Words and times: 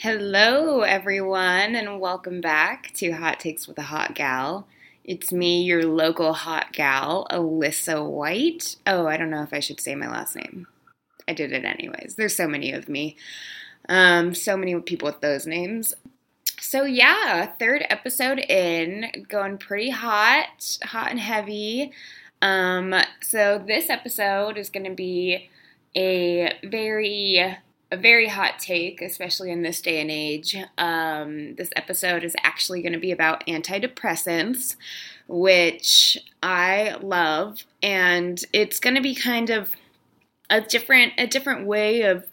Hello, 0.00 0.82
everyone, 0.82 1.74
and 1.74 1.98
welcome 1.98 2.40
back 2.40 2.92
to 2.94 3.10
Hot 3.10 3.40
Takes 3.40 3.66
with 3.66 3.76
a 3.78 3.82
Hot 3.82 4.14
Gal. 4.14 4.68
It's 5.02 5.32
me, 5.32 5.64
your 5.64 5.82
local 5.82 6.34
hot 6.34 6.72
gal, 6.72 7.26
Alyssa 7.32 8.08
White. 8.08 8.76
Oh, 8.86 9.08
I 9.08 9.16
don't 9.16 9.30
know 9.30 9.42
if 9.42 9.52
I 9.52 9.58
should 9.58 9.80
say 9.80 9.96
my 9.96 10.08
last 10.08 10.36
name. 10.36 10.68
I 11.26 11.32
did 11.32 11.50
it 11.50 11.64
anyways. 11.64 12.14
There's 12.16 12.36
so 12.36 12.46
many 12.46 12.70
of 12.70 12.88
me. 12.88 13.16
Um, 13.88 14.36
so 14.36 14.56
many 14.56 14.80
people 14.82 15.06
with 15.06 15.20
those 15.20 15.48
names. 15.48 15.94
So 16.60 16.84
yeah, 16.84 17.46
third 17.58 17.84
episode 17.90 18.38
in, 18.38 19.26
going 19.28 19.58
pretty 19.58 19.90
hot, 19.90 20.78
hot 20.84 21.10
and 21.10 21.18
heavy. 21.18 21.90
Um, 22.40 22.94
so 23.20 23.60
this 23.66 23.90
episode 23.90 24.58
is 24.58 24.70
going 24.70 24.86
to 24.86 24.94
be 24.94 25.50
a 25.96 26.56
very 26.62 27.58
a 27.90 27.96
very 27.96 28.28
hot 28.28 28.58
take, 28.58 29.00
especially 29.00 29.50
in 29.50 29.62
this 29.62 29.80
day 29.80 30.00
and 30.00 30.10
age. 30.10 30.56
Um, 30.76 31.54
this 31.54 31.70
episode 31.74 32.22
is 32.22 32.36
actually 32.42 32.82
going 32.82 32.92
to 32.92 32.98
be 32.98 33.12
about 33.12 33.46
antidepressants, 33.46 34.76
which 35.26 36.18
I 36.42 36.96
love, 37.00 37.64
and 37.82 38.42
it's 38.52 38.80
going 38.80 38.96
to 38.96 39.02
be 39.02 39.14
kind 39.14 39.50
of 39.50 39.70
a 40.50 40.60
different 40.60 41.14
a 41.18 41.26
different 41.26 41.66
way 41.66 42.02
of 42.02 42.26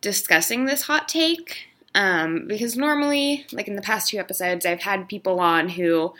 discussing 0.00 0.64
this 0.64 0.82
hot 0.82 1.08
take. 1.08 1.68
Um, 1.94 2.46
because 2.46 2.74
normally, 2.74 3.44
like 3.52 3.68
in 3.68 3.76
the 3.76 3.82
past 3.82 4.08
two 4.08 4.18
episodes, 4.18 4.64
I've 4.64 4.80
had 4.80 5.08
people 5.08 5.40
on 5.40 5.68
who 5.68 6.14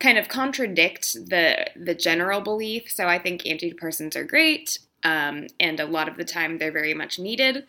kind 0.00 0.18
of 0.18 0.28
contradict 0.28 1.14
the 1.14 1.66
the 1.76 1.94
general 1.94 2.40
belief. 2.40 2.90
So 2.90 3.06
I 3.06 3.18
think 3.18 3.42
antidepressants 3.42 4.16
are 4.16 4.24
great, 4.24 4.80
um, 5.04 5.46
and 5.60 5.78
a 5.78 5.86
lot 5.86 6.08
of 6.08 6.16
the 6.16 6.24
time 6.24 6.58
they're 6.58 6.72
very 6.72 6.94
much 6.94 7.18
needed. 7.18 7.64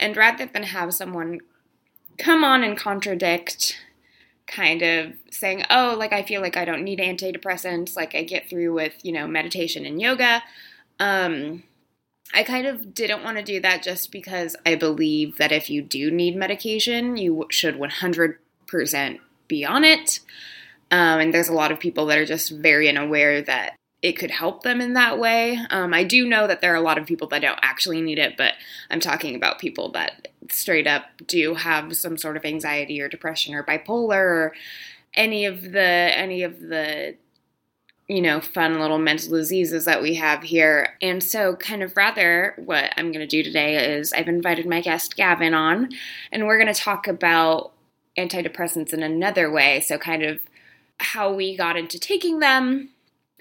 And 0.00 0.16
rather 0.16 0.46
than 0.46 0.64
have 0.64 0.94
someone 0.94 1.40
come 2.18 2.42
on 2.42 2.64
and 2.64 2.76
contradict, 2.76 3.78
kind 4.46 4.82
of 4.82 5.12
saying, 5.30 5.64
oh, 5.70 5.94
like 5.96 6.12
I 6.12 6.22
feel 6.22 6.40
like 6.40 6.56
I 6.56 6.64
don't 6.64 6.82
need 6.82 6.98
antidepressants, 6.98 7.94
like 7.94 8.14
I 8.14 8.24
get 8.24 8.50
through 8.50 8.72
with, 8.72 8.94
you 9.04 9.12
know, 9.12 9.28
meditation 9.28 9.86
and 9.86 10.00
yoga. 10.00 10.42
Um, 10.98 11.62
I 12.34 12.42
kind 12.42 12.66
of 12.66 12.94
didn't 12.94 13.24
want 13.24 13.38
to 13.38 13.42
do 13.42 13.60
that 13.60 13.82
just 13.82 14.10
because 14.10 14.56
I 14.64 14.74
believe 14.74 15.36
that 15.38 15.52
if 15.52 15.70
you 15.70 15.82
do 15.82 16.10
need 16.10 16.36
medication, 16.36 17.16
you 17.16 17.46
should 17.50 17.76
100% 17.76 19.18
be 19.48 19.64
on 19.64 19.84
it. 19.84 20.20
Um, 20.90 21.20
and 21.20 21.34
there's 21.34 21.48
a 21.48 21.54
lot 21.54 21.72
of 21.72 21.78
people 21.78 22.06
that 22.06 22.18
are 22.18 22.26
just 22.26 22.50
very 22.50 22.88
unaware 22.88 23.42
that 23.42 23.76
it 24.02 24.12
could 24.12 24.30
help 24.30 24.62
them 24.62 24.80
in 24.80 24.94
that 24.94 25.18
way. 25.18 25.58
Um, 25.68 25.92
I 25.92 26.04
do 26.04 26.26
know 26.26 26.46
that 26.46 26.60
there 26.60 26.72
are 26.72 26.76
a 26.76 26.80
lot 26.80 26.98
of 26.98 27.06
people 27.06 27.28
that 27.28 27.42
don't 27.42 27.58
actually 27.62 28.00
need 28.00 28.18
it, 28.18 28.36
but 28.36 28.54
I'm 28.90 29.00
talking 29.00 29.34
about 29.34 29.58
people 29.58 29.90
that 29.92 30.28
straight 30.50 30.86
up 30.86 31.04
do 31.26 31.54
have 31.54 31.94
some 31.96 32.16
sort 32.16 32.36
of 32.36 32.44
anxiety 32.44 33.00
or 33.00 33.08
depression 33.08 33.54
or 33.54 33.62
bipolar 33.62 34.12
or 34.12 34.54
any 35.14 35.44
of 35.44 35.72
the 35.72 35.80
any 35.80 36.42
of 36.42 36.60
the 36.60 37.16
you 38.08 38.22
know 38.22 38.40
fun 38.40 38.80
little 38.80 38.98
mental 38.98 39.36
diseases 39.36 39.84
that 39.84 40.00
we 40.00 40.14
have 40.14 40.42
here. 40.42 40.96
And 41.02 41.22
so 41.22 41.56
kind 41.56 41.82
of 41.82 41.96
rather 41.96 42.54
what 42.56 42.92
I'm 42.96 43.12
going 43.12 43.20
to 43.20 43.26
do 43.26 43.42
today 43.42 43.96
is 43.96 44.12
I've 44.14 44.28
invited 44.28 44.66
my 44.66 44.80
guest 44.80 45.16
Gavin 45.16 45.52
on 45.52 45.90
and 46.32 46.46
we're 46.46 46.58
going 46.58 46.72
to 46.72 46.80
talk 46.80 47.06
about 47.06 47.72
antidepressants 48.16 48.94
in 48.94 49.02
another 49.02 49.50
way, 49.50 49.80
so 49.80 49.98
kind 49.98 50.22
of 50.22 50.40
how 50.98 51.32
we 51.32 51.56
got 51.56 51.76
into 51.76 51.98
taking 51.98 52.40
them 52.40 52.90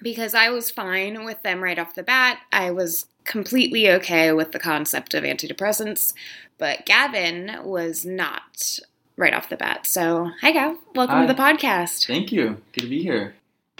because 0.01 0.33
I 0.33 0.49
was 0.49 0.71
fine 0.71 1.23
with 1.25 1.41
them 1.43 1.63
right 1.63 1.79
off 1.79 1.95
the 1.95 2.03
bat. 2.03 2.39
I 2.51 2.71
was 2.71 3.05
completely 3.25 3.89
okay 3.91 4.31
with 4.31 4.51
the 4.51 4.59
concept 4.59 5.13
of 5.13 5.23
antidepressants, 5.23 6.13
but 6.57 6.85
Gavin 6.85 7.51
was 7.63 8.05
not 8.05 8.79
right 9.17 9.33
off 9.33 9.49
the 9.49 9.57
bat. 9.57 9.85
So, 9.85 10.31
hi, 10.41 10.51
Gav. 10.51 10.77
Welcome 10.95 11.15
Hi. 11.17 11.25
to 11.27 11.33
the 11.33 11.39
podcast. 11.39 12.07
Thank 12.07 12.31
you. 12.31 12.61
Good 12.73 12.81
to 12.81 12.87
be 12.89 13.01
here. 13.03 13.35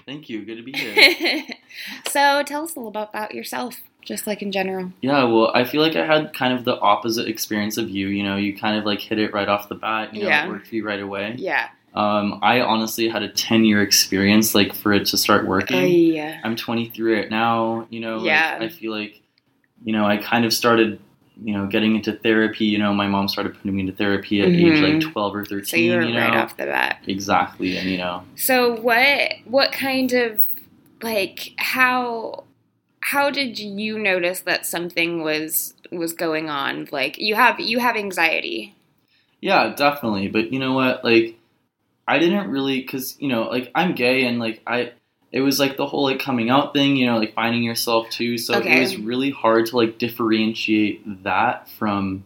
Thank 0.06 0.30
you. 0.30 0.44
Good 0.44 0.58
to 0.58 0.64
be 0.64 0.72
here. 0.73 1.44
so, 2.09 2.44
tell 2.44 2.63
us 2.63 2.75
a 2.75 2.80
little 2.80 2.91
bit 2.91 3.07
about 3.09 3.34
yourself, 3.34 3.75
just 4.01 4.25
like 4.28 4.41
in 4.41 4.51
general. 4.51 4.91
yeah, 5.01 5.24
well, 5.25 5.51
I 5.53 5.63
feel 5.63 5.81
like 5.81 5.96
I 5.96 6.06
had 6.06 6.34
kind 6.34 6.53
of 6.53 6.66
the 6.66 6.78
opposite 6.80 7.28
experience 7.28 7.78
of 7.78 7.90
you. 7.90 8.07
You 8.07 8.24
know, 8.24 8.36
you 8.36 8.57
kind 8.57 8.78
of 8.78 8.86
like 8.86 9.00
hit 9.00 9.19
it 9.19 9.34
right 9.34 9.47
off 9.47 9.69
the 9.69 9.75
bat. 9.75 10.13
You 10.13 10.24
know, 10.24 10.30
Yeah. 10.30 10.46
it 10.46 10.50
worked 10.50 10.68
for 10.68 10.75
you 10.75 10.86
right 10.86 11.00
away. 11.01 11.36
Yeah. 11.38 11.69
Um, 11.94 12.39
I 12.41 12.61
honestly 12.61 13.09
had 13.09 13.23
a 13.23 13.29
10 13.29 13.66
year 13.66 13.81
experience, 13.81 14.53
like, 14.55 14.73
for 14.73 14.94
it 14.94 15.05
to 15.07 15.17
start 15.17 15.47
working. 15.47 15.77
Oh, 15.77 15.85
yeah. 15.85 16.39
I'm 16.44 16.55
23 16.55 17.16
right 17.16 17.29
now. 17.29 17.88
You 17.89 18.00
know, 18.00 18.17
like, 18.17 18.27
I 18.61 18.69
feel 18.69 18.91
like, 18.91 19.22
you 19.83 19.94
know, 19.94 20.05
I 20.05 20.17
kind 20.17 20.45
of 20.45 20.53
started, 20.53 21.00
you 21.44 21.53
know, 21.53 21.66
getting 21.67 21.95
into 21.95 22.13
therapy. 22.13 22.66
You 22.66 22.77
know, 22.77 22.94
my 22.94 23.07
mom 23.07 23.27
started 23.27 23.55
putting 23.55 23.75
me 23.75 23.81
into 23.81 23.94
therapy 23.94 24.41
at 24.41 24.50
age 24.50 24.77
Mhm. 24.77 25.01
like 25.01 25.11
12 25.13 25.35
or 25.35 25.45
13. 25.45 25.66
So 25.66 25.77
you 25.77 25.91
were 25.91 26.01
know, 26.05 26.19
right 26.19 26.35
off 26.35 26.57
the 26.57 26.66
bat. 26.66 27.00
exactly. 27.07 27.77
And, 27.77 27.89
you 27.89 27.97
know, 27.97 28.23
So 28.35 28.75
what 28.79 29.33
what 29.45 29.71
kind 29.71 30.11
of 30.13 30.39
like 31.01 31.53
how 31.57 32.44
how 33.01 33.29
did 33.31 33.57
you 33.57 33.97
notice 33.97 34.41
that 34.41 34.66
something 34.66 35.23
was 35.23 35.73
was 35.91 36.13
going 36.13 36.50
on? 36.50 36.88
Like 36.91 37.17
you 37.17 37.35
have 37.35 37.59
you 37.59 37.79
have 37.79 37.95
anxiety. 37.95 38.75
Yeah, 39.41 39.73
definitely. 39.75 40.27
But 40.27 40.51
you 40.51 40.59
know 40.59 40.73
what? 40.73 41.03
Like, 41.06 41.38
I 42.09 42.20
didn't 42.20 42.50
really, 42.50 42.81
cause 42.84 43.16
you 43.20 43.28
know, 43.30 43.44
like 43.44 43.72
I'm 43.75 43.94
gay 43.96 44.25
and 44.25 44.40
like 44.40 44.62
I, 44.66 44.92
it 45.31 45.42
was 45.42 45.59
like 45.59 45.78
the 45.78 45.86
whole 45.86 46.03
like 46.03 46.20
coming 46.20 46.50
out 46.50 46.74
thing. 46.74 46.96
You 46.97 47.06
know, 47.06 47.18
like 47.20 47.34
finding 47.36 47.64
yourself 47.64 48.09
too. 48.09 48.38
So 48.38 48.56
Okay. 48.56 48.78
it 48.78 48.80
was 48.80 48.97
really 48.97 49.30
hard 49.30 49.68
to 49.68 49.78
like 49.78 50.00
differentiate 50.00 51.24
that 51.24 51.69
from, 51.69 52.24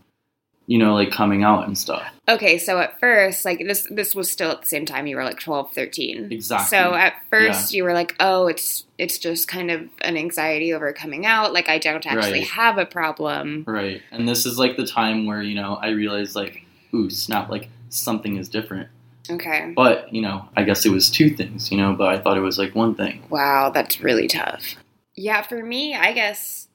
you 0.68 0.78
know, 0.78 0.94
like 0.94 1.12
coming 1.12 1.44
out 1.44 1.68
and 1.68 1.78
stuff. 1.78 2.04
Okay, 2.30 2.58
so 2.58 2.80
at 2.80 2.98
first, 3.02 3.44
like 3.44 3.60
this 3.60 3.86
this 3.92 4.16
was 4.16 4.32
still 4.32 4.52
at 4.52 4.62
the 4.62 4.68
same 4.68 4.86
time 4.86 5.06
you 5.08 5.18
were 5.18 5.26
like 5.26 5.40
12, 5.42 5.74
13. 5.74 6.32
Exactly. 6.32 6.68
So 6.70 6.94
at 6.94 7.16
first 7.30 7.74
you 7.74 7.84
were 7.84 7.94
like, 7.94 8.16
"Oh, 8.22 8.48
it's 8.48 8.86
it's 8.98 9.18
just 9.18 9.50
kind 9.50 9.70
of 9.70 9.82
an 10.02 10.16
anxiety 10.16 10.74
over 10.74 10.94
coming 10.94 11.26
out. 11.26 11.52
Like 11.52 11.68
I 11.68 11.80
don't 11.80 12.06
actually 12.06 12.40
Right. 12.40 12.48
have 12.48 12.78
a 12.78 12.86
problem." 12.86 13.66
Right. 13.68 14.02
And 14.12 14.26
this 14.30 14.46
is 14.46 14.58
like 14.58 14.78
the 14.78 14.88
time 14.88 15.26
where 15.26 15.42
you 15.42 15.56
know 15.56 15.76
I 15.76 15.90
realized 15.90 16.34
like, 16.38 16.64
ooh, 16.94 17.10
snap! 17.10 17.50
Like 17.50 17.68
something 17.90 18.38
is 18.38 18.48
different. 18.48 18.88
Okay. 19.30 19.74
But 19.76 20.14
you 20.14 20.22
know, 20.22 20.48
I 20.56 20.64
guess 20.64 20.86
it 20.86 20.92
was 20.92 21.10
two 21.10 21.30
things. 21.30 21.72
You 21.72 21.78
know, 21.78 21.94
but 21.94 22.10
I 22.10 22.20
thought 22.20 22.38
it 22.38 22.42
was 22.42 22.58
like 22.58 22.76
one 22.76 22.96
thing. 22.96 23.24
Wow, 23.30 23.70
that's 23.70 24.02
really 24.02 24.28
tough. 24.28 24.76
Yeah, 25.16 25.42
for 25.42 25.64
me, 25.64 25.96
I 25.96 26.12
guess 26.14 26.68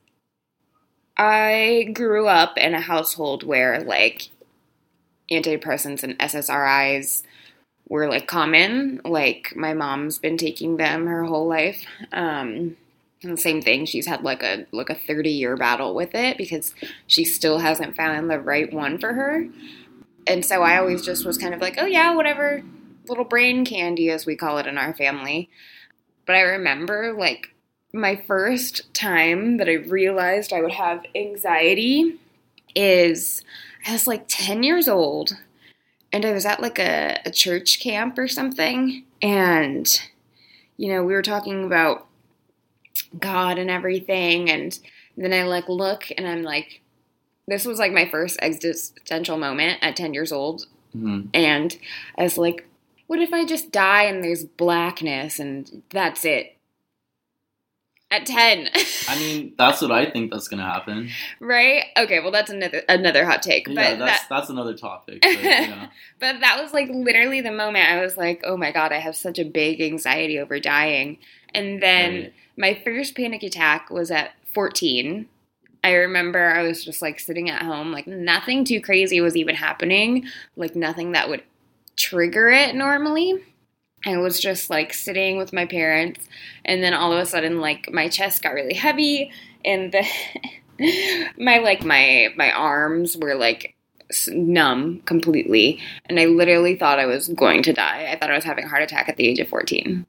I 1.17 1.91
grew 1.93 2.29
up 2.29 2.57
in 2.57 2.75
a 2.75 2.81
household 2.81 3.43
where 3.43 3.81
like 3.81 4.29
antidepressants 5.31 6.03
and 6.03 6.19
SSRIs 6.19 7.23
were 7.89 8.09
like 8.09 8.27
common. 8.27 9.01
Like 9.05 9.55
my 9.57 9.75
mom's 9.75 10.19
been 10.19 10.37
taking 10.37 10.77
them 10.77 11.07
her 11.07 11.25
whole 11.25 11.47
life. 11.47 11.85
Um 12.13 12.77
and 13.21 13.33
the 13.33 13.41
same 13.41 13.61
thing, 13.61 13.85
she's 13.85 14.07
had 14.07 14.23
like 14.23 14.45
a 14.45 14.67
like 14.71 14.91
a 14.91 14.95
30 14.95 15.31
year 15.31 15.57
battle 15.57 15.95
with 15.95 16.15
it 16.15 16.39
because 16.39 16.73
she 17.09 17.25
still 17.25 17.59
hasn't 17.59 17.97
found 17.97 18.31
the 18.31 18.39
right 18.39 18.73
one 18.73 18.99
for 18.99 19.13
her. 19.13 19.49
And 20.28 20.44
so 20.44 20.62
I 20.62 20.77
always 20.77 21.03
just 21.03 21.25
was 21.25 21.39
kind 21.39 21.55
of 21.55 21.61
like, 21.61 21.77
oh 21.78 21.87
yeah, 21.87 22.15
whatever, 22.15 22.62
little 23.09 23.25
brain 23.25 23.65
candy 23.65 24.11
as 24.11 24.27
we 24.27 24.37
call 24.37 24.59
it 24.59 24.66
in 24.66 24.78
our 24.78 24.94
family. 24.94 25.49
But 26.27 26.37
I 26.37 26.41
remember 26.41 27.15
like 27.16 27.55
my 27.93 28.16
first 28.16 28.93
time 28.93 29.56
that 29.56 29.69
I 29.69 29.75
realized 29.75 30.53
I 30.53 30.61
would 30.61 30.72
have 30.72 31.05
anxiety 31.15 32.19
is 32.75 33.43
I 33.87 33.93
was 33.93 34.06
like 34.06 34.27
10 34.28 34.62
years 34.62 34.88
old 34.88 35.33
and 36.12 36.25
I 36.25 36.33
was 36.33 36.44
at 36.44 36.61
like 36.61 36.78
a, 36.78 37.19
a 37.25 37.31
church 37.31 37.81
camp 37.81 38.19
or 38.19 38.28
something. 38.28 39.05
And, 39.22 40.00
you 40.77 40.88
know, 40.88 41.03
we 41.03 41.15
were 41.15 41.22
talking 41.22 41.65
about 41.65 42.06
God 43.19 43.59
and 43.59 43.71
everything. 43.71 44.50
And 44.50 44.78
then 45.17 45.33
I 45.33 45.44
like 45.44 45.69
look 45.69 46.11
and 46.17 46.27
I'm 46.27 46.43
like, 46.43 46.83
this 47.49 47.65
was 47.65 47.79
like 47.79 47.93
my 47.93 48.07
first 48.09 48.39
existential 48.41 49.37
moment 49.39 49.79
at 49.83 49.97
10 49.97 50.15
years 50.15 50.31
old. 50.33 50.67
hmm 50.93 51.23
And 51.35 51.77
I 52.17 52.23
was 52.23 52.39
like, 52.39 52.67
what 53.09 53.19
if 53.21 53.33
I 53.33 53.45
just 53.45 53.73
die 53.73 54.05
and 54.05 54.23
there's 54.23 54.45
blackness 54.45 55.39
and 55.41 55.83
that's 55.91 56.25
it? 56.25 56.55
At 58.11 58.25
10. 58.25 58.71
I 59.09 59.19
mean, 59.21 59.53
that's 59.59 59.83
what 59.83 59.93
I 59.93 60.11
think 60.11 60.31
that's 60.33 60.49
gonna 60.49 60.65
happen. 60.65 61.11
right? 61.41 61.85
Okay, 61.97 62.21
well 62.21 62.31
that's 62.31 62.50
another 62.50 62.83
another 62.89 63.27
hot 63.27 63.43
take. 63.43 63.67
But 63.67 63.75
Yeah, 63.75 63.94
that's 63.97 64.23
that 64.23 64.27
that's 64.31 64.49
another 64.49 64.75
topic. 64.75 65.21
But, 65.21 65.35
know. 65.69 65.89
but 66.19 66.41
that 66.41 66.59
was 66.62 66.73
like 66.73 66.89
literally 66.91 67.43
the 67.43 67.53
moment 67.53 67.87
I 67.87 68.01
was 68.01 68.17
like, 68.17 68.41
"Oh 68.44 68.56
my 68.56 68.73
god, 68.73 68.93
I 68.93 68.99
have 68.99 69.15
such 69.15 69.39
a 69.39 69.44
big 69.44 69.83
anxiety 69.83 70.39
over 70.39 70.59
dying." 70.59 71.19
And 71.55 71.83
then 71.83 72.12
Right. 72.15 72.33
my 72.56 72.81
first 72.83 73.15
panic 73.15 73.43
attack 73.43 73.91
was 73.91 74.11
at 74.11 74.33
14. 74.55 75.29
I 75.85 75.93
remember 75.93 76.51
I 76.51 76.63
was 76.63 76.85
just 76.85 77.03
like 77.03 77.21
sitting 77.21 77.49
at 77.51 77.63
home, 77.63 77.93
like 77.93 78.07
nothing 78.07 78.65
too 78.65 78.81
crazy 78.81 79.21
was 79.21 79.37
even 79.37 79.55
happening, 79.55 80.27
like 80.57 80.75
nothing 80.75 81.13
that 81.13 81.29
would 81.29 81.43
trigger 81.97 82.49
it 82.49 82.75
normally. 82.75 83.43
I 84.07 84.17
was 84.17 84.39
just 84.39 84.71
like 84.71 84.93
sitting 84.93 85.39
with 85.39 85.53
my 85.53 85.67
parents, 85.67 86.27
and 86.65 86.83
then 86.83 86.95
all 86.95 87.13
of 87.13 87.19
a 87.19 87.27
sudden, 87.27 87.61
like 87.61 87.93
my 87.93 88.09
chest 88.09 88.43
got 88.43 88.55
really 88.55 88.75
heavy, 88.75 89.33
and 89.65 89.93
the 89.93 90.07
my 91.39 91.59
like 91.59 91.85
my 91.85 92.29
my 92.37 92.53
arms 92.53 93.17
were 93.17 93.35
like 93.35 93.75
numb 94.29 95.01
completely, 95.05 95.81
and 96.07 96.19
I 96.19 96.27
literally 96.27 96.77
thought 96.77 96.99
I 96.99 97.07
was 97.07 97.29
going 97.29 97.63
to 97.65 97.73
die. 97.73 98.09
I 98.11 98.19
thought 98.19 98.31
I 98.31 98.37
was 98.37 98.45
having 98.45 98.65
a 98.65 98.69
heart 98.69 98.83
attack 98.83 99.09
at 99.09 99.17
the 99.17 99.27
age 99.27 99.41
of 99.41 99.49
14. 99.49 100.07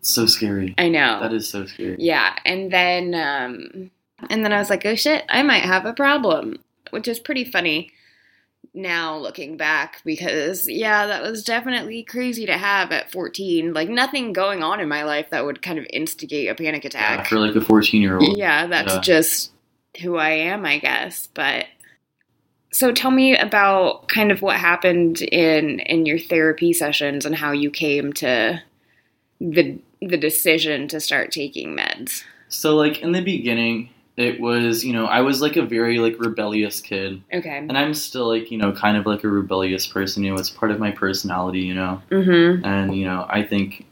It's 0.00 0.10
so 0.10 0.26
scary. 0.26 0.74
I 0.78 0.88
know. 0.88 1.20
That 1.20 1.32
is 1.32 1.48
so 1.48 1.66
scary. 1.66 1.96
Yeah, 1.98 2.36
and 2.44 2.72
then 2.72 3.14
um 3.14 3.90
and 4.30 4.44
then 4.44 4.52
I 4.52 4.58
was 4.58 4.70
like, 4.70 4.84
"Oh 4.86 4.94
shit, 4.94 5.24
I 5.28 5.42
might 5.42 5.62
have 5.64 5.84
a 5.84 5.92
problem," 5.92 6.58
which 6.90 7.08
is 7.08 7.18
pretty 7.18 7.44
funny 7.44 7.92
now 8.74 9.16
looking 9.16 9.56
back 9.56 10.02
because 10.04 10.68
yeah, 10.68 11.06
that 11.06 11.22
was 11.22 11.42
definitely 11.42 12.02
crazy 12.02 12.46
to 12.46 12.58
have 12.58 12.92
at 12.92 13.10
14. 13.10 13.72
Like 13.72 13.88
nothing 13.88 14.32
going 14.32 14.62
on 14.62 14.80
in 14.80 14.88
my 14.88 15.02
life 15.04 15.30
that 15.30 15.44
would 15.44 15.62
kind 15.62 15.78
of 15.78 15.86
instigate 15.90 16.48
a 16.48 16.54
panic 16.54 16.84
Yeah, 16.84 16.88
attack. 16.88 17.26
for 17.28 17.38
like 17.38 17.54
a 17.56 17.60
14 17.60 18.02
year 18.02 18.18
old. 18.18 18.36
Yeah, 18.36 18.66
that's 18.66 18.94
Yeah. 18.94 19.00
just 19.00 19.52
who 20.02 20.16
I 20.16 20.30
am, 20.30 20.66
I 20.66 20.78
guess. 20.78 21.28
But 21.32 21.66
so 22.72 22.92
tell 22.92 23.10
me 23.10 23.36
about 23.36 24.08
kind 24.08 24.30
of 24.30 24.42
what 24.42 24.56
happened 24.56 25.22
in 25.22 25.80
in 25.80 26.04
your 26.04 26.18
therapy 26.18 26.72
sessions 26.72 27.24
and 27.24 27.34
how 27.34 27.52
you 27.52 27.70
came 27.70 28.12
to 28.14 28.62
the 29.40 29.78
the 30.02 30.18
decision 30.18 30.86
to 30.88 31.00
start 31.00 31.32
taking 31.32 31.74
meds. 31.74 32.24
So 32.48 32.76
like 32.76 33.00
in 33.00 33.12
the 33.12 33.22
beginning, 33.22 33.88
it 34.16 34.40
was 34.40 34.84
you 34.84 34.92
know 34.92 35.06
I 35.06 35.20
was 35.20 35.40
like 35.40 35.56
a 35.56 35.62
very 35.62 35.98
like 35.98 36.16
rebellious 36.18 36.80
kid, 36.80 37.22
Okay. 37.32 37.58
and 37.58 37.76
I'm 37.76 37.94
still 37.94 38.28
like 38.28 38.50
you 38.50 38.58
know 38.58 38.72
kind 38.72 38.96
of 38.96 39.06
like 39.06 39.24
a 39.24 39.28
rebellious 39.28 39.86
person. 39.86 40.24
You 40.24 40.32
know, 40.32 40.38
it's 40.38 40.50
part 40.50 40.72
of 40.72 40.78
my 40.78 40.90
personality. 40.90 41.60
You 41.60 41.74
know, 41.74 42.02
Mm-hmm. 42.10 42.64
and 42.64 42.96
you 42.96 43.04
know 43.04 43.26
I 43.28 43.42
think 43.42 43.84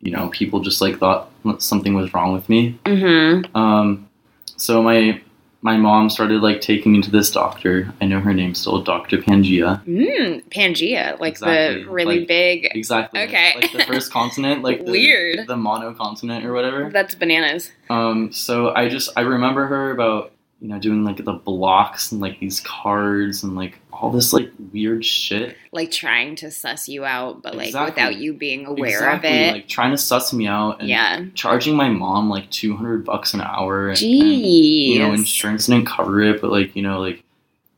you 0.00 0.12
know 0.12 0.28
people 0.30 0.60
just 0.60 0.80
like 0.80 0.98
thought 0.98 1.30
something 1.58 1.94
was 1.94 2.12
wrong 2.14 2.32
with 2.32 2.48
me. 2.48 2.78
Mm-hmm. 2.84 3.56
Um, 3.56 4.08
so 4.56 4.82
my 4.82 5.20
my 5.62 5.76
mom 5.76 6.08
started 6.08 6.40
like 6.42 6.60
taking 6.62 6.92
me 6.92 7.02
to 7.02 7.10
this 7.10 7.30
doctor. 7.30 7.92
I 8.00 8.06
know 8.06 8.20
her 8.20 8.32
name's 8.32 8.58
still 8.58 8.80
Doctor 8.82 9.18
Pangea. 9.18 9.84
Mm, 9.84 10.42
Pangea, 10.48 11.20
like 11.20 11.32
Exactly, 11.34 11.84
the 11.84 11.90
really 11.90 12.18
like- 12.20 12.28
big. 12.28 12.68
Exactly. 12.74 13.20
Okay. 13.22 13.52
Like 13.56 13.72
the 13.72 13.84
first 13.84 14.10
consonant, 14.18 14.62
like 14.62 14.84
the, 14.84 14.90
Weird. 14.90 15.46
the 15.46 15.56
monocontinent 15.56 16.44
or 16.46 16.52
whatever. 16.54 16.88
That's 16.90 17.14
bananas. 17.14 17.70
Um, 17.90 18.32
so 18.32 18.74
I 18.74 18.88
just 18.88 19.10
I 19.16 19.20
remember 19.22 19.66
her 19.66 19.90
about 19.90 20.32
you 20.60 20.68
know 20.68 20.78
doing 20.78 21.04
like 21.04 21.24
the 21.24 21.32
blocks 21.32 22.12
and 22.12 22.20
like 22.20 22.38
these 22.38 22.60
cards 22.60 23.42
and 23.42 23.56
like 23.56 23.80
all 23.92 24.10
this 24.10 24.32
like 24.32 24.50
weird 24.72 25.04
shit. 25.04 25.56
Like 25.72 25.90
trying 25.90 26.36
to 26.36 26.50
suss 26.50 26.88
you 26.88 27.04
out, 27.04 27.42
but 27.42 27.54
like 27.54 27.68
Exactly. 27.68 27.90
without 27.90 28.16
you 28.16 28.34
being 28.34 28.66
aware 28.66 28.90
exactly, 28.90 29.28
of 29.28 29.34
it. 29.34 29.52
Like 29.52 29.68
trying 29.68 29.90
to 29.90 29.98
suss 29.98 30.32
me 30.32 30.46
out 30.46 30.80
and 30.80 30.88
yeah. 30.88 31.24
charging 31.34 31.76
my 31.76 31.88
mom 31.88 32.28
like 32.28 32.50
two 32.50 32.76
hundred 32.76 33.04
bucks 33.04 33.32
an 33.32 33.40
hour. 33.40 33.88
And, 33.88 33.98
Jeez. 33.98 34.20
and, 34.20 34.44
you 34.44 34.98
know, 34.98 35.12
insurance 35.12 35.66
didn't 35.66 35.86
cover 35.86 36.20
it, 36.20 36.40
but 36.40 36.50
like 36.50 36.76
you 36.76 36.82
know 36.82 37.00
like, 37.00 37.24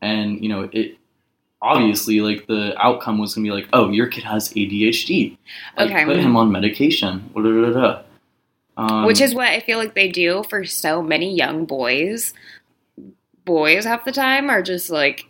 and 0.01 0.41
you 0.41 0.49
know 0.49 0.69
it. 0.71 0.97
Obviously, 1.61 2.19
like 2.19 2.45
the 2.47 2.75
outcome 2.77 3.19
was 3.19 3.33
gonna 3.35 3.45
be 3.45 3.51
like, 3.51 3.69
oh, 3.71 3.89
your 3.89 4.07
kid 4.07 4.25
has 4.25 4.49
ADHD. 4.49 5.37
Like, 5.77 5.91
Okay. 5.91 6.03
Put 6.03 6.17
him 6.17 6.35
on 6.35 6.51
medication. 6.51 7.31
Da, 7.33 7.41
da, 7.41 7.71
da. 7.71 8.01
Um, 8.75 9.05
Which 9.05 9.21
is 9.21 9.33
what 9.35 9.47
I 9.47 9.59
feel 9.59 9.77
like 9.77 9.93
they 9.93 10.09
do 10.09 10.43
for 10.49 10.65
so 10.65 11.01
many 11.01 11.33
young 11.33 11.65
boys. 11.65 12.33
Boys 13.45 13.85
half 13.85 14.05
the 14.05 14.11
time 14.11 14.49
are 14.49 14.61
just 14.61 14.89
like 14.89 15.25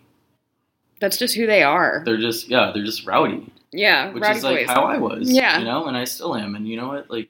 that's 1.00 1.18
just 1.18 1.36
who 1.36 1.45
they 1.45 1.63
are. 1.63 2.01
they're 2.06 2.18
just 2.18 2.48
yeah, 2.48 2.71
they're 2.74 2.86
just 2.86 3.06
rowdy. 3.06 3.51
Yeah, 3.71 4.12
which 4.12 4.21
rowdy 4.21 4.38
is 4.38 4.44
like 4.44 4.68
boys. 4.68 4.75
how 4.75 4.83
I 4.83 4.98
was. 4.98 5.30
Yeah. 5.30 5.60
you 5.60 5.65
know, 5.65 5.86
and 5.88 5.98
I 5.98 6.04
still 6.06 6.36
am. 6.36 6.56
And 6.56 6.68
you 6.68 6.77
know 6.77 6.88
what? 6.89 7.10
Like, 7.10 7.30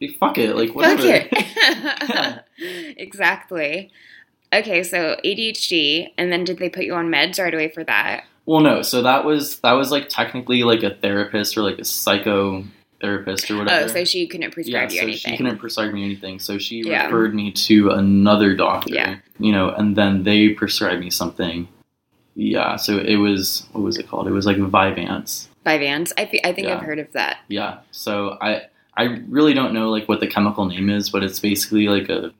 like, 0.00 0.16
fuck 0.18 0.38
it. 0.38 0.54
Like 0.54 0.68
Fuck 0.68 0.76
whatever. 0.76 1.28
it. 1.30 2.44
exactly. 2.96 3.90
Okay, 4.52 4.82
so 4.82 5.16
ADHD, 5.24 6.08
and 6.18 6.30
then 6.30 6.44
did 6.44 6.58
they 6.58 6.68
put 6.68 6.84
you 6.84 6.94
on 6.94 7.08
meds 7.08 7.42
right 7.42 7.54
away 7.54 7.68
for 7.70 7.84
that? 7.84 8.24
well, 8.44 8.60
no. 8.60 8.82
So 8.82 9.02
that 9.02 9.24
was 9.24 9.58
that 9.60 9.72
was 9.72 9.90
like 9.90 10.08
technically 10.08 10.62
like 10.62 10.82
a 10.82 10.94
therapist 10.94 11.56
or 11.56 11.62
like 11.62 11.78
a 11.78 11.84
psychotherapist 13.02 13.50
or 13.50 13.58
whatever. 13.58 13.84
Oh, 13.84 13.86
so 13.88 14.04
she 14.04 14.26
couldn't 14.26 14.42
yeah, 14.42 14.54
prescribe 14.54 14.90
you 14.90 14.96
so 14.98 15.02
anything. 15.02 15.32
she 15.32 15.36
couldn't 15.36 15.58
prescribe 15.58 15.92
me 15.92 16.04
anything. 16.04 16.38
So 16.38 16.58
she 16.58 16.78
Yeah. 16.80 17.04
referred 17.06 17.34
me 17.34 17.52
to 17.52 17.90
another 17.90 18.54
doctor. 18.54 18.94
Yeah. 18.94 19.16
You 19.38 19.52
know, 19.52 19.70
and 19.70 19.96
then 19.96 20.22
they 20.22 20.50
prescribed 20.50 21.00
me 21.00 21.10
something. 21.10 21.68
Yeah. 22.34 22.76
So 22.76 22.98
it 22.98 23.16
was 23.16 23.66
what 23.72 23.82
was 23.82 23.98
it 23.98 24.08
called? 24.08 24.26
It 24.28 24.32
was 24.32 24.46
like 24.46 24.56
Vyvanse. 24.56 25.48
By 25.64 25.78
Vans, 25.78 26.12
I, 26.18 26.24
thi- 26.24 26.44
I 26.44 26.52
think 26.52 26.66
Yeah. 26.66 26.76
I've 26.76 26.82
heard 26.82 26.98
of 26.98 27.12
that. 27.12 27.38
Yeah. 27.48 27.78
So 27.92 28.36
I 28.40 28.62
I 28.96 29.18
really 29.28 29.54
don't 29.54 29.72
know 29.72 29.90
like 29.90 30.08
what 30.08 30.20
the 30.20 30.26
chemical 30.26 30.66
name 30.66 30.90
is, 30.90 31.10
but 31.10 31.22
it's 31.22 31.40
basically 31.40 31.88
like 31.88 32.08
a 32.08 32.32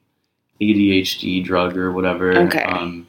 ADHD 0.61 1.43
drug 1.45 1.77
or 1.77 1.93
whatever. 1.93 2.37
Okay. 2.37 2.63
Um, 2.63 3.07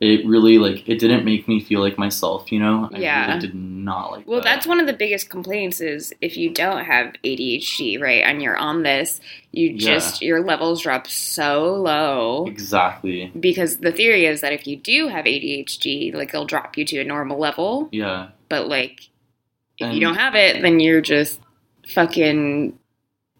it 0.00 0.26
really 0.26 0.56
like 0.56 0.88
it 0.88 0.98
didn't 0.98 1.26
make 1.26 1.46
me 1.46 1.60
feel 1.62 1.80
like 1.80 1.98
myself, 1.98 2.50
you 2.50 2.58
know. 2.58 2.88
I 2.92 2.98
Yeah. 2.98 3.26
really 3.28 3.40
did 3.40 3.54
not 3.54 4.12
like. 4.12 4.26
Well, 4.26 4.40
that. 4.40 4.44
that's 4.44 4.66
one 4.66 4.80
of 4.80 4.86
the 4.86 4.94
biggest 4.94 5.28
complaints 5.28 5.80
is 5.82 6.14
if 6.22 6.38
you 6.38 6.48
don't 6.50 6.84
have 6.86 7.12
ADHD, 7.22 7.98
right, 8.00 8.22
and 8.24 8.40
you're 8.42 8.56
on 8.56 8.82
this, 8.82 9.20
you 9.52 9.68
Yeah. 9.68 9.76
just 9.94 10.22
your 10.22 10.42
levels 10.42 10.82
drop 10.82 11.06
so 11.06 11.74
low. 11.74 12.46
exactly. 12.46 13.30
Because 13.38 13.76
the 13.78 13.92
theory 13.92 14.24
is 14.24 14.40
that 14.40 14.54
if 14.54 14.66
you 14.66 14.76
do 14.76 15.08
have 15.08 15.26
ADHD, 15.26 16.12
like 16.12 16.32
they'll 16.32 16.46
drop 16.46 16.78
you 16.78 16.84
to 16.86 17.00
a 17.00 17.04
normal 17.04 17.38
level, 17.38 17.88
Yeah. 17.92 18.28
but 18.48 18.68
like 18.68 19.02
if 19.78 19.86
And- 19.86 19.94
you 19.94 20.00
don't 20.00 20.16
have 20.16 20.34
it, 20.34 20.62
then 20.62 20.80
you're 20.80 21.00
just 21.02 21.40
fucking 21.88 22.78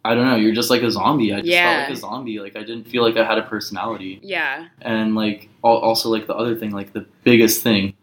I 0.05 0.14
don't 0.14 0.26
know. 0.26 0.37
You're 0.37 0.55
just 0.55 0.70
like 0.70 0.82
a 0.82 0.91
zombie. 0.91 1.32
I 1.35 1.41
just 1.41 1.49
Yeah. 1.52 1.76
felt 1.76 1.88
like 1.91 1.97
a 1.99 2.00
zombie. 2.00 2.41
Like 2.41 2.56
I 2.56 2.61
didn't 2.61 2.85
feel 2.88 3.02
like 3.02 3.17
I 3.19 3.25
had 3.25 3.37
a 3.38 3.43
personality. 3.43 4.19
yeah. 4.23 4.69
and 4.81 5.14
like 5.14 5.49
also 5.62 6.08
like 6.08 6.26
the 6.26 6.35
other 6.35 6.55
thing 6.56 6.70
like 6.70 6.93
the 6.94 7.05
biggest 7.25 7.62
thing 7.62 7.94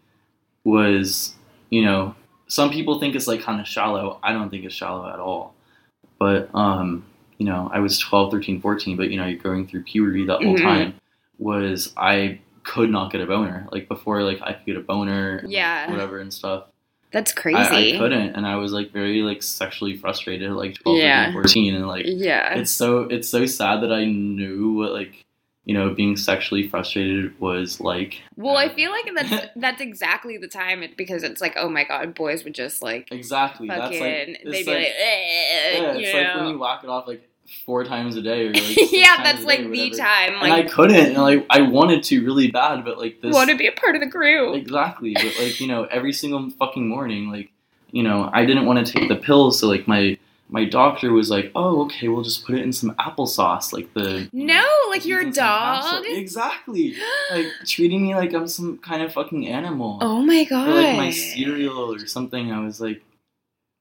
was 0.64 1.34
you 1.70 1.82
know 1.84 2.14
some 2.46 2.70
people 2.70 2.98
think 3.00 3.14
it's 3.14 3.26
like 3.26 3.40
kind 3.40 3.60
of 3.60 3.66
shallow 3.66 4.18
i 4.22 4.32
don't 4.32 4.48
think 4.50 4.64
it's 4.64 4.74
shallow 4.74 5.08
at 5.12 5.18
all 5.18 5.54
but 6.18 6.48
um 6.54 7.04
you 7.38 7.46
know 7.46 7.70
i 7.72 7.78
was 7.78 7.98
12 7.98 8.30
13 8.30 8.60
14 8.60 8.96
but 8.96 9.10
you 9.10 9.16
know 9.18 9.26
you're 9.26 9.38
going 9.38 9.66
through 9.66 9.82
puberty 9.82 10.24
that 10.26 10.42
whole 10.42 10.56
Mhm. 10.56 10.62
time 10.62 10.94
was 11.38 11.92
i 11.96 12.38
could 12.64 12.90
not 12.90 13.10
get 13.12 13.20
a 13.20 13.26
boner 13.26 13.66
like 13.72 13.88
before 13.88 14.22
like 14.22 14.40
i 14.42 14.52
could 14.52 14.66
get 14.66 14.76
a 14.76 14.80
boner 14.80 15.42
Yeah. 15.46 15.90
whatever 15.90 16.18
and 16.20 16.32
stuff 16.32 16.64
That's 17.10 17.32
crazy. 17.32 17.94
I 17.94 17.98
couldn't 17.98 18.34
and 18.36 18.46
i 18.46 18.56
was 18.56 18.72
like 18.72 18.90
very 18.92 19.22
like 19.22 19.42
sexually 19.42 19.96
frustrated 19.96 20.50
like 20.52 20.74
12 20.82 20.98
Yeah. 20.98 21.26
13 21.26 21.32
14 21.32 21.74
and 21.74 21.88
like 21.88 22.04
yeah. 22.06 22.54
it's 22.54 22.70
so 22.70 23.02
it's 23.02 23.28
so 23.28 23.46
sad 23.46 23.82
that 23.82 23.92
I 23.92 24.04
knew 24.04 24.74
what 24.74 24.92
like 24.92 25.24
you 25.64 25.74
know 25.74 25.94
being 25.94 26.16
sexually 26.16 26.66
frustrated 26.66 27.38
was 27.38 27.78
like. 27.78 28.22
well, 28.36 28.56
I 28.56 28.70
feel 28.70 28.90
like 28.90 29.10
that's 29.14 29.46
that's 29.56 29.80
exactly 29.82 30.38
the 30.38 30.48
time 30.48 30.82
it, 30.82 30.96
because 30.96 31.22
it's 31.22 31.42
like, 31.42 31.54
oh 31.56 31.68
my 31.68 31.84
god, 31.84 32.14
boys 32.14 32.42
would 32.44 32.54
just 32.54 32.82
like 32.82 33.12
Exactly. 33.12 33.68
That's 33.68 33.90
like 33.90 34.40
they'd 34.44 34.64
be 34.64 34.64
like, 34.64 34.86
eh, 34.86 35.76
yeah, 35.76 35.92
it's 35.92 36.12
know. 36.12 36.18
like 36.20 36.36
when 36.36 36.48
you 36.48 36.58
whack 36.58 36.84
it 36.84 36.88
off 36.88 37.06
like 37.06 37.27
four 37.64 37.84
times 37.84 38.16
a 38.16 38.22
day 38.22 38.46
or 38.46 38.52
like 38.52 38.76
yeah, 38.92 39.22
that's 39.22 39.44
like 39.44 39.70
the 39.70 39.90
time. 39.90 40.34
And 40.42 40.52
I 40.52 40.62
couldn't, 40.62 40.96
and 40.96 41.16
like 41.16 41.46
I 41.50 41.62
wanted 41.62 42.02
to 42.04 42.24
really 42.24 42.50
bad, 42.50 42.84
but 42.84 42.98
like 42.98 43.20
this 43.20 43.34
want 43.34 43.50
to 43.50 43.56
be 43.56 43.66
a 43.66 43.72
part 43.72 43.94
of 43.94 44.00
the 44.00 44.10
crew. 44.10 44.54
exactly. 44.54 45.14
But 45.14 45.34
like 45.38 45.60
you 45.60 45.66
know, 45.66 45.84
every 45.84 46.12
single 46.12 46.50
fucking 46.50 46.86
morning, 46.86 47.30
like 47.30 47.50
you 47.90 48.02
know, 48.02 48.30
I 48.32 48.44
didn't 48.44 48.66
want 48.66 48.86
to 48.86 48.92
take 48.92 49.08
the 49.08 49.16
pills, 49.16 49.58
so 49.60 49.68
like 49.68 49.88
my 49.88 50.18
my 50.50 50.64
doctor 50.64 51.12
was 51.12 51.30
like, 51.30 51.52
"Oh, 51.54 51.82
okay, 51.84 52.08
we'll 52.08 52.22
just 52.22 52.46
put 52.46 52.54
it 52.54 52.62
in 52.62 52.72
some 52.72 52.94
applesauce, 52.96 53.72
like 53.72 53.92
the 53.94 54.28
no, 54.32 54.64
like 54.90 55.04
you're 55.04 55.20
a 55.20 55.30
dog. 55.30 56.04
Exactly. 56.06 56.96
like 57.30 57.46
treating 57.66 58.02
me 58.02 58.14
like 58.14 58.32
I'm 58.32 58.48
some 58.48 58.78
kind 58.78 59.02
of 59.02 59.12
fucking 59.12 59.46
animal. 59.46 59.98
oh 60.00 60.22
my 60.22 60.44
god. 60.44 60.68
or 60.68 60.74
like 60.74 60.96
my 60.96 61.10
cereal 61.10 61.94
or 61.94 62.06
something. 62.06 62.52
I 62.52 62.60
was 62.60 62.80
like, 62.80 63.02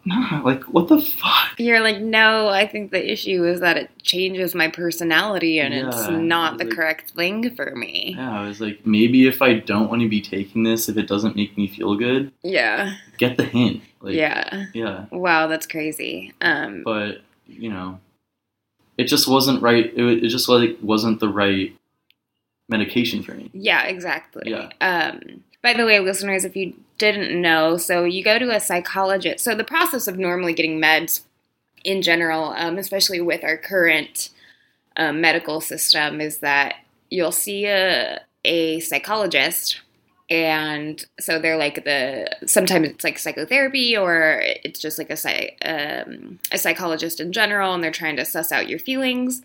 nah, 0.08 0.42
like 0.44 0.64
what 0.66 0.88
the 0.88 1.02
fuck? 1.02 1.58
You're 1.58 1.82
like, 1.82 2.00
no, 2.00 2.48
I 2.48 2.66
think 2.68 2.92
the 2.92 3.12
issue 3.12 3.44
is 3.46 3.60
that 3.60 3.78
it 3.78 3.90
changes 4.04 4.56
my 4.56 4.68
personality 4.70 5.60
and 5.60 5.74
it's 5.74 6.08
not 6.10 6.58
the 6.58 6.66
like- 6.66 6.74
correct 6.76 7.12
thing 7.12 7.56
for 7.56 7.76
me. 7.76 8.16
Yeah, 8.18 8.40
I 8.42 8.48
was 8.48 8.60
like, 8.62 8.86
maybe 8.86 9.28
if 9.28 9.42
I 9.42 9.54
don't 9.60 9.90
want 9.90 10.02
to 10.02 10.10
be 10.10 10.22
taking 10.22 10.64
this, 10.64 10.90
if 10.90 10.98
it 10.98 11.08
doesn't 11.08 11.36
make 11.36 11.58
me 11.58 11.68
feel 11.68 11.96
good, 11.96 12.32
Yeah. 12.44 12.96
get 13.18 13.38
the 13.38 13.44
hint. 13.46 13.82
Like, 14.02 14.16
yeah. 14.16 14.66
yeah. 14.74 15.06
Wow, 15.12 15.48
that's 15.48 15.68
crazy. 15.68 16.34
Um, 16.42 16.84
But 16.84 17.22
you 17.48 17.70
know, 17.70 18.00
it 18.98 19.06
just 19.06 19.28
wasn't 19.28 19.62
right. 19.62 19.86
It, 19.96 20.24
it 20.24 20.30
just 20.30 20.50
like 20.50 20.78
wasn't 20.82 21.20
the 21.20 21.30
right 21.30 21.76
medication 22.70 23.24
for 23.24 23.34
me. 23.34 23.50
Yeah, 23.54 23.84
exactly. 23.84 24.44
Yeah. 24.52 24.70
Um, 24.82 25.44
by 25.62 25.74
the 25.74 25.86
way, 25.86 26.00
listeners, 26.00 26.46
if 26.46 26.56
you 26.56 26.74
didn't 26.98 27.42
know, 27.42 27.78
so 27.78 28.04
you 28.04 28.24
go 28.24 28.40
to 28.40 28.56
a 28.56 28.60
psychologist. 28.60 29.44
So 29.44 29.56
the 29.56 29.64
process 29.64 30.08
of 30.08 30.18
normally 30.18 30.54
getting 30.54 30.80
meds 30.80 31.22
in 31.84 32.02
general, 32.02 32.54
um, 32.58 32.78
especially 32.78 33.22
with 33.22 33.44
our 33.44 33.58
current 33.58 34.30
um, 34.98 35.22
medical 35.22 35.62
system, 35.62 36.22
is 36.22 36.40
that 36.40 36.76
you'll 37.10 37.32
see 37.32 37.66
a, 37.66 38.20
a 38.44 38.80
psychologist. 38.82 39.82
And 40.30 41.04
so 41.20 41.40
they're 41.40 41.58
like 41.58 41.86
the 41.86 42.30
sometimes 42.46 42.90
it's 42.90 43.04
like 43.04 43.18
psychotherapy 43.18 43.96
or 43.96 44.42
it's 44.44 44.80
just 44.80 44.98
like 44.98 45.10
a 45.10 45.56
um, 45.64 46.40
a 46.52 46.58
psychologist 46.58 47.22
in 47.22 47.32
general, 47.32 47.74
and 47.74 47.82
they're 47.82 47.92
trying 47.92 48.18
to 48.18 48.26
suss 48.26 48.52
out 48.52 48.68
your 48.68 48.80
feelings. 48.80 49.42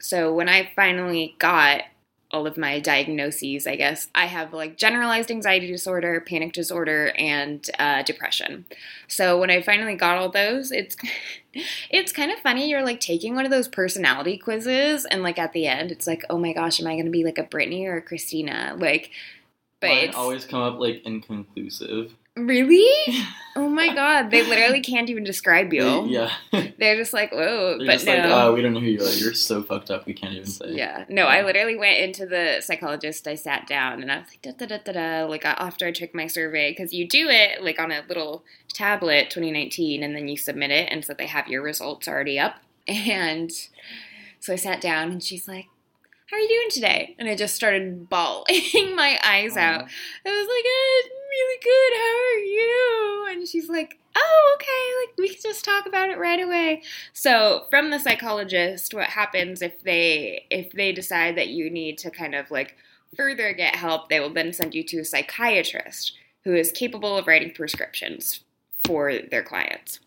So 0.00 0.32
when 0.34 0.48
I 0.48 0.70
finally 0.76 1.34
got 1.38 1.82
all 2.30 2.46
of 2.46 2.58
my 2.58 2.78
diagnoses, 2.78 3.66
I 3.66 3.76
guess. 3.76 4.08
I 4.14 4.26
have 4.26 4.52
like 4.52 4.76
generalized 4.76 5.30
anxiety 5.30 5.66
disorder, 5.66 6.20
panic 6.20 6.52
disorder, 6.52 7.12
and 7.16 7.68
uh, 7.78 8.02
depression. 8.02 8.66
So 9.06 9.38
when 9.38 9.50
I 9.50 9.62
finally 9.62 9.94
got 9.94 10.18
all 10.18 10.28
those, 10.30 10.70
it's 10.70 10.96
it's 11.90 12.12
kind 12.12 12.30
of 12.30 12.38
funny. 12.40 12.68
You're 12.68 12.84
like 12.84 13.00
taking 13.00 13.34
one 13.34 13.44
of 13.44 13.50
those 13.50 13.68
personality 13.68 14.36
quizzes, 14.36 15.06
and 15.06 15.22
like 15.22 15.38
at 15.38 15.52
the 15.52 15.66
end, 15.66 15.90
it's 15.90 16.06
like, 16.06 16.22
oh 16.28 16.38
my 16.38 16.52
gosh, 16.52 16.80
am 16.80 16.86
I 16.86 16.94
going 16.94 17.06
to 17.06 17.10
be 17.10 17.24
like 17.24 17.38
a 17.38 17.44
Britney 17.44 17.86
or 17.86 17.96
a 17.96 18.02
Christina? 18.02 18.76
Like, 18.78 19.10
but 19.80 20.14
always 20.14 20.44
come 20.44 20.60
up 20.60 20.78
like 20.78 21.02
inconclusive. 21.04 22.14
Really. 22.46 22.86
Oh 23.56 23.68
my 23.68 23.92
god, 23.92 24.30
they 24.30 24.46
literally 24.46 24.80
can't 24.80 25.10
even 25.10 25.24
describe 25.24 25.72
you. 25.72 26.06
Yeah. 26.06 26.30
They're 26.78 26.96
just 26.96 27.12
like, 27.12 27.32
whoa, 27.32 27.78
They're 27.78 27.86
but 27.86 27.92
just 27.94 28.06
no. 28.06 28.14
like, 28.14 28.24
oh, 28.24 28.54
we 28.54 28.62
don't 28.62 28.72
know 28.72 28.78
who 28.78 28.86
you 28.86 29.02
are. 29.02 29.10
You're 29.10 29.34
so 29.34 29.64
fucked 29.64 29.90
up. 29.90 30.06
We 30.06 30.14
can't 30.14 30.32
even 30.32 30.46
say. 30.46 30.74
Yeah. 30.74 31.06
No, 31.08 31.24
I 31.24 31.42
literally 31.42 31.74
went 31.74 31.98
into 31.98 32.24
the 32.24 32.60
psychologist. 32.60 33.26
I 33.26 33.34
sat 33.34 33.66
down 33.66 34.00
and 34.00 34.12
I 34.12 34.18
was 34.18 34.28
like, 34.28 34.42
da 34.42 34.52
da 34.52 34.66
da 34.66 34.78
da 34.84 34.92
da. 34.92 35.26
Like 35.26 35.44
after 35.44 35.86
I 35.86 35.92
took 35.92 36.14
my 36.14 36.28
survey, 36.28 36.70
because 36.70 36.92
you 36.92 37.08
do 37.08 37.28
it 37.28 37.62
like 37.62 37.80
on 37.80 37.90
a 37.90 38.02
little 38.08 38.44
tablet, 38.72 39.30
2019, 39.30 40.04
and 40.04 40.14
then 40.14 40.28
you 40.28 40.36
submit 40.36 40.70
it, 40.70 40.88
and 40.92 41.04
so 41.04 41.14
they 41.14 41.26
have 41.26 41.48
your 41.48 41.62
results 41.62 42.06
already 42.06 42.38
up. 42.38 42.56
And 42.88 43.50
so 44.40 44.52
I 44.52 44.56
sat 44.56 44.80
down, 44.80 45.10
and 45.10 45.22
she's 45.22 45.48
like, 45.48 45.66
"How 46.30 46.36
are 46.36 46.40
you 46.40 46.48
doing 46.48 46.70
today?" 46.70 47.16
And 47.18 47.28
I 47.28 47.34
just 47.34 47.56
started 47.56 48.08
bawling 48.08 48.46
my 48.96 49.18
eyes 49.24 49.56
out. 49.56 49.84
I 50.24 50.30
was 50.30 50.48
like, 50.48 50.64
"Eh, 50.64 51.17
"Really 51.38 51.60
good. 51.62 51.96
How 51.96 52.16
are 52.16 52.44
you?" 52.44 53.26
And 53.30 53.48
she's 53.48 53.68
like, 53.68 53.98
"Oh, 54.16 54.56
okay. 54.56 55.06
Like 55.06 55.18
we 55.18 55.28
can 55.28 55.42
just 55.42 55.64
talk 55.64 55.86
about 55.86 56.10
it 56.10 56.18
right 56.18 56.40
away." 56.40 56.82
So, 57.12 57.66
from 57.70 57.90
the 57.90 57.98
psychologist, 57.98 58.94
what 58.94 59.08
happens 59.08 59.62
if 59.62 59.82
they 59.82 60.46
if 60.50 60.72
they 60.72 60.92
decide 60.92 61.36
that 61.36 61.48
you 61.48 61.70
need 61.70 61.98
to 61.98 62.10
kind 62.10 62.34
of 62.34 62.50
like 62.50 62.76
further 63.16 63.52
get 63.52 63.76
help, 63.76 64.08
they 64.08 64.20
will 64.20 64.32
then 64.32 64.52
send 64.52 64.74
you 64.74 64.82
to 64.84 65.00
a 65.00 65.04
psychiatrist 65.04 66.12
who 66.44 66.54
is 66.54 66.72
capable 66.72 67.16
of 67.16 67.26
writing 67.26 67.52
prescriptions 67.52 68.40
for 68.84 69.12
their 69.30 69.42
clients. 69.42 70.00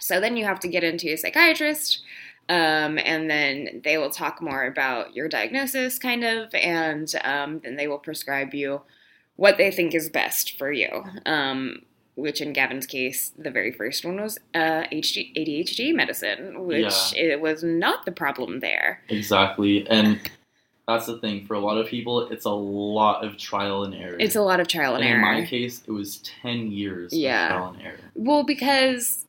So 0.00 0.20
then 0.20 0.36
you 0.36 0.44
have 0.44 0.60
to 0.60 0.68
get 0.68 0.84
into 0.84 1.08
a 1.08 1.16
psychiatrist, 1.16 2.02
um, 2.48 2.98
and 2.98 3.30
then 3.30 3.80
they 3.84 3.98
will 3.98 4.10
talk 4.10 4.42
more 4.42 4.64
about 4.64 5.14
your 5.14 5.28
diagnosis, 5.28 5.98
kind 5.98 6.24
of, 6.24 6.54
and 6.54 7.12
um, 7.22 7.60
then 7.60 7.76
they 7.76 7.86
will 7.86 7.98
prescribe 7.98 8.54
you 8.54 8.82
what 9.40 9.56
they 9.56 9.70
think 9.70 9.94
is 9.94 10.10
best 10.10 10.58
for 10.58 10.70
you. 10.70 11.02
Um, 11.24 11.80
which 12.14 12.42
in 12.42 12.52
Gavin's 12.52 12.84
case, 12.84 13.32
the 13.38 13.50
very 13.50 13.72
first 13.72 14.04
one 14.04 14.20
was 14.20 14.36
uh, 14.54 14.82
HD, 14.92 15.32
ADHD 15.34 15.94
medicine, 15.94 16.66
which 16.66 16.92
it 17.16 17.40
was 17.40 17.64
not 17.64 18.04
the 18.04 18.12
problem 18.12 18.60
there. 18.60 19.00
Exactly. 19.08 19.88
And 19.88 20.20
that's 20.86 21.06
the 21.06 21.16
thing. 21.20 21.46
For 21.46 21.54
a 21.54 21.58
lot 21.60 21.78
of 21.78 21.86
people, 21.86 22.28
it's 22.28 22.44
a 22.44 22.50
lot 22.50 23.24
of 23.24 23.38
trial 23.38 23.84
and 23.84 23.94
error. 23.94 24.16
It's 24.20 24.36
a 24.36 24.42
lot 24.42 24.60
of 24.60 24.68
trial 24.68 24.94
and, 24.94 25.02
and 25.02 25.14
error. 25.14 25.32
in 25.32 25.40
my 25.40 25.46
case, 25.46 25.82
it 25.86 25.92
was 25.92 26.18
10 26.42 26.70
years 26.70 27.14
Yeah. 27.14 27.46
of 27.46 27.50
trial 27.52 27.72
and 27.72 27.82
error. 27.82 27.98
Well, 28.14 28.42
because 28.42 29.24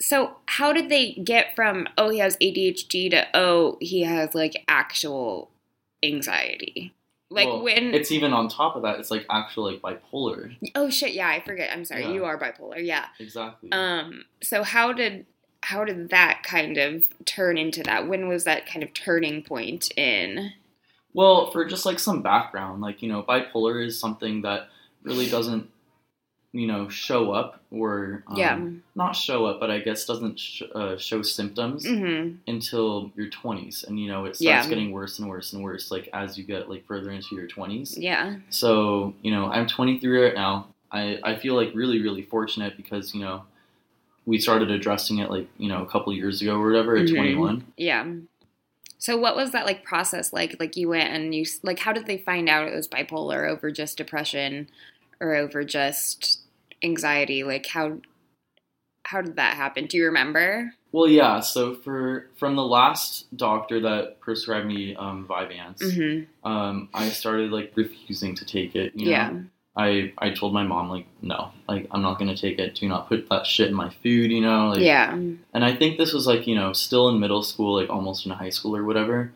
so 0.00 0.36
how 0.46 0.72
did 0.72 0.88
they 0.88 1.12
get 1.12 1.54
from 1.54 1.86
oh 1.98 2.08
he 2.08 2.20
has 2.20 2.38
ADHD 2.38 3.10
to 3.10 3.26
oh 3.34 3.76
he 3.82 4.04
has 4.04 4.34
like 4.34 4.64
actual 4.66 5.50
anxiety? 6.02 6.94
Like 7.30 7.46
Well, 7.48 7.62
when 7.62 7.94
It's 7.94 8.12
even 8.12 8.32
on 8.32 8.48
top 8.48 8.76
of 8.76 8.82
that, 8.82 8.98
it's 9.00 9.10
like 9.10 9.26
actually 9.30 9.80
like 9.82 10.00
bipolar. 10.00 10.56
oh 10.74 10.90
shit 10.90 11.12
yeah 11.14 11.28
I 11.28 11.40
forget 11.40 11.70
I'm 11.72 11.84
sorry 11.84 12.02
Yeah. 12.02 12.12
you 12.12 12.24
are 12.24 12.38
bipolar 12.38 12.84
yeah 12.84 13.06
Exactly. 13.18 13.70
um 13.72 14.24
so 14.42 14.62
how 14.62 14.92
did 14.92 15.26
how 15.62 15.84
did 15.84 16.10
that 16.10 16.42
kind 16.42 16.76
of 16.76 17.04
turn 17.24 17.56
into 17.56 17.82
that 17.84 18.06
when 18.06 18.28
was 18.28 18.44
that 18.44 18.66
kind 18.66 18.82
of 18.82 18.92
turning 18.92 19.42
point 19.42 19.90
in 19.96 20.52
Well, 21.14 21.50
for 21.52 21.64
just 21.64 21.86
like 21.86 21.98
some 21.98 22.20
background, 22.22 22.82
like, 22.82 23.00
you 23.00 23.08
know, 23.08 23.22
bipolar 23.22 23.84
is 23.86 23.98
something 23.98 24.42
that 24.42 24.68
really 25.02 25.28
doesn't, 25.30 25.70
you 26.54 26.66
know, 26.68 26.88
show 26.88 27.32
up 27.32 27.60
or 27.72 28.22
um, 28.28 28.36
yeah 28.36 28.58
not 28.94 29.10
show 29.16 29.44
up, 29.44 29.58
but 29.58 29.72
I 29.72 29.80
guess 29.80 30.06
doesn't 30.06 30.38
sh- 30.38 30.62
uh, 30.74 30.96
show 30.96 31.20
symptoms 31.20 31.84
mm-hmm 31.84 32.36
until 32.46 33.10
your 33.16 33.28
20s. 33.28 33.86
And, 33.88 33.98
you 33.98 34.06
know, 34.06 34.24
it 34.26 34.36
starts 34.36 34.40
Yeah. 34.66 34.68
getting 34.68 34.92
worse 34.92 35.18
and 35.18 35.28
worse 35.28 35.52
and 35.52 35.64
worse, 35.64 35.90
like, 35.90 36.08
as 36.12 36.38
you 36.38 36.44
get, 36.44 36.70
like, 36.70 36.86
further 36.86 37.10
into 37.10 37.34
your 37.34 37.48
20s. 37.48 37.98
yeah 37.98 38.36
So, 38.50 39.14
you 39.22 39.32
know, 39.32 39.46
I'm 39.46 39.66
23 39.66 40.22
right 40.26 40.34
now. 40.34 40.68
I, 40.92 41.18
I 41.24 41.36
feel 41.36 41.54
like 41.56 41.70
really, 41.74 42.00
really 42.00 42.22
fortunate 42.22 42.76
because, 42.76 43.12
you 43.14 43.20
know, 43.22 43.42
we 44.26 44.38
started 44.38 44.70
addressing 44.70 45.18
it 45.18 45.28
like, 45.30 45.48
you 45.58 45.68
know, 45.68 45.82
a 45.82 45.86
couple 45.86 46.12
years 46.12 46.40
ago 46.40 46.54
or 46.56 46.66
whatever 46.70 46.96
at 46.96 47.06
Mhm. 47.08 47.14
21. 47.16 47.64
Yeah. 47.76 48.06
So 48.98 49.16
what 49.16 49.34
was 49.36 49.50
that 49.52 49.66
like 49.66 49.82
process 49.84 50.32
like? 50.32 50.56
Like 50.60 50.76
you 50.76 50.88
went 50.90 51.12
and 51.12 51.34
you 51.34 51.44
like 51.64 51.80
how 51.80 51.92
did 51.92 52.06
they 52.06 52.18
find 52.18 52.48
out 52.48 52.68
it 52.68 52.74
was 52.74 52.86
bipolar 52.88 53.50
over 53.50 53.70
just 53.72 53.98
depression 53.98 54.68
or 55.20 55.34
over 55.34 55.62
just 55.64 56.40
anxiety? 56.82 57.44
Like 57.44 57.66
how 57.66 57.98
how 59.04 59.20
did 59.20 59.36
that 59.36 59.56
happen? 59.56 59.86
Do 59.86 59.96
you 59.96 60.06
remember? 60.06 60.72
Well, 60.92 61.08
yeah. 61.08 61.40
So 61.40 61.74
for 61.74 62.26
from 62.36 62.56
the 62.56 62.64
last 62.64 63.26
doctor 63.36 63.80
that 63.80 64.20
prescribed 64.20 64.66
me 64.66 64.94
um, 64.96 65.26
Vyvanse, 65.28 65.78
Mm-hmm. 65.78 66.48
um, 66.48 66.88
I 66.94 67.08
started 67.10 67.50
like 67.50 67.72
refusing 67.74 68.34
to 68.36 68.44
take 68.44 68.74
it. 68.76 68.92
You 68.94 69.06
know? 69.06 69.10
Yeah. 69.10 69.32
I 69.76 70.12
I 70.18 70.30
told 70.30 70.54
my 70.54 70.62
mom 70.62 70.88
like 70.88 71.06
no, 71.20 71.50
like 71.68 71.88
I'm 71.90 72.00
not 72.00 72.18
gonna 72.18 72.36
take 72.36 72.58
it. 72.60 72.76
Do 72.76 72.88
not 72.88 73.08
put 73.08 73.28
that 73.28 73.44
shit 73.44 73.68
in 73.68 73.74
my 73.74 73.90
food. 74.02 74.30
You 74.30 74.40
know. 74.40 74.68
Like, 74.68 74.80
yeah. 74.82 75.12
And 75.14 75.64
I 75.64 75.74
think 75.74 75.98
this 75.98 76.12
was 76.12 76.26
like 76.26 76.46
you 76.46 76.54
know 76.54 76.72
still 76.72 77.08
in 77.08 77.18
middle 77.18 77.42
school, 77.42 77.80
like 77.80 77.90
almost 77.90 78.24
in 78.24 78.32
high 78.32 78.50
school 78.50 78.76
or 78.76 78.84
whatever. 78.84 79.32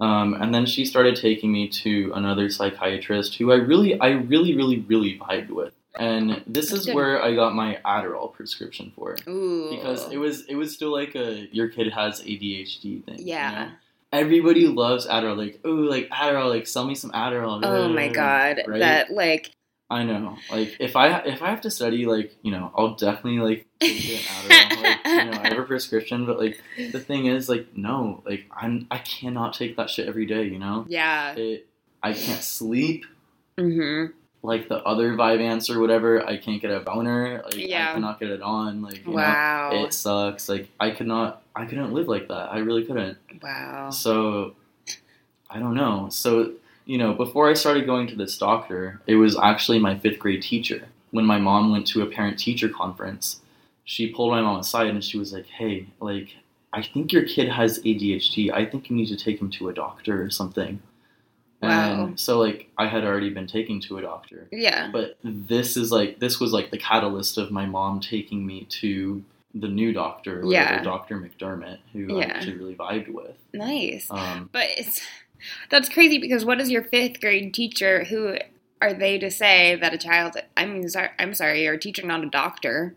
Um, 0.00 0.34
and 0.34 0.52
then 0.52 0.66
she 0.66 0.84
started 0.84 1.14
taking 1.14 1.52
me 1.52 1.68
to 1.68 2.10
another 2.14 2.48
psychiatrist 2.50 3.36
who 3.36 3.52
I 3.52 3.56
really, 3.56 4.00
I 4.00 4.08
really, 4.08 4.56
really, 4.56 4.80
really 4.80 5.16
vibed 5.16 5.50
with. 5.50 5.74
And 5.98 6.42
this 6.46 6.70
That's 6.70 6.80
is 6.80 6.86
good. 6.86 6.94
where 6.94 7.22
I 7.22 7.34
got 7.34 7.54
my 7.54 7.78
Adderall 7.84 8.32
prescription 8.32 8.92
for 8.96 9.16
Ooh. 9.28 9.70
because 9.70 10.10
it 10.10 10.16
was 10.16 10.46
it 10.46 10.54
was 10.54 10.72
still 10.72 10.90
like 10.92 11.14
a 11.14 11.46
your 11.52 11.68
kid 11.68 11.92
has 11.92 12.20
ADHD 12.22 13.04
thing. 13.04 13.18
you 13.18 13.26
Yeah. 13.26 13.64
know? 13.66 13.70
Everybody 14.12 14.66
loves 14.68 15.06
Adderall. 15.06 15.36
Like, 15.36 15.60
oh, 15.64 15.70
like 15.70 16.08
Adderall. 16.10 16.48
Like, 16.50 16.66
sell 16.66 16.86
me 16.86 16.94
some 16.94 17.10
Adderall. 17.12 17.60
Oh 17.64 17.88
my 17.88 18.08
god. 18.08 18.62
Right? 18.66 18.80
That 18.80 19.10
like 19.12 19.50
I 19.90 20.04
know. 20.04 20.38
Like, 20.50 20.76
if 20.80 20.96
I 20.96 21.18
if 21.20 21.42
I 21.42 21.50
have 21.50 21.60
to 21.62 21.70
study, 21.70 22.06
like, 22.06 22.34
you 22.42 22.50
know, 22.50 22.72
I'll 22.74 22.94
definitely 22.94 23.40
like 23.40 23.66
take 23.80 23.90
an 24.04 24.20
Adderall. 24.20 24.82
like, 24.82 24.98
you 25.06 25.30
know, 25.30 25.38
I 25.42 25.48
have 25.48 25.58
a 25.58 25.62
prescription, 25.64 26.24
but 26.24 26.38
like, 26.38 26.58
the 26.78 26.98
thing 27.00 27.26
is, 27.26 27.48
like, 27.50 27.76
no, 27.76 28.22
like, 28.24 28.46
I'm 28.50 28.86
I 28.90 28.98
cannot 28.98 29.52
take 29.52 29.76
that 29.76 29.90
shit 29.90 30.08
every 30.08 30.24
day. 30.24 30.44
You 30.44 30.58
know, 30.58 30.86
yeah. 30.88 31.34
it. 31.34 31.66
I 32.02 32.14
can't 32.14 32.42
sleep 32.42 33.04
Mm-hmm. 33.58 34.12
Like 34.42 34.68
the 34.68 34.78
other 34.84 35.12
Vyvanse 35.14 35.74
or 35.74 35.78
whatever. 35.80 36.26
I 36.26 36.36
can't 36.36 36.60
get 36.60 36.70
a 36.70 36.80
boner. 36.80 37.42
Like, 37.44 37.56
Yeah. 37.56 37.90
I 37.90 37.94
cannot 37.94 38.18
get 38.20 38.30
it 38.30 38.42
on. 38.42 38.82
Like, 38.82 39.06
you 39.06 39.12
Wow. 39.12 39.70
know, 39.72 39.84
it 39.84 39.94
sucks. 39.94 40.48
Like, 40.48 40.68
I 40.80 40.90
could 40.90 41.06
not. 41.06 41.42
I 41.54 41.64
couldn't 41.66 41.92
live 41.92 42.08
like 42.08 42.28
that. 42.28 42.52
I 42.52 42.58
really 42.58 42.84
couldn't. 42.84 43.18
wow. 43.42 43.90
So 43.90 44.54
I 45.50 45.58
don't 45.58 45.74
know. 45.74 46.08
So, 46.10 46.52
you 46.86 46.98
know, 46.98 47.12
before 47.12 47.48
I 47.50 47.54
started 47.54 47.86
going 47.86 48.06
to 48.08 48.16
this 48.16 48.36
doctor, 48.38 49.00
it 49.06 49.14
was 49.16 49.38
actually 49.38 49.78
my 49.78 49.96
fifth 49.98 50.18
grade 50.18 50.42
teacher. 50.42 50.88
When 51.10 51.26
my 51.26 51.38
mom 51.38 51.70
went 51.70 51.86
to 51.88 52.02
a 52.02 52.06
parent 52.06 52.38
teacher 52.38 52.68
conference, 52.68 53.40
she 53.84 54.08
pulled 54.12 54.30
my 54.30 54.40
mom 54.40 54.58
aside 54.60 54.86
and 54.88 55.04
she 55.04 55.18
was 55.18 55.32
like, 55.32 55.46
Hey, 55.46 55.86
like, 56.00 56.28
I 56.72 56.82
think 56.82 57.12
your 57.12 57.24
kid 57.24 57.48
has 57.50 57.80
ADHD. 57.80 58.50
I 58.50 58.64
think 58.64 58.88
you 58.88 58.96
need 58.96 59.08
to 59.08 59.16
take 59.16 59.40
him 59.40 59.50
to 59.50 59.68
a 59.68 59.74
doctor 59.74 60.22
or 60.22 60.30
something. 60.30 60.80
Wow. 61.62 62.04
And 62.06 62.20
so, 62.20 62.40
like, 62.40 62.68
I 62.76 62.88
had 62.88 63.04
already 63.04 63.30
been 63.30 63.46
taken 63.46 63.80
to 63.82 63.98
a 63.98 64.02
doctor. 64.02 64.48
Yeah. 64.50 64.90
But 64.92 65.16
this 65.22 65.76
is 65.76 65.92
like, 65.92 66.18
this 66.18 66.40
was 66.40 66.52
like 66.52 66.70
the 66.70 66.78
catalyst 66.78 67.38
of 67.38 67.50
my 67.50 67.66
mom 67.66 68.00
taking 68.00 68.44
me 68.44 68.66
to 68.80 69.22
the 69.54 69.68
new 69.68 69.92
doctor, 69.92 70.40
or 70.40 70.52
Yeah. 70.52 70.82
Dr. 70.82 71.18
McDermott, 71.18 71.78
who 71.92 72.18
I 72.20 72.24
actually 72.24 72.56
really 72.56 72.74
vibed 72.74 73.08
with. 73.08 73.36
Nice. 73.52 74.08
Um, 74.10 74.48
But 74.50 74.68
it's 74.76 75.00
that's 75.70 75.88
crazy 75.88 76.18
because 76.18 76.44
what 76.44 76.60
is 76.60 76.70
your 76.70 76.82
fifth 76.82 77.20
grade 77.20 77.52
teacher? 77.52 78.04
Who 78.04 78.36
are 78.80 78.94
they 78.94 79.18
to 79.18 79.30
say 79.30 79.76
that 79.76 79.92
a 79.92 79.98
child? 79.98 80.36
I 80.56 80.66
mean, 80.66 80.88
sorry, 80.88 81.10
I'm 81.18 81.34
sorry, 81.34 81.64
you're 81.64 81.74
a 81.74 81.78
teacher, 81.78 82.06
not 82.06 82.24
a 82.24 82.30
doctor. 82.30 82.94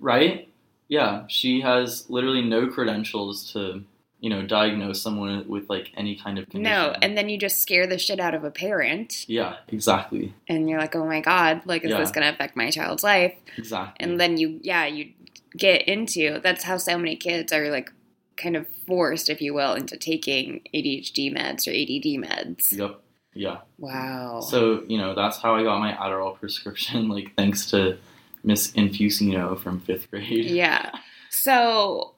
Right? 0.00 0.48
Yeah, 0.88 1.24
she 1.28 1.60
has 1.60 2.08
literally 2.08 2.42
no 2.42 2.68
credentials 2.68 3.52
to, 3.52 3.84
you 4.20 4.30
know, 4.30 4.44
diagnose 4.46 5.00
someone 5.00 5.46
with 5.48 5.68
like 5.70 5.92
any 5.96 6.16
kind 6.16 6.38
of 6.38 6.48
condition. 6.48 6.62
No, 6.72 6.94
and 7.02 7.16
then 7.16 7.28
you 7.28 7.38
just 7.38 7.62
scare 7.62 7.86
the 7.86 7.98
shit 7.98 8.18
out 8.20 8.34
of 8.34 8.42
a 8.44 8.50
parent, 8.50 9.28
yeah, 9.28 9.56
exactly, 9.68 10.34
and 10.48 10.68
you're 10.68 10.80
like, 10.80 10.96
oh 10.96 11.04
my 11.06 11.20
god, 11.20 11.62
like 11.66 11.84
is 11.84 11.90
Yeah. 11.90 11.98
this 11.98 12.10
gonna 12.10 12.30
affect 12.30 12.56
my 12.56 12.70
child's 12.70 13.02
life? 13.04 13.34
exactly. 13.56 14.04
And 14.04 14.20
then 14.20 14.36
you, 14.36 14.58
yeah, 14.62 14.86
you 14.86 15.12
get 15.56 15.82
into 15.88 16.40
that's 16.42 16.64
how 16.64 16.76
so 16.78 16.98
many 16.98 17.16
kids 17.16 17.52
are 17.52 17.70
like 17.70 17.92
kind 18.36 18.56
of 18.56 18.66
forced, 18.86 19.28
if 19.28 19.40
you 19.40 19.54
will, 19.54 19.74
into 19.74 19.96
taking 19.96 20.60
ADHD 20.74 21.32
meds 21.34 21.66
or 21.66 21.70
ADD 21.72 22.22
meds. 22.24 22.72
yep, 22.76 23.00
yeah. 23.34 23.58
Wow. 23.78 24.40
So 24.40 24.82
you 24.88 24.98
know, 24.98 25.14
that's 25.14 25.38
how 25.38 25.54
I 25.54 25.62
got 25.62 25.78
my 25.80 25.92
Adderall 25.92 26.38
prescription. 26.38 27.08
Like 27.16 27.34
thanks 27.36 27.70
to 27.70 27.98
Miss 28.44 28.70
Infusino 28.72 29.58
from 29.60 29.80
fifth 29.80 30.10
grade. 30.10 30.44
Yeah. 30.46 30.90
So, 31.30 32.14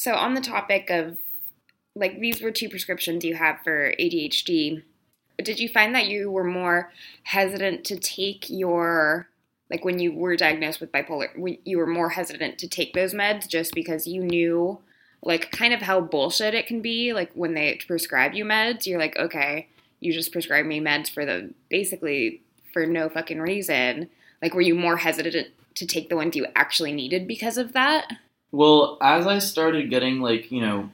so 0.00 0.14
on 0.14 0.32
the 0.32 0.40
topic 0.40 0.88
of 0.88 1.18
like 1.94 2.20
these 2.20 2.40
were 2.40 2.50
two 2.50 2.70
prescriptions 2.70 3.22
you 3.22 3.34
have 3.34 3.58
for 3.62 3.92
ADHD. 4.00 4.82
did 5.42 5.60
you 5.60 5.68
find 5.68 5.94
that 5.94 6.06
you 6.06 6.30
were 6.30 6.44
more 6.44 6.90
hesitant 7.24 7.84
to 7.84 7.98
take 7.98 8.48
your 8.48 9.28
like 9.68 9.84
when 9.84 9.98
you 9.98 10.10
were 10.10 10.36
diagnosed 10.36 10.80
with 10.80 10.90
bipolar 10.90 11.28
you 11.66 11.76
were 11.76 11.86
more 11.86 12.08
hesitant 12.08 12.56
to 12.58 12.66
take 12.66 12.94
those 12.94 13.12
meds 13.12 13.46
just 13.46 13.74
because 13.74 14.06
you 14.06 14.22
knew 14.22 14.78
like 15.22 15.52
kind 15.52 15.74
of 15.74 15.82
how 15.82 16.00
bullshit 16.00 16.54
it 16.54 16.66
can 16.66 16.80
be? 16.80 17.12
Like 17.12 17.30
when 17.34 17.52
they 17.52 17.78
prescribe 17.86 18.32
you 18.32 18.46
meds 18.46 18.86
you're 18.86 18.98
like 18.98 19.18
okay 19.18 19.68
you 20.00 20.14
just 20.14 20.32
prescribe 20.32 20.64
me 20.64 20.80
meds 20.80 21.10
for 21.10 21.26
the 21.26 21.52
basically 21.68 22.40
for 22.72 22.86
no 22.86 23.10
fucking 23.10 23.40
reason. 23.40 24.08
Like 24.40 24.54
were 24.54 24.62
you 24.62 24.74
more 24.74 24.96
hesitant 24.96 25.48
to 25.74 25.86
take 25.86 26.08
the 26.08 26.16
ones 26.16 26.36
you 26.36 26.46
actually 26.56 26.92
needed 26.92 27.28
because 27.28 27.58
of 27.58 27.74
that 27.74 28.06
Well, 28.52 28.98
as 29.00 29.26
I 29.26 29.38
started 29.38 29.90
getting 29.90 30.20
like, 30.20 30.50
you 30.50 30.60
know, 30.60 30.90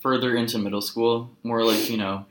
further 0.00 0.36
into 0.36 0.58
middle 0.58 0.80
school, 0.80 1.30
more 1.42 1.62
like, 1.64 1.90
you 1.90 1.96
know, 1.96 2.24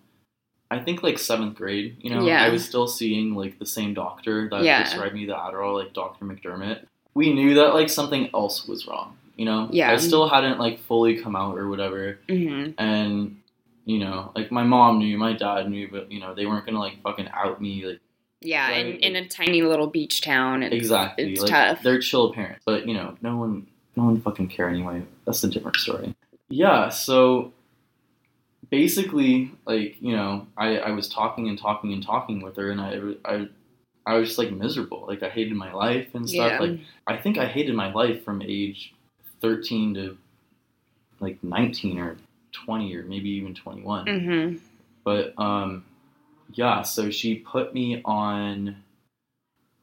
I 0.69 0.79
think 0.79 1.03
like 1.03 1.17
seventh 1.17 1.55
grade, 1.55 1.97
you 2.01 2.09
know, 2.09 2.25
Yeah. 2.25 2.43
I 2.43 2.49
was 2.49 2.65
still 2.65 2.87
seeing 2.87 3.35
like 3.35 3.59
the 3.59 3.65
same 3.65 3.93
doctor 3.93 4.49
that 4.49 4.63
Yeah. 4.63 4.81
prescribed 4.81 5.13
me 5.15 5.25
the 5.25 5.33
Adderall, 5.33 5.75
like 5.75 5.93
Dr. 5.93 6.25
McDermott. 6.25 6.85
We 7.13 7.33
knew 7.33 7.53
that 7.55 7.73
like 7.73 7.89
something 7.89 8.29
else 8.33 8.67
was 8.67 8.87
wrong, 8.87 9.15
you 9.35 9.45
know? 9.45 9.69
Yeah. 9.71 9.91
I 9.91 9.97
still 9.97 10.27
hadn't 10.27 10.59
like 10.59 10.79
fully 10.79 11.17
come 11.17 11.35
out 11.35 11.57
or 11.57 11.69
whatever. 11.69 12.19
mm-hmm. 12.27 12.71
And, 12.77 13.41
you 13.85 13.99
know, 13.99 14.31
like 14.35 14.51
my 14.51 14.63
mom 14.63 14.99
knew, 14.99 15.17
my 15.17 15.33
dad 15.33 15.69
knew, 15.69 15.87
but, 15.89 16.11
you 16.11 16.19
know, 16.19 16.33
they 16.33 16.45
weren't 16.45 16.65
gonna 16.65 16.79
like 16.79 17.01
fucking 17.01 17.29
out 17.29 17.61
me. 17.61 17.85
Like, 17.85 17.99
yeah 18.41 18.69
in, 18.71 18.97
in 18.97 19.15
a 19.15 19.27
tiny 19.27 19.63
little 19.63 19.87
beach 19.87 20.21
town 20.21 20.61
it's, 20.61 20.75
exactly. 20.75 21.31
it's 21.31 21.41
like, 21.41 21.49
tough 21.49 21.81
They're 21.81 21.99
chill 21.99 22.31
parents, 22.33 22.61
but, 22.65 22.87
you 22.87 22.93
know, 22.93 23.15
no 23.21 23.35
one, 23.37 23.65
no 23.97 24.05
one 24.05 24.21
fucking 24.21 24.47
care 24.47 24.69
anyway. 24.69 25.03
That's 25.25 25.43
a 25.43 25.49
different 25.49 25.77
story. 25.77 26.15
Yeah, 26.47 26.89
so 26.89 27.51
basically, 28.69 29.51
like 29.65 29.97
you 29.99 30.15
know, 30.15 30.47
I, 30.55 30.77
I 30.77 30.91
was 30.91 31.09
talking 31.09 31.49
and 31.49 31.59
talking 31.59 31.91
and 31.91 32.03
talking 32.03 32.41
with 32.41 32.55
her, 32.55 32.71
and 32.71 32.79
I, 32.79 32.99
I 33.25 33.47
I 34.05 34.15
was 34.15 34.29
just 34.29 34.39
like 34.39 34.51
miserable. 34.51 35.05
Like 35.07 35.23
I 35.23 35.29
hated 35.29 35.55
my 35.55 35.73
life 35.73 36.13
and 36.13 36.29
stuff. 36.29 36.53
Yeah. 36.53 36.59
Like 36.59 36.79
I 37.07 37.17
think 37.17 37.37
I 37.37 37.47
hated 37.47 37.75
my 37.75 37.91
life 37.91 38.23
from 38.23 38.41
age 38.41 38.93
thirteen 39.41 39.95
to 39.95 40.17
like 41.19 41.43
nineteen 41.43 41.99
or 41.99 42.17
twenty 42.53 42.95
or 42.95 43.03
maybe 43.03 43.29
even 43.31 43.53
twenty 43.55 43.81
one. 43.81 44.05
mm-hmm. 44.05 44.57
But 45.03 45.33
um, 45.37 45.85
yeah. 46.53 46.83
So 46.83 47.09
she 47.09 47.35
put 47.35 47.73
me 47.73 48.01
on 48.05 48.83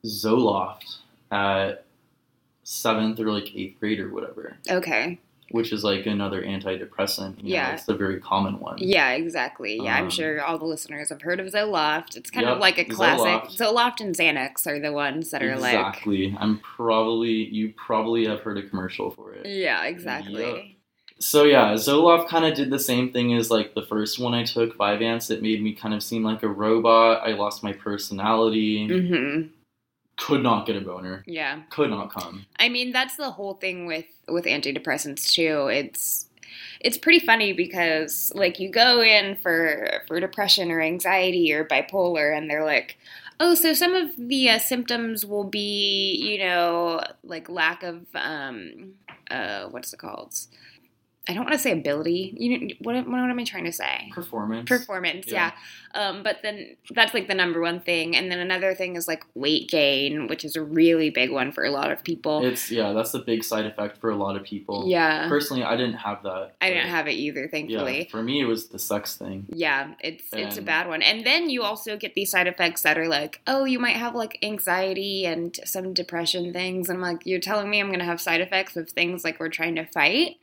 Zoloft 0.07 0.99
at 1.31 1.84
seventh 2.65 3.21
or 3.21 3.31
like 3.33 3.55
eighth 3.55 3.79
grade 3.79 4.01
or 4.01 4.13
whatever, 4.13 4.57
okay 4.69 5.21
which 5.51 5.73
is 5.73 5.85
like 5.85 6.05
another 6.07 6.43
antidepressant. 6.43 7.37
Yeah. 7.41 7.69
know, 7.69 7.75
it's 7.75 7.85
the 7.85 7.95
very 7.95 8.19
common 8.19 8.59
one. 8.59 8.77
Yeah, 8.79 9.11
exactly. 9.13 9.77
Yeah, 9.77 9.97
I'm 9.97 10.05
Um, 10.05 10.11
sure 10.11 10.43
all 10.43 10.59
the 10.59 10.65
listeners 10.65 11.11
have 11.11 11.23
heard 11.23 11.39
of 11.39 11.47
Zoloft. 11.47 12.17
It's 12.17 12.29
kind 12.29 12.49
of 12.49 12.59
like 12.59 12.77
a 12.79 12.85
classic. 12.85 13.51
Zoloft. 13.51 13.75
Zoloft. 13.75 14.01
and 14.01 14.17
Xanax 14.17 14.67
are 14.67 14.81
the 14.81 14.91
ones 14.93 15.31
that 15.31 15.45
are 15.45 15.57
like. 15.57 15.75
exactly. 15.75 16.37
I'm 16.41 16.59
probably 16.59 17.31
you 17.31 17.73
probably 17.77 18.27
have 18.27 18.41
heard 18.41 18.59
a 18.59 18.69
commercial 18.69 19.13
for 19.13 19.33
it. 19.35 19.47
Yeah, 19.47 19.85
exactly. 19.85 20.43
Yep. 20.43 20.65
So 21.21 21.45
yeah, 21.45 21.75
Zoloft 21.75 22.27
kind 22.29 22.45
of 22.45 22.55
did 22.55 22.71
the 22.71 22.81
same 22.81 23.13
thing 23.13 23.35
as 23.35 23.49
like 23.49 23.75
the 23.75 23.83
first 23.83 24.19
one 24.19 24.35
I 24.35 24.43
took, 24.43 24.77
Vyvanse. 24.77 25.31
It 25.31 25.41
made 25.41 25.63
me 25.63 25.73
kind 25.73 25.95
of 25.95 26.03
seem 26.03 26.25
like 26.25 26.43
a 26.43 26.49
robot. 26.49 27.23
I 27.25 27.33
lost 27.35 27.63
my 27.63 27.73
personality. 27.73 28.89
hmm 28.89 29.43
Could 30.17 30.43
not 30.43 30.67
get 30.67 30.77
a 30.77 30.81
boner. 30.81 31.25
Yeah. 31.27 31.63
Could 31.71 31.91
not 31.91 32.13
come. 32.13 32.47
I 32.59 32.69
mean, 32.69 32.93
that's 32.93 33.17
the 33.17 33.31
whole 33.31 33.55
thing 33.55 33.87
with 33.87 34.07
with 34.29 34.45
antidepressants 34.45 35.33
too. 35.33 35.69
It's 35.69 36.27
it's 36.81 36.99
pretty 36.99 37.25
funny 37.25 37.53
because 37.53 38.33
like 38.35 38.61
you 38.61 38.69
go 38.69 39.03
in 39.03 39.37
for 39.37 40.03
for 40.07 40.21
depression 40.21 40.71
or 40.71 40.81
anxiety 40.81 41.53
or 41.53 41.65
bipolar 41.65 42.37
and 42.37 42.49
they're 42.49 42.65
like, 42.65 42.97
"Oh, 43.41 43.55
so 43.55 43.73
some 43.75 43.95
of 43.95 44.11
the 44.17 44.51
uh, 44.51 44.59
symptoms 44.59 45.27
will 45.27 45.45
be, 45.45 46.15
you 46.15 46.39
know, 46.39 47.01
like 47.25 47.49
lack 47.49 47.83
of 47.83 48.07
um 48.15 48.95
uh 49.31 49.65
what's 49.67 49.93
it 49.93 49.99
called? 49.99 50.35
I 51.27 51.33
don't 51.33 51.45
want 51.45 51.55
to 51.55 51.59
say 51.59 51.73
ability. 51.73 52.35
You 52.37 52.77
what 52.81 52.95
what 53.09 53.19
am 53.19 53.39
I 53.39 53.45
trying 53.45 53.65
to 53.65 53.73
say? 53.73 54.11
Performance. 54.13 54.69
performance 54.69 55.27
yeah, 55.27 55.53
um 55.95 56.23
but 56.23 56.41
then 56.43 56.77
that's 56.91 57.15
like 57.15 57.29
the 57.29 57.35
number 57.35 57.61
one 57.63 57.81
thing 57.81 58.15
and 58.15 58.31
then 58.31 58.41
another 58.41 58.75
thing 58.75 58.95
is 58.97 59.09
like 59.09 59.25
weight 59.35 59.69
gain 59.71 60.27
which 60.29 60.45
is 60.45 60.55
a 60.55 60.63
really 60.63 61.09
big 61.09 61.31
one 61.31 61.51
for 61.51 61.65
a 61.65 61.71
lot 61.71 61.91
of 61.91 62.05
people 62.05 62.45
It's 62.45 62.71
yeah, 62.71 62.93
that's 62.93 63.15
a 63.15 63.21
big 63.21 63.43
side 63.43 63.65
effect 63.65 63.99
for 63.99 64.11
a 64.11 64.17
lot 64.17 64.37
of 64.37 64.43
people. 64.43 64.85
yeah 64.87 65.27
Personally, 65.29 65.63
I 65.65 65.77
didn't 65.77 65.95
have 66.09 66.23
that. 66.25 66.57
i 66.61 66.69
didn't 66.69 66.89
have 66.89 67.07
it 67.09 67.13
either 67.13 67.45
Yeah, 67.45 67.49
thankfully 67.49 68.09
for 68.11 68.23
me 68.23 68.41
it 68.43 68.45
was 68.47 68.69
the 68.69 68.79
sex 68.79 69.17
thing. 69.17 69.47
yeah, 69.49 69.95
it's 70.01 70.27
it's 70.33 70.59
a 70.59 70.63
bad 70.63 70.89
one 70.89 71.01
and 71.01 71.25
then 71.25 71.49
you 71.49 71.63
also 71.63 71.97
get 71.97 72.13
these 72.15 72.31
side 72.31 72.47
effects 72.49 72.83
that 72.83 72.99
are 72.99 73.09
like 73.09 73.41
oh 73.47 73.65
you 73.65 73.79
might 73.79 73.97
have 73.97 74.15
like 74.15 74.39
anxiety 74.43 75.25
and 75.25 75.59
some 75.65 75.95
depression 75.95 76.53
things 76.53 76.89
and 76.91 76.97
i'm 76.99 77.03
like 77.03 77.25
you're 77.25 77.41
telling 77.41 77.71
me 77.71 77.81
i'm 77.81 77.91
gonna 77.91 78.05
have 78.05 78.21
side 78.21 78.41
effects 78.43 78.77
of 78.77 78.91
things 78.91 79.25
like 79.25 79.41
we're 79.41 79.49
trying 79.49 79.75
to 79.77 79.87
fight 79.87 80.37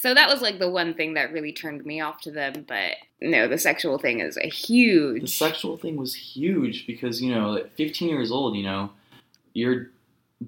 so 0.00 0.14
that 0.14 0.28
was 0.28 0.40
like 0.40 0.58
the 0.58 0.70
one 0.70 0.94
thing 0.94 1.14
that 1.14 1.30
really 1.32 1.52
turned 1.52 1.84
me 1.84 2.00
off 2.00 2.20
to 2.22 2.30
them 2.30 2.64
but 2.66 2.92
no 3.20 3.46
the 3.46 3.58
sexual 3.58 3.98
thing 3.98 4.20
is 4.20 4.36
a 4.38 4.48
huge. 4.48 5.20
The 5.22 5.26
sexual 5.28 5.76
thing 5.76 5.96
was 5.96 6.14
huge 6.14 6.86
because 6.86 7.20
you 7.20 7.34
know, 7.34 7.56
at 7.56 7.70
15 7.72 8.08
years 8.08 8.30
old, 8.32 8.56
you 8.56 8.62
know, 8.62 8.90
you're 9.52 9.88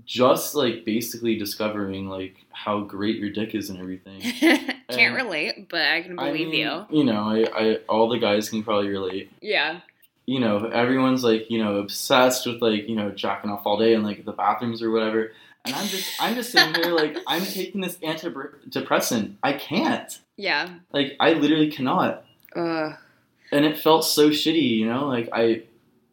just 0.06 0.54
like 0.54 0.84
basically 0.86 1.36
discovering 1.36 2.08
like 2.08 2.36
how 2.50 2.80
great 2.80 3.16
your 3.16 3.28
dick 3.30 3.54
is 3.54 3.68
and 3.68 3.78
everything. 3.78 4.20
Can't 4.40 4.74
And- 4.88 5.14
relate, 5.16 5.68
but 5.68 5.82
I 5.82 6.00
can 6.02 6.18
I 6.18 6.28
believe 6.32 6.48
mean, 6.48 6.60
you. 6.60 6.86
You 6.98 7.04
know, 7.04 7.22
I, 7.24 7.44
I 7.54 7.74
all 7.88 8.08
the 8.08 8.18
guys 8.18 8.48
can 8.48 8.62
probably 8.62 8.88
relate. 8.88 9.30
Yeah. 9.42 9.80
You 10.24 10.38
know, 10.40 10.66
everyone's 10.66 11.24
like, 11.24 11.50
you 11.50 11.62
know, 11.62 11.76
obsessed 11.76 12.46
with 12.46 12.62
like, 12.62 12.88
you 12.88 12.96
know, 12.96 13.10
jacking 13.10 13.50
off 13.50 13.66
all 13.66 13.76
day 13.76 13.92
in 13.92 14.02
like 14.02 14.24
the 14.24 14.32
bathrooms 14.32 14.80
or 14.82 14.90
whatever. 14.90 15.32
And 15.64 15.75
I'm 15.75 15.87
just 15.87 16.20
I'm 16.20 16.35
just 16.35 16.51
sitting 16.51 16.75
here 16.75 16.92
like 16.92 17.16
I'm 17.27 17.44
taking 17.44 17.81
this 17.81 17.96
antidepressant. 17.98 19.35
I 19.42 19.53
can't. 19.55 20.18
Yeah. 20.37 20.68
Like 20.92 21.16
I 21.20 21.35
literally 21.35 21.70
cannot. 21.70 22.25
Ugh. 22.57 22.94
And 23.53 23.64
it 23.64 23.79
felt 23.79 24.05
so 24.05 24.31
shitty, 24.31 24.79
you 24.79 24.87
know? 24.87 25.07
Like 25.07 25.29
I 25.33 25.62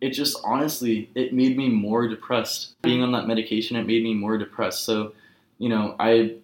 it 0.02 0.12
just 0.12 0.38
honestly 0.44 1.10
it 1.16 1.34
made 1.34 1.58
me 1.58 1.70
more 1.70 2.08
depressed. 2.08 2.80
Being 2.82 3.02
on 3.02 3.12
that 3.14 3.28
medication 3.28 3.76
it 3.76 3.88
made 3.88 4.04
me 4.04 4.14
more 4.14 4.38
depressed. 4.38 4.84
So, 4.84 5.14
you 5.58 5.70
know, 5.70 5.96
I 6.00 6.36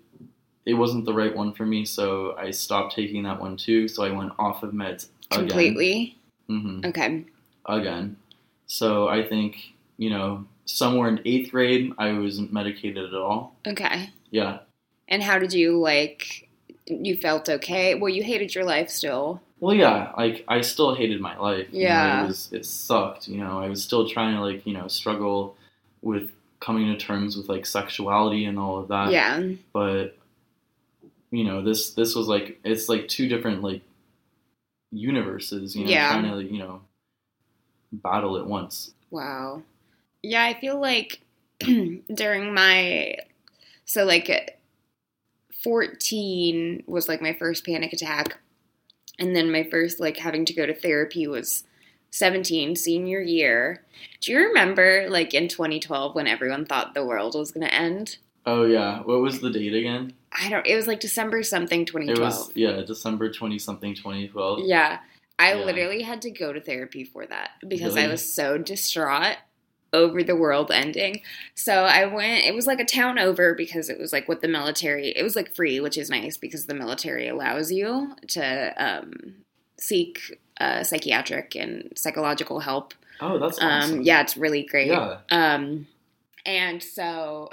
it 0.66 0.74
wasn't 0.74 1.06
the 1.06 1.14
right 1.14 1.36
one 1.36 1.54
for 1.54 1.66
me, 1.66 1.86
so 1.86 2.36
I 2.38 2.50
stopped 2.50 2.96
taking 2.96 3.22
that 3.24 3.40
one 3.40 3.56
too. 3.56 3.88
So 3.88 4.04
I 4.04 4.10
went 4.10 4.34
off 4.40 4.64
of 4.64 4.72
meds 4.72 5.10
again. 5.32 5.48
Completely. 5.48 6.18
hmm 6.48 6.82
Okay. 6.84 7.24
Again. 7.68 8.18
So 8.68 9.08
I 9.08 9.24
think, 9.28 9.58
you 9.98 10.10
know, 10.10 10.46
somewhere 10.66 11.08
in 11.10 11.22
eighth 11.26 11.52
grade 11.52 11.94
I 11.98 12.12
wasn't 12.14 12.52
medicated 12.52 13.06
at 13.14 13.14
all. 13.14 13.56
Okay. 13.68 14.10
Yeah. 14.32 14.60
And 15.08 15.22
how 15.24 15.38
did 15.40 15.54
you 15.54 15.80
like? 15.80 16.50
You 16.88 17.16
felt 17.18 17.48
okay. 17.50 17.96
Well, 17.96 18.10
you 18.10 18.24
hated 18.24 18.54
your 18.54 18.64
life 18.66 18.90
still. 18.90 19.42
Well, 19.60 19.74
yeah, 19.76 20.12
like 20.18 20.44
I 20.48 20.62
still 20.62 20.94
hated 20.96 21.22
my 21.22 21.38
life. 21.38 21.68
you 21.72 21.84
know, 21.84 21.90
Yeah. 21.90 22.24
it 22.24 22.28
was 22.28 22.50
it 22.52 22.66
sucked. 22.66 23.28
You 23.28 23.38
know, 23.38 23.60
I 23.60 23.70
was 23.70 23.84
still 23.84 24.08
trying 24.10 24.36
to 24.36 24.42
like 24.42 24.66
you 24.68 24.74
know 24.74 24.88
struggle 24.88 25.56
with 26.02 26.32
coming 26.60 26.88
to 26.92 26.98
terms 26.98 27.38
with 27.38 27.48
like 27.50 27.66
sexuality 27.66 28.46
and 28.46 28.58
all 28.60 28.78
of 28.80 28.88
that. 28.90 29.12
yeah. 29.12 29.42
But 29.74 30.18
you 31.32 31.44
know, 31.44 31.64
this 31.64 31.92
this 31.92 32.16
was 32.16 32.28
like 32.28 32.60
it's 32.64 32.90
like 32.90 33.08
two 33.08 33.28
different 33.28 33.62
like 33.64 33.82
universes. 34.92 35.76
You 35.76 35.86
know, 35.86 35.92
Yeah. 35.92 36.10
trying 36.12 36.24
to 36.26 36.36
like, 36.36 36.52
you 36.52 36.60
know 36.60 36.82
battle 37.92 38.38
at 38.38 38.46
once. 38.46 38.92
Wow. 39.12 39.62
Yeah, 40.28 40.44
I 40.44 40.54
feel 40.60 40.80
like 40.80 41.22
during 41.60 42.54
my 42.54 43.16
so 43.86 44.04
like 44.04 44.60
14 45.64 46.84
was 46.88 47.08
like 47.08 47.22
my 47.22 47.34
first 47.34 47.66
panic 47.66 47.94
attack 47.94 48.38
and 49.20 49.36
then 49.36 49.52
my 49.52 49.64
first 49.64 50.00
like 50.00 50.18
having 50.18 50.46
to 50.46 50.54
go 50.54 50.66
to 50.66 50.74
therapy 50.74 51.28
was 51.28 51.64
17 52.12 52.76
senior 52.76 53.22
year. 53.22 53.84
Do 54.22 54.32
you 54.32 54.40
remember 54.40 55.08
like 55.10 55.34
in 55.34 55.48
2012 55.48 56.16
when 56.16 56.28
everyone 56.28 56.66
thought 56.66 56.94
the 56.94 57.06
world 57.06 57.36
was 57.36 57.52
going 57.52 57.66
to 57.68 57.74
end? 57.74 58.18
Oh 58.46 58.64
yeah, 58.66 59.00
what 59.02 59.22
was 59.22 59.40
the 59.42 59.50
date 59.50 59.74
again? 59.74 60.14
I 60.32 60.50
don't 60.50 60.68
it 60.68 60.76
was 60.76 60.88
like 60.88 61.00
December 61.00 61.44
something 61.44 61.82
It 61.82 61.88
2012. 61.88 62.20
was 62.20 62.52
yeah, 62.56 62.82
December 62.82 63.32
twenty 63.32 63.58
something, 63.60 63.96
twenty 63.96 64.28
twelve. 64.28 64.60
Yeah. 64.64 65.00
I 65.40 65.54
Yeah. 65.54 65.66
literally 65.66 66.02
had 66.04 66.22
to 66.24 66.32
go 66.32 66.54
to 66.54 66.62
therapy 66.62 67.04
for 67.04 67.26
that 67.26 67.52
because 67.68 67.98
I 67.98 68.08
was 68.08 68.34
so 68.34 68.58
distraught 68.58 69.38
over 69.96 70.24
the 70.24 70.36
world 70.36 70.72
ending. 70.72 71.22
So 71.56 71.86
I 71.86 72.06
went, 72.06 72.46
it 72.46 72.54
was 72.54 72.68
like 72.68 72.80
a 72.80 72.86
town 72.86 73.18
over 73.18 73.56
because 73.56 73.90
it 73.90 73.98
was 73.98 74.12
like 74.12 74.28
what 74.28 74.42
the 74.42 74.48
military, 74.48 75.10
it 75.10 75.24
was 75.24 75.36
like 75.36 75.56
free, 75.56 75.80
which 75.80 75.98
is 75.98 76.10
nice 76.10 76.38
because 76.38 76.66
the 76.66 76.74
military 76.74 77.28
allows 77.28 77.72
you 77.72 78.16
to 78.30 78.74
um, 78.78 79.36
seek 79.80 80.40
uh, 80.60 80.84
psychiatric 80.84 81.56
and 81.56 81.92
psychological 81.96 82.60
help. 82.60 82.94
Oh, 83.22 83.40
that's 83.40 83.58
awesome. 83.60 84.00
Um, 84.00 84.02
yeah, 84.02 84.22
it's 84.22 84.38
really 84.38 84.64
great. 84.64 84.88
Yeah. 84.88 85.18
Um, 85.32 85.88
and 86.46 86.84
so 86.84 87.50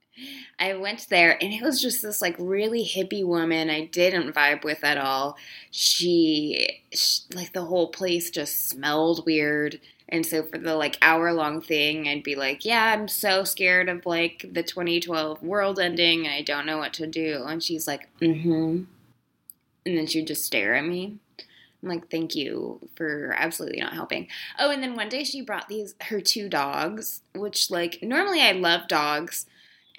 I 0.58 0.74
went 0.74 1.08
there 1.08 1.42
and 1.42 1.52
it 1.52 1.62
was 1.62 1.80
just 1.80 2.02
this 2.02 2.20
like 2.20 2.36
really 2.38 2.84
hippie 2.84 3.24
woman 3.24 3.70
I 3.70 3.86
didn't 3.86 4.32
vibe 4.32 4.64
with 4.64 4.82
at 4.82 4.98
all. 4.98 5.36
She, 5.70 6.80
she 6.92 7.22
like 7.34 7.52
the 7.52 7.64
whole 7.64 7.88
place 7.88 8.30
just 8.30 8.68
smelled 8.68 9.24
weird. 9.26 9.80
And 10.08 10.24
so 10.24 10.44
for 10.44 10.58
the 10.58 10.76
like 10.76 10.98
hour 11.02 11.32
long 11.32 11.60
thing, 11.60 12.06
I'd 12.08 12.22
be 12.22 12.36
like, 12.36 12.64
"Yeah, 12.64 12.94
I'm 12.94 13.08
so 13.08 13.44
scared 13.44 13.88
of 13.88 14.06
like 14.06 14.44
the 14.50 14.62
2012 14.62 15.42
world 15.42 15.80
ending 15.80 16.26
and 16.26 16.34
I 16.34 16.42
don't 16.42 16.66
know 16.66 16.78
what 16.78 16.92
to 16.94 17.06
do." 17.06 17.44
And 17.46 17.62
she's 17.62 17.86
like, 17.86 18.08
"Mhm." 18.20 18.86
And 19.84 19.98
then 19.98 20.06
she'd 20.06 20.26
just 20.26 20.44
stare 20.44 20.74
at 20.74 20.84
me. 20.84 21.18
I'm 21.82 21.88
like, 21.88 22.10
"Thank 22.10 22.34
you 22.34 22.88
for 22.96 23.34
absolutely 23.38 23.80
not 23.80 23.94
helping." 23.94 24.28
Oh, 24.58 24.70
and 24.70 24.82
then 24.82 24.94
one 24.94 25.08
day 25.08 25.24
she 25.24 25.40
brought 25.40 25.68
these 25.68 25.94
her 26.02 26.20
two 26.20 26.48
dogs, 26.48 27.22
which 27.34 27.70
like 27.70 27.98
normally 28.02 28.40
I 28.40 28.52
love 28.52 28.88
dogs 28.88 29.46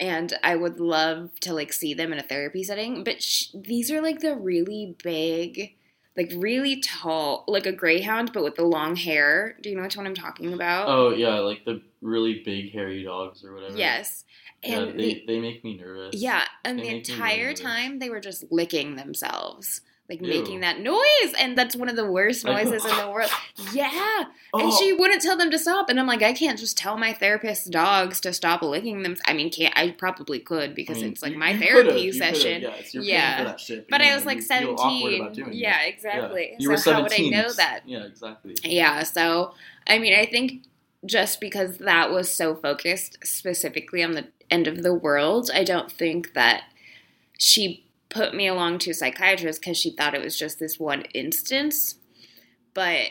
and 0.00 0.32
I 0.42 0.54
would 0.56 0.80
love 0.80 1.38
to 1.40 1.52
like 1.52 1.72
see 1.72 1.94
them 1.94 2.12
in 2.12 2.18
a 2.18 2.22
therapy 2.22 2.62
setting. 2.62 3.04
But 3.04 3.22
sh- 3.22 3.48
these 3.54 3.90
are 3.90 4.00
like 4.00 4.20
the 4.20 4.34
really 4.36 4.96
big, 5.02 5.74
like 6.18 6.30
really 6.36 6.80
tall, 6.80 7.44
like 7.48 7.64
a 7.64 7.72
greyhound, 7.72 8.32
but 8.34 8.42
with 8.44 8.56
the 8.56 8.64
long 8.64 8.96
hair. 8.96 9.56
Do 9.62 9.70
you 9.70 9.76
know 9.76 9.82
which 9.82 9.96
one 9.96 10.06
I'm 10.06 10.14
talking 10.14 10.52
about? 10.52 10.88
Oh 10.88 11.10
yeah, 11.14 11.38
like 11.38 11.64
the 11.64 11.80
really 12.02 12.42
big 12.44 12.72
hairy 12.72 13.04
dogs 13.04 13.42
or 13.44 13.54
whatever. 13.54 13.76
yes. 13.76 14.24
Yeah, 14.64 14.80
And 14.80 14.98
they, 14.98 15.14
the- 15.14 15.24
they 15.28 15.38
make 15.40 15.62
me 15.62 15.76
nervous. 15.78 16.16
yeah, 16.16 16.42
and 16.64 16.80
they 16.80 16.82
the 16.82 16.96
entire 16.96 17.54
time 17.54 18.00
they 18.00 18.10
were 18.10 18.20
just 18.20 18.44
licking 18.50 18.96
themselves. 18.96 19.80
Like 20.08 20.22
Ew. 20.22 20.28
making 20.28 20.60
that 20.60 20.80
noise, 20.80 21.34
and 21.38 21.56
that's 21.56 21.76
one 21.76 21.90
of 21.90 21.96
the 21.96 22.10
worst 22.10 22.42
noises 22.44 22.82
in 22.84 22.96
the 22.96 23.10
world. 23.10 23.30
Yeah, 23.74 24.24
Oh, 24.54 24.60
and 24.60 24.72
she 24.72 24.94
wouldn't 24.94 25.20
tell 25.20 25.36
them 25.36 25.50
to 25.50 25.58
stop. 25.58 25.90
And 25.90 26.00
I'm 26.00 26.06
like, 26.06 26.22
I 26.22 26.32
can't 26.32 26.58
just 26.58 26.78
tell 26.78 26.96
my 26.96 27.12
therapist's 27.12 27.68
dogs 27.68 28.18
to 28.20 28.32
stop 28.32 28.62
licking 28.62 29.02
them. 29.02 29.16
I 29.26 29.34
mean, 29.34 29.50
can't 29.50 29.76
I 29.76 29.90
probably 29.90 30.38
could 30.38 30.74
because 30.74 30.98
I 30.98 31.02
mean, 31.02 31.12
it's 31.12 31.22
like 31.22 31.36
my 31.36 31.54
therapy 31.58 32.10
session. 32.12 32.64
Yeah. 32.92 33.44
that 33.44 33.60
shit, 33.60 33.88
But 33.90 34.00
you 34.00 34.06
I 34.10 34.14
was 34.14 34.24
like 34.24 34.38
you 34.38 34.44
feel 34.44 34.70
awkward 34.78 34.78
17. 34.78 35.20
about 35.20 35.34
doing 35.34 35.52
Yeah, 35.52 35.82
exactly. 35.82 36.54
You 36.58 36.70
were 36.70 36.76
so 36.78 36.92
how 36.94 37.02
would 37.02 37.12
I 37.12 37.28
know 37.28 37.52
that? 37.52 37.80
Yeah, 37.84 38.04
exactly. 38.04 38.54
Yeah, 38.64 39.02
so 39.02 39.52
I 39.86 39.98
mean, 39.98 40.14
I 40.18 40.24
think 40.24 40.64
just 41.04 41.40
because 41.40 41.78
that 41.78 42.10
was 42.10 42.32
so 42.32 42.54
focused 42.54 43.18
specifically 43.24 44.02
on 44.02 44.12
the 44.12 44.28
end 44.50 44.66
of 44.66 44.82
the 44.82 44.94
world, 44.94 45.50
I 45.52 45.64
don't 45.64 45.92
think 45.92 46.32
that 46.32 46.62
she 47.38 47.84
put 48.10 48.34
me 48.34 48.46
along 48.46 48.78
to 48.78 48.90
a 48.90 48.94
psychiatrist 48.94 49.60
because 49.60 49.78
she 49.78 49.90
thought 49.90 50.14
it 50.14 50.24
was 50.24 50.38
just 50.38 50.58
this 50.58 50.78
one 50.78 51.02
instance. 51.14 51.96
But 52.74 53.10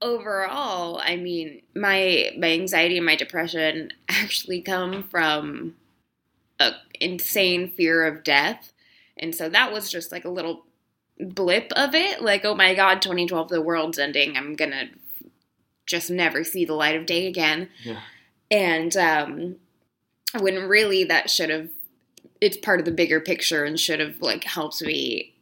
overall, 0.00 1.00
I 1.02 1.16
mean, 1.16 1.62
my 1.74 2.30
my 2.38 2.52
anxiety 2.52 2.96
and 2.96 3.06
my 3.06 3.16
depression 3.16 3.92
actually 4.08 4.62
come 4.62 5.02
from 5.02 5.76
a 6.58 6.72
insane 7.00 7.70
fear 7.70 8.06
of 8.06 8.24
death. 8.24 8.72
And 9.16 9.34
so 9.34 9.48
that 9.48 9.72
was 9.72 9.90
just 9.90 10.12
like 10.12 10.24
a 10.24 10.30
little 10.30 10.64
blip 11.18 11.72
of 11.72 11.94
it. 11.94 12.22
Like, 12.22 12.44
oh 12.44 12.54
my 12.54 12.74
god, 12.74 13.00
2012, 13.02 13.48
the 13.48 13.62
world's 13.62 13.98
ending. 13.98 14.36
I'm 14.36 14.54
gonna 14.54 14.90
just 15.86 16.10
never 16.10 16.44
see 16.44 16.64
the 16.64 16.74
light 16.74 16.96
of 16.96 17.06
day 17.06 17.26
again. 17.26 17.68
Yeah. 17.82 18.00
And 18.50 18.96
um, 18.96 19.56
when 20.38 20.68
really 20.68 21.04
that 21.04 21.30
should 21.30 21.50
have, 21.50 21.70
it's 22.40 22.56
part 22.56 22.80
of 22.80 22.84
the 22.84 22.92
bigger 22.92 23.20
picture 23.20 23.64
and 23.64 23.78
should 23.78 24.00
have 24.00 24.20
like 24.20 24.44
helped 24.44 24.82
me 24.82 25.34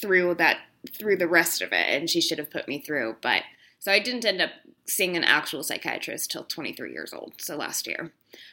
through 0.00 0.34
that, 0.34 0.58
through 0.96 1.16
the 1.16 1.28
rest 1.28 1.62
of 1.62 1.72
it. 1.72 1.86
And 1.88 2.08
she 2.08 2.20
should 2.20 2.38
have 2.38 2.50
put 2.50 2.68
me 2.68 2.80
through. 2.80 3.16
But 3.20 3.42
so 3.78 3.90
I 3.90 3.98
didn't 3.98 4.24
end 4.26 4.40
up 4.40 4.50
seeing 4.86 5.16
an 5.16 5.24
actual 5.24 5.62
psychiatrist 5.62 6.30
till 6.30 6.44
23 6.44 6.92
years 6.92 7.12
old. 7.12 7.34
So 7.38 7.56
last 7.56 7.86
year. 7.86 8.12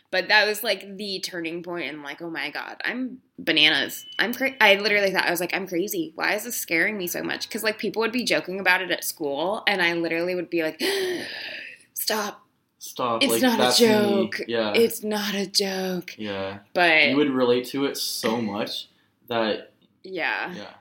But 0.10 0.29
that 0.29 0.47
was 0.47 0.63
like 0.63 0.97
the 0.97 1.19
turning 1.19 1.63
point 1.63 1.91
and 1.91 2.01
like, 2.01 2.21
oh 2.21 2.29
my 2.29 2.49
God, 2.49 2.77
I'm 2.83 3.19
bananas. 3.38 4.05
I'm 4.17 4.33
cra- 4.33 4.55
I 4.62 4.75
literally 4.75 5.12
thought, 5.12 5.25
I 5.25 5.31
was 5.31 5.41
like, 5.41 5.53
I'm 5.53 5.67
crazy. 5.67 6.13
Why 6.15 6.36
is 6.36 6.45
this 6.45 6.55
scaring 6.55 6.97
me 6.97 7.07
so 7.07 7.21
much? 7.21 7.47
Because 7.47 7.63
like 7.63 7.77
people 7.77 7.99
would 8.01 8.13
be 8.13 8.23
joking 8.23 8.60
about 8.60 8.81
it 8.81 8.89
at 8.89 9.03
school 9.03 9.63
and 9.67 9.81
I 9.81 9.93
literally 9.93 10.33
would 10.33 10.49
be 10.49 10.63
like, 10.63 10.81
stop. 11.93 12.46
Stop. 12.80 13.24
It's 13.24 13.34
like, 13.34 13.42
not 13.42 13.56
a 13.56 13.62
that's 13.63 13.82
me. 13.82 13.88
joke. 13.88 14.42
Yeah. 14.48 14.74
It's 14.76 15.04
not 15.04 15.34
a 15.34 15.48
joke. 15.48 16.16
yeah. 16.18 16.60
But 16.74 17.10
You 17.10 17.16
would 17.18 17.32
relate 17.32 17.66
to 17.70 17.86
it 17.86 17.98
so 17.98 18.40
much 18.40 18.88
that 19.28 19.72
yeah. 20.04 20.54
yeah. 20.54 20.74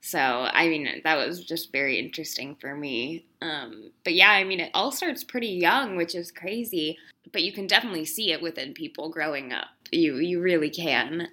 So, 0.00 0.18
I 0.18 0.68
mean, 0.68 1.02
that 1.04 1.16
was 1.16 1.44
just 1.44 1.72
very 1.72 1.98
interesting 1.98 2.56
for 2.60 2.74
me. 2.74 3.26
Um, 3.42 3.90
but 4.04 4.14
yeah, 4.14 4.30
I 4.30 4.44
mean, 4.44 4.60
it 4.60 4.70
all 4.72 4.90
starts 4.90 5.22
pretty 5.24 5.48
young, 5.48 5.96
which 5.96 6.14
is 6.14 6.30
crazy. 6.30 6.96
But 7.30 7.42
you 7.42 7.52
can 7.52 7.66
definitely 7.66 8.06
see 8.06 8.32
it 8.32 8.40
within 8.40 8.72
people 8.72 9.10
growing 9.10 9.52
up. 9.52 9.68
You 9.90 10.16
you 10.16 10.40
really 10.40 10.70
can. 10.70 11.28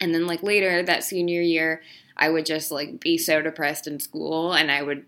And 0.00 0.14
then 0.14 0.26
like 0.26 0.42
later 0.42 0.82
that 0.82 1.02
senior 1.02 1.40
year, 1.40 1.82
I 2.16 2.28
would 2.30 2.46
just 2.46 2.70
like 2.70 3.00
be 3.00 3.18
so 3.18 3.42
depressed 3.42 3.86
in 3.86 3.98
school, 3.98 4.52
and 4.52 4.70
I 4.70 4.82
would 4.82 5.06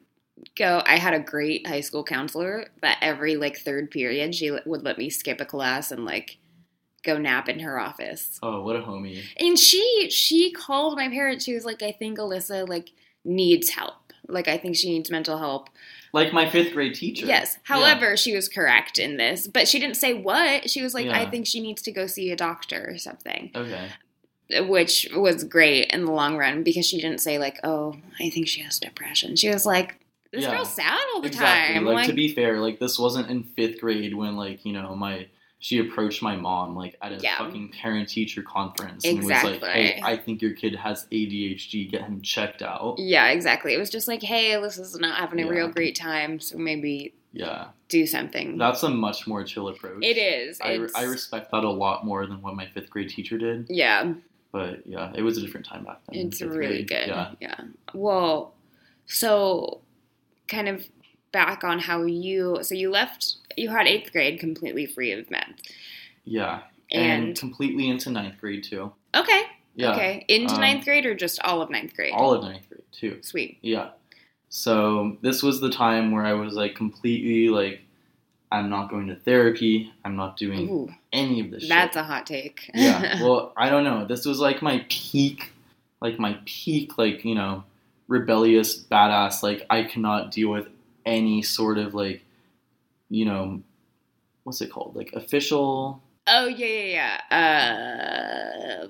go. 0.56 0.82
I 0.84 0.98
had 0.98 1.14
a 1.14 1.20
great 1.20 1.66
high 1.66 1.80
school 1.80 2.04
counselor 2.04 2.66
that 2.82 2.98
every 3.00 3.36
like 3.36 3.58
third 3.58 3.90
period 3.90 4.34
she 4.34 4.50
would 4.50 4.82
let 4.84 4.98
me 4.98 5.10
skip 5.10 5.40
a 5.40 5.44
class 5.44 5.90
and 5.90 6.04
like 6.04 6.38
go 7.04 7.16
nap 7.18 7.48
in 7.48 7.60
her 7.60 7.78
office. 7.78 8.38
Oh, 8.42 8.62
what 8.62 8.76
a 8.76 8.80
homie. 8.80 9.22
And 9.38 9.58
she 9.58 10.08
she 10.10 10.50
called 10.52 10.96
my 10.96 11.08
parents. 11.08 11.44
She 11.44 11.54
was 11.54 11.64
like, 11.64 11.82
I 11.82 11.92
think 11.92 12.18
Alyssa 12.18 12.68
like 12.68 12.90
needs 13.24 13.70
help. 13.70 13.94
Like 14.28 14.48
I 14.48 14.58
think 14.58 14.76
she 14.76 14.90
needs 14.90 15.10
mental 15.10 15.38
help. 15.38 15.70
Like 16.12 16.32
my 16.32 16.48
fifth 16.48 16.72
grade 16.72 16.94
teacher. 16.94 17.26
Yes. 17.26 17.54
Yeah. 17.56 17.76
However, 17.76 18.16
she 18.16 18.34
was 18.34 18.48
correct 18.48 18.98
in 18.98 19.16
this, 19.16 19.46
but 19.46 19.68
she 19.68 19.78
didn't 19.78 19.96
say 19.96 20.14
what. 20.14 20.70
She 20.70 20.82
was 20.82 20.94
like, 20.94 21.06
I 21.06 21.28
think 21.28 21.46
she 21.46 21.60
needs 21.60 21.82
to 21.82 21.92
go 21.92 22.06
see 22.06 22.30
a 22.30 22.36
doctor 22.36 22.88
or 22.90 22.96
something, 22.98 23.50
Okay. 23.54 23.88
which 24.66 25.08
was 25.14 25.44
great 25.44 25.90
in 25.92 26.06
the 26.06 26.12
long 26.12 26.36
run 26.38 26.62
because 26.62 26.86
she 26.86 26.98
didn't 27.00 27.20
say 27.20 27.38
like, 27.38 27.58
oh, 27.62 27.96
I 28.18 28.30
think 28.30 28.48
she 28.48 28.62
has 28.62 28.78
depression. 28.78 29.36
She 29.36 29.50
was 29.50 29.66
like, 29.66 29.98
this 30.32 30.42
Yeah. 30.44 30.50
girl's 30.56 30.72
sad 30.72 30.98
all 31.14 31.20
the 31.20 31.28
Exactly. 31.28 31.74
time. 31.74 31.84
Like, 31.86 32.06
to 32.08 32.12
be 32.12 32.28
fair, 32.34 32.60
like 32.60 32.78
this 32.78 32.98
wasn't 32.98 33.30
in 33.30 33.42
fifth 33.44 33.80
grade 33.80 34.14
when 34.14 34.36
like 34.36 34.64
you 34.64 34.72
know 34.72 34.94
my 34.94 35.26
she 35.60 35.78
approached 35.80 36.22
my 36.22 36.36
mom 36.36 36.76
like 36.76 36.96
at 37.02 37.10
a 37.12 37.16
Yeah. 37.16 37.38
fucking 37.38 37.70
parent 37.70 38.08
teacher 38.08 38.42
conference 38.42 39.04
and 39.04 39.18
was 39.18 39.28
like, 39.28 39.60
"Hey, 39.64 40.00
I 40.04 40.16
think 40.16 40.40
your 40.40 40.52
kid 40.52 40.76
has 40.76 41.06
ADHD. 41.10 41.84
Get 41.90 42.02
him 42.02 42.20
checked 42.22 42.62
out." 42.62 42.96
yeah, 42.98 43.28
exactly. 43.30 43.74
It 43.74 43.78
was 43.78 43.90
just 43.90 44.06
like, 44.06 44.22
hey, 44.22 44.52
Alyssa's 44.52 44.96
not 45.00 45.18
having 45.18 45.40
a 45.40 45.44
Yeah. 45.46 45.50
real 45.50 45.68
great 45.68 45.96
time, 45.96 46.38
so 46.38 46.56
maybe 46.58 47.12
Yeah, 47.32 47.68
do 47.88 48.06
something. 48.06 48.56
that's 48.56 48.84
a 48.84 48.88
much 48.88 49.26
more 49.26 49.42
chill 49.42 49.66
approach. 49.68 50.04
it 50.04 50.16
is. 50.16 50.60
I, 50.60 50.78
I 50.94 51.02
respect 51.04 51.50
that 51.50 51.64
a 51.64 51.70
lot 51.70 52.04
more 52.06 52.24
than 52.26 52.40
what 52.40 52.54
my 52.54 52.66
fifth 52.66 52.88
grade 52.90 53.08
teacher 53.08 53.36
did. 53.38 53.66
yeah. 53.68 54.12
But 54.52 54.86
yeah, 54.86 55.12
it 55.14 55.22
was 55.22 55.36
a 55.38 55.40
different 55.42 55.66
time 55.66 55.84
back 55.84 56.00
then. 56.08 56.26
It's 56.28 56.40
really 56.40 56.84
grade. 56.84 56.88
good. 56.88 57.08
Yeah. 57.08 57.30
Yeah. 57.40 57.60
Well, 57.94 58.54
so 59.06 59.80
kind 60.48 60.68
of 60.68 60.86
back 61.32 61.62
on 61.62 61.78
how 61.78 62.04
you 62.04 62.58
so 62.62 62.74
you 62.74 62.90
left 62.90 63.36
you 63.56 63.68
had 63.68 63.86
eighth 63.86 64.12
grade 64.12 64.40
completely 64.40 64.86
free 64.86 65.12
of 65.12 65.30
meth. 65.30 65.48
Yeah. 66.24 66.60
And, 66.90 67.24
And, 67.28 67.38
completely 67.38 67.88
into 67.90 68.10
ninth 68.10 68.40
grade 68.40 68.64
too. 68.64 68.92
okay. 69.14 69.42
Yeah. 69.74 69.92
Okay. 69.92 70.24
Into 70.28 70.54
Um, 70.54 70.60
ninth 70.60 70.84
grade 70.84 71.06
or 71.06 71.14
just 71.14 71.38
all 71.42 71.60
of 71.62 71.70
ninth 71.70 71.94
grade? 71.94 72.12
All 72.14 72.32
of 72.34 72.42
ninth 72.42 72.68
grade 72.68 72.82
too. 72.92 73.18
Sweet. 73.22 73.58
Yeah. 73.62 73.90
So 74.48 75.16
this 75.22 75.42
was 75.42 75.60
the 75.60 75.70
time 75.70 76.10
where 76.10 76.24
I 76.24 76.32
was 76.32 76.54
like 76.54 76.74
completely 76.74 77.48
like, 77.48 77.82
I'm 78.50 78.70
not 78.70 78.88
going 78.90 79.06
to 79.08 79.14
therapy. 79.14 79.92
I'm 80.04 80.16
not 80.16 80.36
doing 80.38 80.68
Ooh, 80.70 80.88
any 81.12 81.40
of 81.40 81.50
this 81.50 81.68
that's 81.68 81.94
shit. 81.94 82.00
a 82.00 82.04
hot 82.04 82.26
take. 82.26 82.70
yeah. 82.74 83.22
Well, 83.22 83.52
I 83.56 83.68
don't 83.68 83.84
know. 83.84 84.06
This 84.06 84.24
was 84.24 84.40
like 84.40 84.62
my 84.62 84.84
peak, 84.88 85.52
like 86.00 86.18
my 86.18 86.38
peak, 86.46 86.96
like, 86.96 87.24
you 87.24 87.34
know, 87.34 87.64
rebellious 88.08 88.82
badass. 88.82 89.42
Like, 89.42 89.64
I 89.70 89.84
cannot 89.84 90.32
deal 90.32 90.50
with 90.50 90.68
any 91.06 91.42
sort 91.42 91.78
of 91.78 91.94
like, 91.94 92.22
you 93.08 93.24
know, 93.24 93.62
what's 94.44 94.60
it 94.60 94.70
called? 94.70 94.96
Like 94.96 95.12
official. 95.12 96.02
oh 96.26 96.46
yeah, 96.46 96.66
yeah, 96.66 97.20
yeah. 97.30 98.84
Uh, 98.84 98.88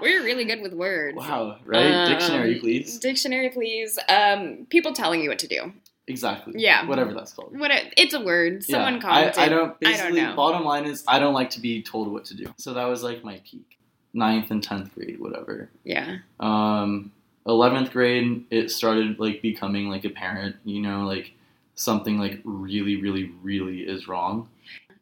we're 0.00 0.22
really 0.22 0.44
good 0.44 0.60
with 0.60 0.72
words. 0.74 1.16
Wow. 1.28 1.56
Right? 1.64 1.92
Um, 1.92 2.08
Dictionary, 2.08 2.58
please. 2.60 2.98
Dictionary, 2.98 3.50
please. 3.50 3.98
Um, 4.08 4.66
people 4.70 4.92
telling 4.92 5.22
you 5.22 5.28
what 5.28 5.38
to 5.40 5.48
do. 5.48 5.72
Exactly. 6.06 6.54
Yeah. 6.56 6.86
Whatever 6.86 7.12
that's 7.12 7.32
called. 7.32 7.58
What? 7.58 7.70
It, 7.70 7.92
it's 7.96 8.14
a 8.14 8.20
word. 8.20 8.64
Someone 8.64 8.94
yeah, 8.94 9.00
commented. 9.00 9.38
I, 9.38 9.44
I 9.44 9.48
don't. 9.48 9.76
I 9.84 9.96
don't 9.96 10.14
know. 10.14 10.34
bottom 10.34 10.64
line 10.64 10.86
is 10.86 11.04
I 11.06 11.18
don't 11.18 11.34
like 11.34 11.50
to 11.50 11.60
be 11.60 11.82
told 11.82 12.10
what 12.10 12.24
to 12.26 12.34
do. 12.34 12.46
So 12.56 12.74
that 12.74 12.84
was 12.84 13.02
like 13.02 13.22
my 13.24 13.40
peak, 13.44 13.77
ninth 14.18 14.50
and 14.50 14.62
tenth 14.62 14.94
grade, 14.94 15.18
whatever. 15.20 15.70
Yeah. 15.84 16.18
Um, 16.40 17.12
eleventh 17.46 17.92
grade, 17.92 18.44
it 18.50 18.70
started 18.70 19.18
like 19.18 19.40
becoming 19.40 19.88
like 19.88 20.04
apparent. 20.04 20.56
You 20.64 20.80
know, 20.80 21.06
like 21.06 21.32
something 21.74 22.18
like 22.18 22.40
really, 22.44 23.00
really, 23.00 23.32
really 23.42 23.80
is 23.80 24.08
wrong. 24.08 24.48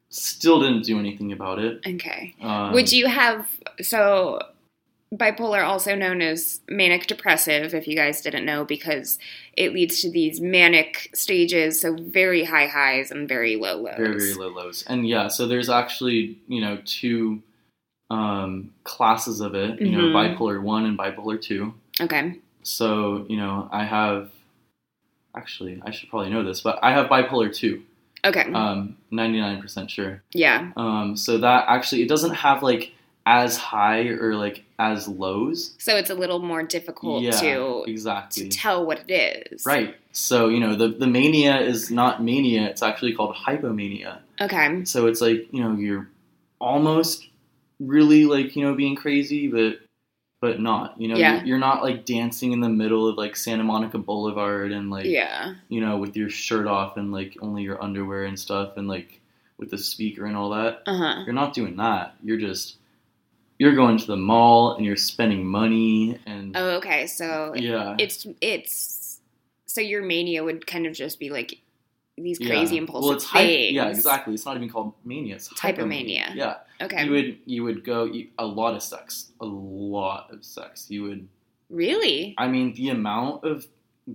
Still 0.09 0.61
didn't 0.61 0.85
do 0.85 0.99
anything 0.99 1.33
about 1.33 1.59
it. 1.59 1.81
Okay. 1.87 2.35
Um, 2.41 2.73
Would 2.73 2.93
you 2.93 3.07
have 3.07 3.49
so 3.83 4.41
bipolar 5.15 5.65
also 5.65 5.95
known 5.95 6.21
as 6.21 6.61
manic 6.69 7.07
depressive 7.07 7.75
if 7.75 7.87
you 7.87 7.95
guys 7.95 8.21
didn't 8.21 8.45
know 8.45 8.65
because 8.65 9.19
it 9.57 9.73
leads 9.73 10.01
to 10.03 10.11
these 10.11 10.41
manic 10.41 11.11
stages 11.15 11.81
so 11.81 11.95
very 11.95 12.43
high 12.43 12.67
highs 12.67 13.13
and 13.13 13.29
very 13.29 13.55
low 13.55 13.77
lows 13.77 13.97
very 13.97 14.19
very 14.19 14.35
low 14.35 14.49
lows 14.49 14.83
and 14.89 15.09
yeah 15.09 15.29
so 15.29 15.47
there's 15.47 15.71
actually 15.71 16.37
you 16.49 16.61
know 16.61 16.77
two 16.85 17.41
um, 18.11 18.71
classes 18.85 19.41
of 19.41 19.55
it 19.55 19.81
you 19.81 19.91
know 19.91 20.05
Mhm. 20.05 20.37
bipolar 20.37 20.61
1 20.63 20.87
and 20.87 20.99
bipolar 20.99 21.41
2 21.41 21.75
okay. 22.01 22.37
So 22.63 23.27
you 23.29 23.37
know 23.37 23.69
i 23.73 23.85
have 23.85 24.31
actually 25.35 25.81
i 25.85 25.91
should 25.91 26.09
probably 26.09 26.31
know 26.31 26.43
this 26.43 26.61
but 26.61 26.79
i 26.83 26.93
have 26.93 27.07
bipolar 27.09 27.55
2 27.55 27.83
okay. 28.25 28.51
Um, 28.53 28.97
99% 29.13 29.89
sure. 29.91 30.23
Yeah. 30.33 30.73
Um, 30.77 31.17
so 31.17 31.39
that 31.39 31.67
actually 31.69 32.03
it 32.03 32.09
doesn't 32.09 32.35
have 32.35 32.63
like 32.63 32.93
as 33.25 33.57
high 33.57 34.07
or 34.09 34.35
like 34.35 34.65
as 34.79 35.07
lows. 35.09 35.75
So 35.79 35.97
it's 35.97 36.11
a 36.11 36.15
little 36.15 36.39
more 36.41 36.63
difficult 36.63 37.23
yeah 37.23 37.31
to 37.41 37.85
exactly. 37.87 38.49
to 38.49 38.49
tell 38.49 38.85
what 38.87 39.03
it 39.09 39.13
is. 39.53 39.65
Right. 39.67 39.95
So 40.13 40.49
you 40.49 40.61
know 40.61 40.75
the, 40.75 40.89
the 40.89 41.07
mania 41.07 41.61
is 41.61 41.91
not 41.91 42.23
mania 42.23 42.69
it's 42.69 42.83
actually 42.83 43.15
called 43.15 43.37
hypomania. 43.37 44.19
Okay. 44.41 44.85
So 44.85 45.07
it's 45.07 45.21
like, 45.21 45.47
you 45.53 45.63
know, 45.63 45.73
you're 45.77 46.09
almost 46.61 47.27
really 47.81 48.25
like, 48.25 48.57
you 48.57 48.65
know, 48.65 48.75
being 48.75 48.97
crazy, 48.97 49.49
but 49.49 49.81
but 50.41 50.61
not. 50.61 51.01
You 51.01 51.09
know, 51.09 51.17
Yeah. 51.17 51.37
you're, 51.39 51.47
you're 51.47 51.59
not 51.59 51.83
like 51.83 52.05
dancing 52.05 52.53
in 52.53 52.61
the 52.61 52.69
middle 52.69 53.09
of 53.09 53.17
like 53.17 53.37
Santa 53.37 53.65
Monica 53.65 53.99
Boulevard 53.99 54.71
and 54.73 54.91
like 54.91 55.07
yeah 55.07 55.55
you 55.69 55.81
know, 55.81 55.97
with 55.99 56.17
your 56.17 56.29
shirt 56.31 56.67
off 56.67 56.97
and 56.97 57.11
like 57.13 57.37
only 57.41 57.63
your 57.63 57.83
underwear 57.83 58.25
and 58.25 58.39
stuff 58.39 58.77
and 58.77 58.87
like 58.87 59.21
with 59.59 59.71
the 59.71 59.79
speaker 59.79 60.27
and 60.27 60.37
all 60.37 60.51
that. 60.51 60.83
uh-huh 60.87 61.23
You're 61.25 61.35
not 61.35 61.55
doing 61.55 61.77
that. 61.77 62.15
You're 62.23 62.37
just 62.39 62.77
you're 63.59 63.75
going 63.75 63.97
to 63.97 64.07
the 64.07 64.17
mall 64.17 64.75
and 64.75 64.85
you're 64.85 64.97
spending 64.97 65.47
money 65.47 66.19
and 66.27 66.55
oh 66.57 66.77
okay 66.77 67.07
so 67.07 67.55
yeah. 67.57 67.97
it's 67.99 68.27
it's 68.43 69.21
so 69.65 69.81
your 69.81 70.03
mania 70.03 70.45
would 70.45 70.67
kind 70.67 70.87
of 70.87 70.93
just 70.93 71.19
be 71.19 71.31
like 71.31 71.59
these 72.19 72.41
yeah. 72.41 72.49
crazy 72.49 72.79
impulsive 72.79 73.07
well, 73.09 73.17
it's 73.17 73.31
things. 73.31 73.73
yeah, 73.73 73.89
exactly. 73.89 74.35
It's 74.35 74.47
not 74.47 74.57
even 74.57 74.71
called 74.71 74.95
mania. 75.05 75.35
It's 75.37 75.49
Hypomania. 75.49 76.35
Yeah, 76.35 76.57
Okay. 76.81 77.05
you 77.05 77.11
would 77.11 77.39
you 77.45 77.65
would 77.65 77.85
go 77.85 78.05
you, 78.05 78.29
a 78.39 78.47
lot 78.47 78.75
of 78.75 78.83
sex, 78.83 79.33
a 79.41 79.45
lot 79.47 80.29
of 80.33 80.45
sex. 80.45 80.87
You 80.91 81.03
would 81.05 81.29
really? 81.69 82.35
I 82.39 82.49
mean, 82.49 82.73
the 82.75 82.89
amount 82.91 83.45
of 83.45 83.67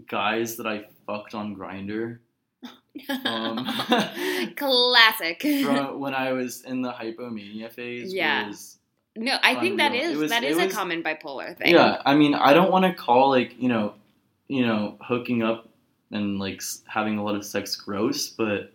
guys 0.08 0.56
that 0.58 0.66
I 0.68 0.86
fucked 1.06 1.36
on 1.36 1.56
Grindr 1.56 2.20
Um, 3.26 3.66
Classic. 4.56 5.42
from 5.64 6.00
when 6.00 6.14
I 6.14 6.32
was 6.34 6.62
in 6.64 6.82
the 6.82 6.92
hypomania 6.92 7.72
phase 7.72 8.14
Yeah. 8.14 8.48
was 8.48 8.78
no, 9.16 9.38
I 9.44 9.56
think 9.60 9.78
that 9.78 9.92
Unreal. 9.92 10.12
is 10.12 10.18
was- 10.18 10.30
that 10.32 10.44
is 10.44 10.58
a 10.58 10.70
common 10.70 11.04
bipolar 11.04 11.58
thing. 11.58 11.74
yeah. 11.74 12.02
I 12.06 12.16
mean, 12.16 12.34
I 12.34 12.54
don't 12.54 12.72
want 12.72 12.86
to 12.86 12.94
call 12.94 13.30
like 13.30 13.62
you 13.62 13.68
know, 13.70 13.94
you 14.48 14.66
know, 14.66 14.98
hooking 15.02 15.44
up 15.44 15.68
and 16.12 16.40
like 16.40 16.62
having 16.88 17.18
a 17.18 17.24
lot 17.24 17.36
of 17.36 17.46
sex 17.46 17.76
gross, 17.76 18.28
but 18.30 18.72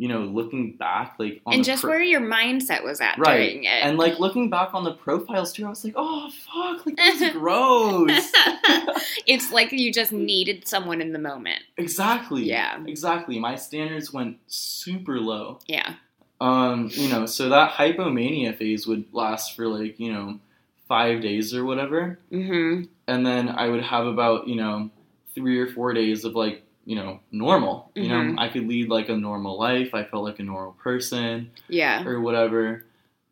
you 0.00 0.06
know, 0.06 0.20
looking 0.20 0.76
back 0.76 1.16
like 1.18 1.40
on 1.44 1.54
And 1.54 1.64
just 1.64 1.82
pro- 1.82 1.90
where 1.90 2.00
your 2.02 2.20
mindset 2.20 2.84
was 2.84 3.00
at 3.00 3.18
right 3.18 3.50
during 3.50 3.64
it. 3.64 3.82
and 3.82 3.98
like 3.98 4.20
looking 4.20 4.48
back 4.48 4.72
on 4.72 4.84
the 4.84 4.92
profiles 4.92 5.52
too, 5.52 5.66
I 5.66 5.70
was 5.70 5.84
like, 5.84 5.94
oh 5.96 6.30
fuck, 6.30 6.86
like 6.86 6.96
that's 6.96 7.32
gross. 7.32 8.10
it's 9.26 9.50
like 9.50 9.72
you 9.72 9.92
just 9.92 10.12
needed 10.12 10.66
someone 10.68 11.00
in 11.00 11.12
the 11.12 11.18
moment. 11.18 11.62
exactly. 11.76 12.44
Yeah. 12.44 12.78
Exactly. 12.86 13.38
My 13.40 13.56
standards 13.56 14.12
went 14.12 14.38
super 14.46 15.18
low. 15.20 15.58
Yeah. 15.66 15.94
Um, 16.40 16.88
you 16.92 17.08
know, 17.08 17.26
so 17.26 17.48
that 17.48 17.72
hypomania 17.72 18.56
phase 18.56 18.86
would 18.86 19.06
last 19.12 19.56
for 19.56 19.66
like, 19.66 19.98
you 19.98 20.12
know, 20.12 20.38
five 20.86 21.20
days 21.22 21.52
or 21.52 21.64
whatever. 21.64 22.20
hmm 22.30 22.82
And 23.08 23.26
then 23.26 23.48
I 23.48 23.68
would 23.68 23.82
have 23.82 24.06
about, 24.06 24.46
you 24.46 24.54
know, 24.54 24.90
three 25.38 25.58
or 25.60 25.68
four 25.68 25.92
days 25.94 26.24
of 26.24 26.34
like, 26.34 26.62
you 26.84 26.96
know, 26.96 27.20
normal. 27.30 27.90
You 27.94 28.04
Mhm. 28.08 28.34
know, 28.34 28.42
I 28.42 28.48
could 28.48 28.66
lead 28.66 28.88
like 28.88 29.08
a 29.08 29.16
normal 29.16 29.58
life. 29.58 29.94
I 29.94 30.04
felt 30.04 30.24
like 30.24 30.38
a 30.40 30.42
normal 30.42 30.72
person 30.72 31.50
Yeah. 31.68 32.04
or 32.04 32.20
whatever. 32.20 32.84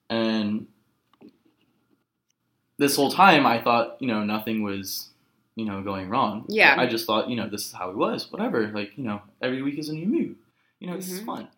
And 0.08 0.68
this 2.78 2.96
whole 2.96 3.10
time 3.10 3.46
I 3.46 3.60
thought, 3.60 3.96
you 4.00 4.06
know, 4.06 4.22
nothing 4.24 4.62
was, 4.62 5.08
you 5.56 5.64
know, 5.64 5.82
going 5.82 6.08
wrong. 6.08 6.44
Yeah. 6.48 6.74
I 6.78 6.86
just 6.86 7.06
thought, 7.06 7.28
you 7.30 7.36
know, 7.36 7.48
this 7.48 7.66
is 7.66 7.72
how 7.72 7.90
it 7.90 7.96
was, 7.96 8.30
whatever. 8.30 8.68
Like, 8.68 8.96
you 8.96 9.04
know, 9.04 9.22
every 9.42 9.62
week 9.62 9.78
is 9.78 9.88
a 9.88 9.94
new 9.94 10.06
mood. 10.06 10.36
You 10.78 10.88
know, 10.88 10.96
this 10.96 11.10
is 11.10 11.20
fun. 11.22 11.48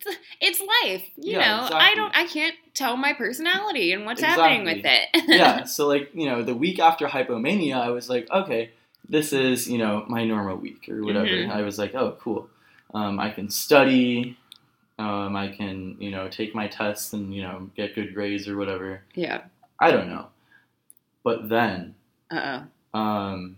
It's 0.40 0.60
life. 0.60 1.04
You 1.16 1.32
Yeah, 1.32 1.40
know, 1.68 1.76
I 1.76 1.94
don't 1.96 2.16
I 2.16 2.24
can't 2.28 2.54
tell 2.72 2.96
my 2.96 3.12
personality 3.12 3.92
and 3.92 4.06
what's 4.06 4.22
happening 4.22 4.64
with 4.64 4.84
it. 4.86 5.08
yeah. 5.28 5.64
So 5.64 5.88
like, 5.88 6.10
you 6.14 6.26
know, 6.26 6.44
the 6.44 6.54
week 6.54 6.78
after 6.78 7.08
hypomania, 7.08 7.74
I 7.74 7.90
was 7.90 8.08
like, 8.08 8.30
okay, 8.30 8.70
this 9.08 9.32
is, 9.32 9.68
you 9.68 9.78
know, 9.78 10.04
my 10.08 10.24
normal 10.24 10.56
week 10.56 10.88
or 10.88 11.02
whatever. 11.02 11.26
Mhm. 11.26 11.50
I 11.50 11.62
was 11.62 11.78
like, 11.78 11.94
oh, 11.94 12.16
cool. 12.20 12.48
Um, 12.94 13.18
I 13.20 13.30
can 13.30 13.48
study. 13.50 14.36
Um, 14.98 15.36
I 15.36 15.48
can, 15.48 15.96
you 16.00 16.10
know, 16.10 16.28
take 16.28 16.54
my 16.54 16.66
tests 16.66 17.12
and, 17.12 17.32
you 17.34 17.42
know, 17.42 17.70
get 17.76 17.94
good 17.94 18.14
grades 18.14 18.48
or 18.48 18.56
whatever. 18.56 19.02
yeah. 19.14 19.42
I 19.80 19.92
don't 19.92 20.08
know. 20.08 20.26
But 21.22 21.48
then, 21.48 21.94
Uh 22.32 22.62
oh. 22.94 22.98
um, 22.98 23.56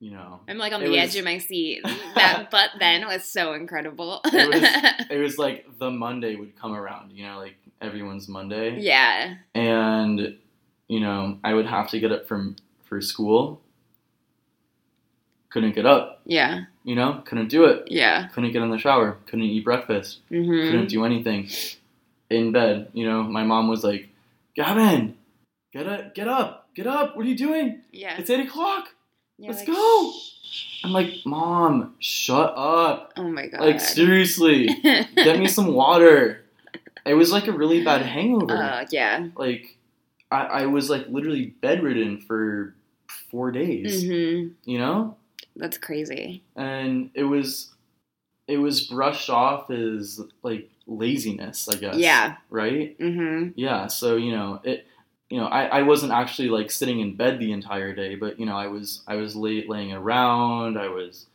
you 0.00 0.10
know, 0.10 0.40
I'm 0.48 0.58
like 0.58 0.72
on 0.72 0.80
the 0.82 0.88
was- 0.90 0.98
edge 0.98 1.16
of 1.16 1.24
my 1.24 1.38
seat. 1.38 1.82
That 2.16 2.48
but 2.50 2.70
then 2.80 3.06
was 3.06 3.24
so 3.24 3.52
incredible. 3.52 4.20
It 4.24 4.48
was- 4.52 5.06
it 5.10 5.18
was 5.18 5.38
like 5.38 5.66
the 5.78 5.90
Monday 5.90 6.34
would 6.34 6.56
come 6.60 6.74
around, 6.74 7.12
you 7.12 7.24
know, 7.26 7.38
like 7.38 7.56
everyone's 7.80 8.26
Monday. 8.28 8.80
yeah. 8.80 9.34
And, 9.54 10.36
you 10.88 10.98
know, 11.00 11.38
I 11.44 11.54
would 11.54 11.66
have 11.66 11.88
to 11.90 12.00
get 12.00 12.10
up 12.12 12.26
from 12.26 12.56
for 12.84 13.00
school. 13.00 13.60
Couldn't 15.50 15.74
get 15.74 15.86
up, 15.86 16.20
Yeah. 16.26 16.64
you 16.84 16.94
know, 16.94 17.22
couldn't 17.24 17.48
do 17.48 17.64
it. 17.64 17.84
Yeah. 17.90 18.28
Couldn't 18.28 18.52
get 18.52 18.62
in 18.62 18.70
the 18.70 18.78
shower, 18.78 19.16
couldn't 19.26 19.44
eat 19.46 19.64
breakfast, 19.64 20.18
hmm 20.28 20.50
couldn't 20.50 20.88
do 20.88 21.04
anything. 21.04 21.48
In 22.28 22.50
bed, 22.52 22.88
you 22.92 23.06
know, 23.08 23.22
my 23.22 23.44
mom 23.44 23.68
was 23.68 23.84
like, 23.84 24.08
Gavin, 24.56 25.16
get 25.72 25.86
up, 25.86 26.14
get 26.14 26.26
up, 26.28 26.68
get 26.74 26.86
up, 26.86 27.16
what 27.16 27.24
are 27.24 27.28
you 27.28 27.36
doing? 27.36 27.82
Yeah. 27.92 28.16
It's 28.18 28.28
eight 28.30 28.40
o'clock. 28.46 28.88
You're 29.38 29.52
let's 29.52 29.66
like, 29.68 29.76
go. 29.76 30.12
"Shh." 30.50 30.84
I'm 30.84 30.92
like, 30.92 31.12
Mom, 31.24 31.94
shut 31.98 32.54
up. 32.56 33.12
Oh 33.16 33.28
my 33.28 33.46
god. 33.46 33.60
Like 33.60 33.80
seriously, 33.80 34.66
get 34.82 35.38
me 35.38 35.46
some 35.46 35.74
water. 35.74 36.42
It 37.04 37.14
was 37.14 37.30
like 37.32 37.46
a 37.46 37.52
really 37.52 37.84
bad 37.84 38.02
hangover. 38.02 38.56
Uh, 38.56 38.86
yeah. 38.90 39.28
like 39.36 39.76
I, 40.30 40.46
I 40.62 40.66
was 40.66 40.88
like 40.90 41.06
literally 41.08 41.54
bedridden 41.60 42.20
for 42.22 42.74
four 43.30 43.52
days. 43.52 44.02
hmm 44.02 44.48
You 44.64 44.78
know, 44.78 45.16
That's 45.56 45.78
crazy. 45.78 46.42
and 46.56 47.10
it 47.14 47.24
was 47.24 47.70
it 48.48 48.58
was 48.58 48.82
brushed 48.86 49.28
off 49.30 49.70
as 49.70 50.20
like 50.42 50.68
laziness, 50.86 51.68
I 51.68 51.76
guess. 51.76 51.96
Yeah. 51.96 52.36
Right. 52.50 52.98
Mm-hmm. 52.98 53.50
Yeah. 53.56 53.86
So 53.88 54.16
you 54.16 54.32
know 54.32 54.60
it. 54.64 54.86
You 55.28 55.40
know, 55.40 55.46
I, 55.46 55.64
I 55.78 55.82
wasn't 55.82 56.12
actually 56.12 56.48
like 56.50 56.70
sitting 56.70 57.00
in 57.00 57.16
bed 57.16 57.40
the 57.40 57.50
entire 57.50 57.92
day, 57.92 58.14
but 58.14 58.38
you 58.38 58.46
know, 58.46 58.56
I 58.56 58.68
was 58.68 59.02
I 59.08 59.16
was 59.16 59.34
late 59.34 59.68
laying 59.68 59.92
around. 59.92 60.78
I 60.78 60.86
was, 60.86 61.26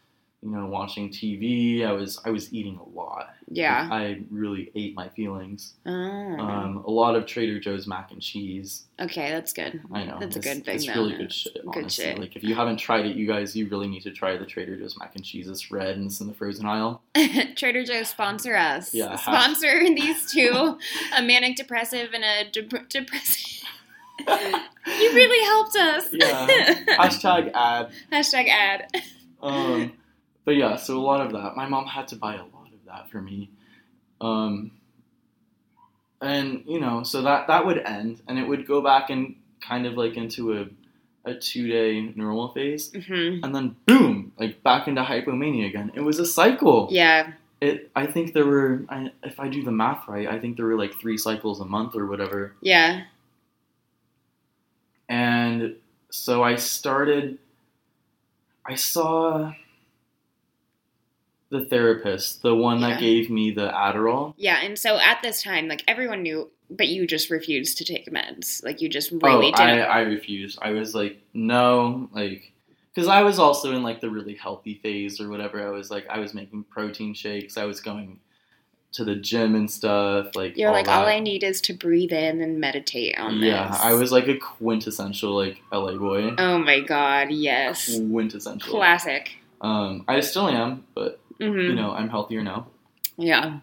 you 0.44 0.50
know, 0.50 0.66
watching 0.66 1.10
TV. 1.10 1.86
I 1.86 1.92
was 1.92 2.20
I 2.26 2.30
was 2.32 2.52
eating 2.54 2.78
a 2.78 2.98
lot. 2.98 3.30
Yeah. 3.54 3.88
I 3.92 4.22
really 4.32 4.72
ate 4.76 4.96
my 4.96 5.10
feelings. 5.10 5.74
Oh. 5.86 5.92
Um, 5.92 6.84
a 6.88 6.90
lot 6.90 7.16
of 7.16 7.26
Trader 7.26 7.60
Joe's 7.60 7.86
mac 7.86 8.12
and 8.12 8.22
cheese. 8.22 8.86
okay, 9.00 9.30
that's 9.32 9.52
good. 9.54 9.82
I 9.94 10.06
know 10.06 10.18
That's 10.20 10.38
a 10.38 10.40
good 10.40 10.64
thing, 10.66 10.76
It's 10.76 10.88
though. 10.88 10.94
really 10.94 11.18
good 11.18 11.34
shit. 11.34 11.58
Good 11.74 11.92
shit. 11.92 12.18
like 12.18 12.36
if 12.36 12.44
you 12.44 12.56
haven't 12.56 12.78
tried 12.78 13.06
it, 13.06 13.16
you 13.18 13.28
guys, 13.28 13.56
you 13.56 13.68
really 13.68 13.88
need 13.88 14.04
to 14.04 14.12
try 14.12 14.38
the 14.38 14.46
Trader 14.46 14.78
Joe's 14.78 14.98
mac 14.98 15.16
and 15.16 15.24
cheese. 15.24 15.48
It's 15.50 15.70
red 15.70 15.98
and 15.98 16.06
it's 16.08 16.22
in 16.22 16.28
the 16.28 16.34
frozen 16.34 16.66
aisle. 16.66 17.02
Trader 17.56 17.84
Joe's 17.84 18.10
sponsor 18.10 18.56
us. 18.56 18.94
Yeah, 18.94 19.16
Sponsor 19.18 19.80
these 19.96 20.32
two, 20.32 20.78
a 21.18 21.22
manic 21.22 21.56
depressive 21.58 22.10
and 22.14 22.24
a 22.24 22.50
dep- 22.50 22.88
depressive. 22.90 23.64
you 24.28 25.14
really 25.14 25.46
helped 25.46 25.76
us. 25.76 26.10
Yeah. 26.14 26.48
Hashtag 26.98 27.52
ad. 27.54 27.92
Hashtag 28.12 28.48
ad. 28.48 28.88
Um, 29.42 29.94
but 30.46 30.56
yeah, 30.56 30.76
so 30.76 30.98
a 30.98 31.02
lot 31.02 31.26
of 31.26 31.32
that. 31.34 31.56
My 31.56 31.68
mom 31.68 31.86
had 31.86 32.08
to 32.10 32.16
buy 32.16 32.36
a 32.36 32.44
lot 32.44 32.74
of 32.74 32.86
that 32.86 33.10
for 33.10 33.22
me. 33.22 33.50
Um, 34.20 34.72
and 36.22 36.64
you 36.68 36.80
know, 36.80 37.04
so 37.04 37.22
that 37.24 37.48
that 37.48 37.66
would 37.66 37.80
end, 37.80 38.22
and 38.28 38.38
it 38.38 38.48
would 38.48 38.68
go 38.68 38.82
back 38.82 39.10
and 39.10 39.36
kind 39.60 39.86
of 39.86 39.94
like 39.94 40.18
into 40.18 40.54
a 40.54 40.66
a 41.26 41.36
two 41.36 41.68
day 41.68 42.14
normal 42.16 42.50
phase, 42.50 42.92
hmm 42.92 43.40
and 43.44 43.54
then 43.56 43.76
boom, 43.86 44.32
like 44.40 44.64
back 44.64 44.88
into 44.88 45.02
hypomania 45.04 45.68
again. 45.68 45.92
It 45.94 46.02
was 46.02 46.20
a 46.20 46.26
cycle. 46.26 46.88
Yeah. 46.92 47.34
It. 47.60 47.92
I 47.96 48.08
think 48.08 48.34
there 48.34 48.46
were. 48.46 48.86
I, 48.90 49.12
if 49.24 49.40
I 49.40 49.48
do 49.48 49.64
the 49.64 49.72
math 49.72 50.08
right, 50.08 50.28
I 50.28 50.40
think 50.40 50.58
there 50.58 50.66
were 50.66 50.78
like 50.78 51.00
three 51.00 51.18
cycles 51.18 51.60
a 51.60 51.66
month 51.66 51.96
or 51.96 52.08
whatever. 52.08 52.56
Yeah. 52.62 53.04
And 55.08 55.76
so 56.10 56.44
I 56.44 56.56
started. 56.56 57.38
I 58.66 58.76
saw. 58.76 59.54
The 61.52 61.66
therapist, 61.66 62.42
the 62.42 62.56
one 62.56 62.80
Yeah. 62.80 62.90
that 62.92 63.00
gave 63.00 63.30
me 63.30 63.52
the 63.52 63.70
Adderall. 63.70 64.34
Yeah, 64.38 64.60
and 64.64 64.80
so 64.80 64.98
at 64.98 65.22
this 65.22 65.44
time, 65.44 65.68
like 65.68 65.84
everyone 65.88 66.24
knew, 66.24 66.50
but 66.70 66.88
you 66.88 67.06
just 67.06 67.30
refused 67.30 67.78
to 67.80 67.86
take 67.86 68.10
meds. 68.12 68.64
Like 68.64 68.82
you 68.82 68.90
just 68.90 69.12
Oh, 69.14 69.18
really 69.22 69.54
I, 69.54 69.68
didn't. 69.76 69.90
I 69.90 70.00
refused. 70.02 70.58
I 70.62 70.72
was 70.72 70.96
like, 70.96 71.20
no, 71.34 72.10
like, 72.14 72.52
because 72.96 73.08
I 73.08 73.22
was 73.24 73.38
also 73.38 73.76
in 73.76 73.84
like 73.84 74.02
the 74.02 74.10
really 74.10 74.36
healthy 74.36 74.80
phase 74.82 75.22
or 75.22 75.30
whatever. 75.30 75.66
I 75.66 75.70
was 75.72 75.92
like, 75.92 76.08
I 76.10 76.20
was 76.20 76.34
making 76.34 76.64
protein 76.66 77.14
shakes. 77.14 77.58
I 77.58 77.66
was 77.66 77.80
going 77.82 78.20
to 78.94 79.06
the 79.06 79.16
gym 79.16 79.56
and 79.56 79.72
stuff. 79.72 80.36
Like, 80.36 80.58
You're 80.58 80.72
like, 80.72 80.90
all. 80.90 81.06
I 81.06 81.20
need 81.20 81.44
is 81.44 81.62
to 81.62 81.74
breathe 81.74 82.12
in 82.12 82.42
and 82.42 82.60
meditate 82.60 83.18
on 83.18 83.36
Yeah, 83.38 83.70
this. 83.70 83.78
Yeah, 83.80 83.90
I 83.90 83.94
was 83.94 84.12
like 84.12 84.28
a 84.28 84.36
quintessential 84.38 85.32
like 85.34 85.62
LA 85.72 85.96
boy. 85.96 86.34
Oh 86.38 86.58
my 86.58 86.82
god, 86.82 87.32
yes. 87.32 87.98
Quintessential. 87.98 88.70
Classic. 88.74 89.32
Um, 89.62 90.04
I 90.10 90.20
still 90.22 90.50
am, 90.50 90.84
but 90.96 91.21
hmm 91.42 91.60
you 91.60 91.76
know, 91.76 91.92
I'm 91.92 92.10
healthier 92.10 92.44
now. 92.44 92.68
Yeah. 93.18 93.60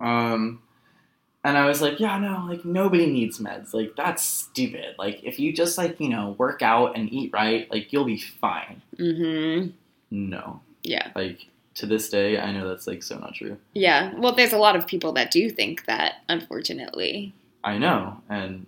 Um, 0.00 0.62
and 1.44 1.56
I 1.58 1.66
was 1.66 1.82
like, 1.82 2.00
yeah, 2.00 2.18
no, 2.18 2.44
like 2.48 2.64
nobody 2.64 3.06
needs 3.06 3.38
meds. 3.38 3.74
Like 3.74 3.94
that's 3.96 4.22
stupid. 4.22 4.94
Like 4.98 5.22
if 5.24 5.38
you 5.38 5.52
just 5.52 5.76
like 5.78 5.98
you 6.00 6.08
know 6.08 6.34
work 6.38 6.62
out 6.62 6.96
and 6.96 7.12
eat 7.12 7.30
right, 7.32 7.70
like 7.70 7.92
you'll 7.92 8.04
be 8.04 8.18
fine. 8.18 8.82
Mm-hmm. 8.98 9.70
No, 10.10 10.60
Yeah. 10.82 11.10
like 11.14 11.46
to 11.74 11.86
this 11.86 12.10
day, 12.10 12.38
I 12.38 12.52
know 12.52 12.68
that's 12.68 12.86
like 12.86 13.02
so 13.02 13.18
not 13.18 13.34
true. 13.34 13.56
Yeah. 13.74 14.12
Well, 14.18 14.34
there's 14.34 14.52
a 14.52 14.58
lot 14.58 14.76
of 14.76 14.86
people 14.86 15.12
that 15.14 15.30
do 15.30 15.48
think 15.50 15.86
that, 15.86 16.16
unfortunately. 16.28 17.32
I 17.64 17.78
know, 17.78 18.20
and 18.28 18.66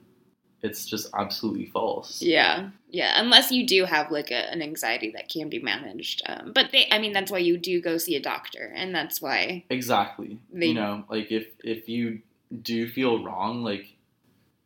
it's 0.65 0.85
just 0.87 1.07
absolutely 1.15 1.67
false. 1.67 2.21
Yeah. 2.23 2.71
Yeah. 2.91 3.21
Unless 3.21 3.53
you 3.53 3.67
do 3.67 3.85
have 3.85 4.11
like 4.11 4.31
a, 4.31 4.51
an 4.53 4.63
anxiety 4.63 5.11
that 5.15 5.29
can 5.29 5.49
be 5.49 5.59
managed. 5.61 6.23
Um, 6.27 6.53
but 6.55 6.71
they, 6.73 6.89
I 6.91 6.99
mean, 6.99 7.13
that's 7.13 7.31
why 7.31 7.39
you 7.39 7.59
do 7.59 7.81
go 7.81 7.99
see 7.99 8.17
a 8.17 8.21
doctor. 8.21 8.73
And 8.75 8.95
that's 8.95 9.21
why, 9.21 9.65
Exactly. 9.71 10.39
They- 10.53 10.67
you 10.69 10.75
know, 10.75 11.05
like 11.09 11.31
if 11.31 11.47
if 11.63 11.89
you 11.89 12.21
do 12.63 12.89
feel 12.89 13.23
wrong, 13.25 13.63
like 13.63 13.87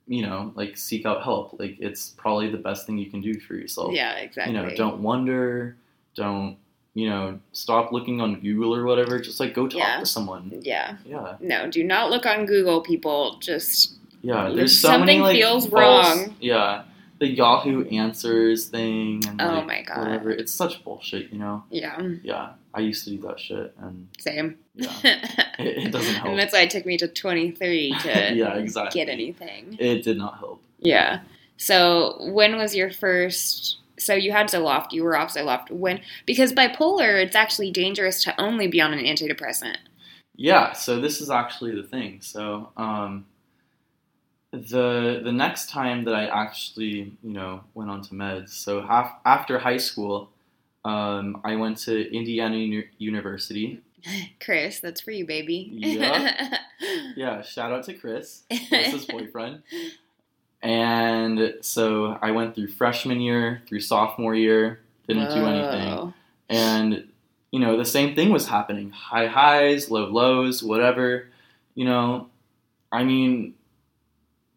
you 0.06 0.22
know, 0.22 0.52
like 0.54 0.78
seek 0.78 1.04
out 1.04 1.22
help. 1.22 1.58
Like 1.58 1.76
it's 1.80 2.10
probably 2.16 2.48
the 2.50 2.56
best 2.68 2.86
thing 2.86 2.96
you 2.96 3.10
can 3.10 3.20
do 3.20 3.38
for 3.40 3.54
yourself. 3.54 3.92
yeah, 3.92 4.14
exactly. 4.16 4.54
You 4.54 4.62
know, 4.62 4.74
don't 4.74 5.02
wonder, 5.02 5.76
don't 6.14 6.56
you 6.94 7.08
know, 7.10 7.38
stop 7.52 7.92
looking 7.92 8.20
on 8.20 8.40
Google 8.40 8.74
or 8.74 8.84
whatever. 8.84 9.20
Just 9.20 9.38
like 9.38 9.52
go 9.54 9.68
talk 9.68 9.78
Yeah. 9.78 10.00
to 10.00 10.06
someone. 10.06 10.60
Yeah. 10.62 10.96
Yeah, 11.06 11.36
No, 11.40 11.70
do 11.70 11.84
not 11.84 12.10
look 12.10 12.24
on 12.26 12.46
Google, 12.46 12.80
people. 12.80 13.36
Just, 13.40 13.98
yeah. 14.22 14.50
There's 14.54 14.78
so 14.80 14.88
many 14.90 14.98
something 15.00 15.20
like 15.22 15.36
feels 15.36 15.66
false- 15.66 16.18
wrong. 16.18 16.36
Yeah, 16.40 16.84
the 17.18 17.26
Yahoo 17.28 17.84
Answers 17.88 18.66
thing 18.68 19.22
and 19.28 19.40
Oh 19.40 19.46
like, 19.54 19.66
my 19.66 19.82
God. 19.82 19.98
whatever. 19.98 20.30
It's 20.30 20.52
such 20.52 20.82
bullshit. 20.84 21.32
You 21.32 21.38
know. 21.38 21.64
yeah, 21.70 22.00
Yeah, 22.22 22.50
I 22.74 22.80
used 22.80 23.04
to 23.04 23.10
do 23.10 23.18
that 23.28 23.40
shit, 23.40 23.74
and 23.80 24.08
same. 24.18 24.58
yeah, 24.74 24.92
it, 25.58 25.86
it 25.86 25.92
doesn't 25.92 26.14
help. 26.14 26.28
and 26.28 26.38
that's 26.38 26.52
why 26.52 26.60
it 26.60 26.70
took 26.70 26.86
me 26.86 26.96
to 26.98 27.08
23 27.08 27.96
to 28.02 28.34
yeah, 28.34 28.54
exactly. 28.54 29.00
get 29.00 29.08
anything. 29.10 29.76
It 29.80 30.02
did 30.02 30.16
not 30.18 30.38
help. 30.38 30.62
Yeah. 30.78 31.20
So 31.56 32.16
when 32.32 32.56
was 32.56 32.74
your 32.76 32.90
first? 32.90 33.78
So 33.98 34.14
you 34.14 34.30
had 34.30 34.46
Zoloft. 34.46 34.92
You 34.92 35.02
were 35.02 35.16
off 35.16 35.34
Zoloft. 35.34 35.72
When? 35.72 36.00
Because 36.24 36.52
bipolar, 36.52 37.20
it's 37.20 37.34
actually 37.34 37.72
dangerous 37.72 38.22
to 38.22 38.40
only 38.40 38.68
be 38.68 38.80
on 38.80 38.92
an 38.92 39.00
antidepressant. 39.04 39.76
Yeah, 40.36 40.72
so 40.72 41.00
this 41.00 41.20
is 41.20 41.30
actually 41.30 41.74
the 41.74 41.82
thing. 41.82 42.20
So, 42.20 42.70
um, 42.76 43.26
the 44.52 45.20
the 45.22 45.32
next 45.32 45.70
time 45.70 46.04
that 46.04 46.14
I 46.14 46.26
actually, 46.26 47.12
you 47.22 47.32
know, 47.32 47.62
went 47.74 47.90
on 47.90 48.02
to 48.02 48.14
meds. 48.14 48.50
So 48.50 48.78
af- 48.78 49.16
after 49.24 49.58
high 49.58 49.76
school, 49.76 50.30
um, 50.84 51.40
I 51.44 51.56
went 51.56 51.78
to 51.80 52.14
Indiana 52.14 52.56
Uni- 52.56 52.88
University. 52.98 53.80
Chris, 54.40 54.80
that's 54.80 55.00
for 55.00 55.10
you, 55.10 55.26
baby. 55.26 55.68
Yeah. 55.72 56.58
Yeah, 57.16 57.42
shout 57.42 57.72
out 57.72 57.82
to 57.84 57.94
Chris, 57.94 58.44
Chris's 58.68 59.04
boyfriend. 59.06 59.62
And 60.62 61.54
so 61.60 62.18
I 62.20 62.32
went 62.32 62.54
through 62.56 62.68
freshman 62.68 63.20
year, 63.20 63.62
through 63.68 63.80
sophomore 63.80 64.34
year, 64.34 64.80
didn't 65.06 65.32
do 65.32 65.46
anything. 65.46 66.14
And 66.48 67.08
you 67.50 67.60
know 67.60 67.76
the 67.76 67.84
same 67.84 68.14
thing 68.14 68.30
was 68.30 68.46
happening 68.48 68.90
high 68.90 69.26
highs 69.26 69.90
low 69.90 70.06
lows 70.06 70.62
whatever 70.62 71.28
you 71.74 71.84
know 71.84 72.28
i 72.92 73.02
mean 73.02 73.54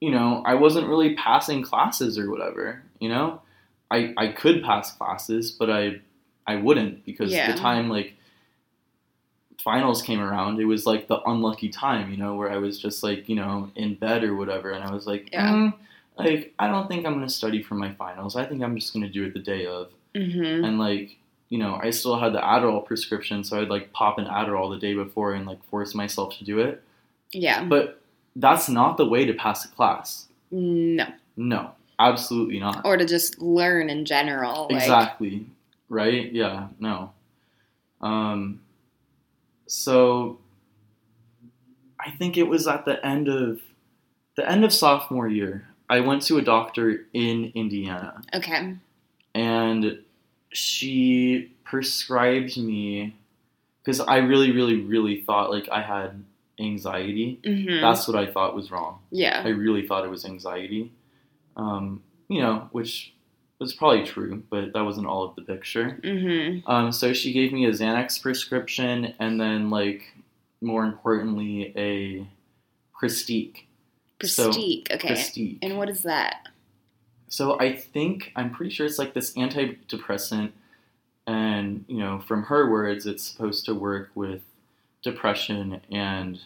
you 0.02 0.12
know 0.12 0.42
i 0.46 0.54
wasn't 0.54 0.86
really 0.88 1.16
passing 1.16 1.62
classes 1.62 2.18
or 2.18 2.30
whatever 2.30 2.82
you 3.00 3.08
know 3.08 3.42
i 3.90 4.14
i 4.18 4.28
could 4.28 4.62
pass 4.64 4.92
classes 4.98 5.52
but 5.52 5.70
i 5.70 6.02
i 6.48 6.56
wouldn't 6.56 7.06
because 7.06 7.32
Yeah. 7.32 7.52
the 7.54 7.58
time 7.58 7.88
like 7.90 8.16
finals 9.60 10.02
came 10.02 10.20
around 10.20 10.60
it 10.60 10.66
was 10.66 10.86
like 10.88 11.08
the 11.08 11.22
unlucky 11.30 11.70
time 11.70 12.10
you 12.10 12.18
know 12.18 12.36
where 12.36 12.52
i 12.52 12.58
was 12.58 12.80
just 12.80 13.04
like 13.04 13.30
you 13.30 13.36
know 13.36 13.70
in 13.76 13.94
bed 13.96 14.24
or 14.24 14.36
whatever 14.36 14.72
and 14.72 14.84
i 14.84 14.92
was 14.92 15.06
like 15.06 15.30
Yeah. 15.32 15.52
"Mm, 15.54 15.74
like 16.18 16.54
i 16.58 16.68
don't 16.68 16.88
think 16.88 17.06
i'm 17.06 17.14
going 17.14 17.28
to 17.28 17.32
study 17.34 17.62
for 17.62 17.76
my 17.76 17.94
finals 17.94 18.36
i 18.36 18.44
think 18.44 18.64
i'm 18.64 18.76
just 18.76 18.92
going 18.94 19.04
to 19.06 19.10
do 19.12 19.24
it 19.26 19.34
the 19.34 19.40
day 19.40 19.66
of 19.68 19.90
Mhm. 20.16 20.66
and 20.66 20.80
like 20.80 21.16
you 21.50 21.60
know 21.60 21.80
i 21.82 21.92
still 21.92 22.18
had 22.20 22.34
the 22.34 22.40
adderall 22.40 22.84
prescription 22.84 23.44
so 23.44 23.62
i'd 23.62 23.70
like 23.70 23.94
pop 23.94 24.18
an 24.18 24.26
adderall 24.26 24.72
the 24.74 24.80
day 24.80 24.94
before 24.96 25.34
and 25.34 25.46
like 25.46 25.64
force 25.66 25.94
myself 25.94 26.36
to 26.40 26.44
do 26.44 26.58
it 26.60 26.82
Yeah. 27.32 27.64
but 27.64 28.01
that's 28.36 28.70
not 28.70 28.98
the 28.98 29.06
way 29.06 29.26
to 29.26 29.34
pass 29.34 29.66
a 29.66 29.68
class 29.70 30.28
No. 30.52 31.06
no 31.38 31.72
absolutely 32.00 32.60
not 32.60 32.82
Or 32.86 32.98
to 32.98 33.06
just 33.06 33.42
learn 33.42 33.90
in 33.90 34.06
general. 34.06 34.68
Like, 34.70 34.82
exactly 34.84 35.46
right 35.90 36.32
yeah 36.32 36.68
no 36.80 37.12
um 38.02 38.62
so 39.68 40.40
i 42.00 42.12
think 42.12 42.38
it 42.38 42.44
was 42.48 42.68
at 42.68 42.86
the 42.86 43.06
end 43.06 43.28
of 43.28 43.60
the 44.36 44.50
end 44.50 44.64
of 44.64 44.72
sophomore 44.74 45.28
year 45.28 45.68
i 45.90 46.00
went 46.00 46.22
to 46.24 46.38
a 46.38 46.42
doctor 46.42 47.06
in 47.14 47.52
indiana 47.56 48.22
Okay. 48.34 48.76
and 49.36 50.00
she 50.54 51.54
prescribed 51.64 52.58
me 52.58 53.16
because 53.84 54.00
I 54.02 54.18
really, 54.18 54.52
really, 54.52 54.76
really 54.82 55.22
thought 55.22 55.50
like 55.50 55.70
I 55.72 55.82
had 55.82 56.24
anxiety. 56.62 57.40
hmm 57.44 57.82
That's 57.82 58.08
what 58.08 58.16
I 58.18 58.32
thought 58.32 58.56
was 58.56 58.72
wrong. 58.72 59.00
Yeah. 59.12 59.42
I 59.44 59.50
really 59.50 59.88
thought 59.88 60.06
it 60.06 60.10
was 60.10 60.24
anxiety. 60.26 60.92
Um, 61.58 62.04
you 62.30 62.42
know, 62.42 62.70
which 62.72 63.14
was 63.60 63.74
probably 63.74 64.06
true, 64.06 64.44
but 64.50 64.74
that 64.74 64.82
wasn't 64.84 65.08
all 65.08 65.24
of 65.24 65.36
the 65.36 65.42
picture. 65.42 66.00
hmm 66.04 66.60
Um, 66.70 66.92
so 66.92 67.14
she 67.14 67.34
gave 67.34 67.52
me 67.52 67.66
a 67.66 67.72
Xanax 67.72 68.22
prescription 68.22 69.14
and 69.20 69.40
then 69.40 69.70
like 69.70 70.04
more 70.62 70.86
importantly 70.86 71.74
a 71.76 72.28
Pristiq. 73.00 73.64
So- 74.24 74.50
Prestique. 74.52 74.92
okay. 74.92 75.10
Pristiq. 75.16 75.58
And 75.62 75.78
what 75.78 75.90
is 75.90 76.04
that? 76.04 76.48
So 77.28 77.60
I 77.60 77.76
think 77.76 78.32
I'm 78.36 78.52
pretty 78.52 78.72
sure 78.72 78.86
it's 78.86 79.00
like 79.00 79.14
this 79.14 79.34
antidepressant, 79.36 80.52
and 81.26 81.86
you 81.88 81.98
know, 82.00 82.20
from 82.20 82.44
her 82.44 82.70
words, 82.70 83.06
it's 83.06 83.24
supposed 83.24 83.66
to 83.66 83.74
work 83.74 84.12
with 84.16 84.42
depression 85.02 85.80
and 85.90 86.42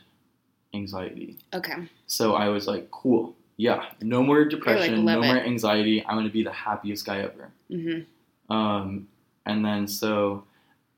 anxiety. 0.75 1.38
Okay. 1.53 1.88
So 2.07 2.35
I 2.35 2.49
was 2.49 2.67
like, 2.67 2.91
cool, 2.91 3.35
yeah, 3.57 3.85
no 4.01 4.21
more 4.21 4.45
depression, 4.45 5.05
no 5.05 5.13
love 5.13 5.25
more 5.25 5.38
it. 5.38 5.45
anxiety. 5.45 6.05
I'm 6.05 6.17
gonna 6.17 6.29
be 6.29 6.43
the 6.43 6.51
happiest 6.51 7.05
guy 7.05 7.19
ever. 7.19 7.51
Mm-hmm. 7.71 8.53
Um, 8.53 9.07
and 9.45 9.63
then 9.63 9.88
so 9.88 10.43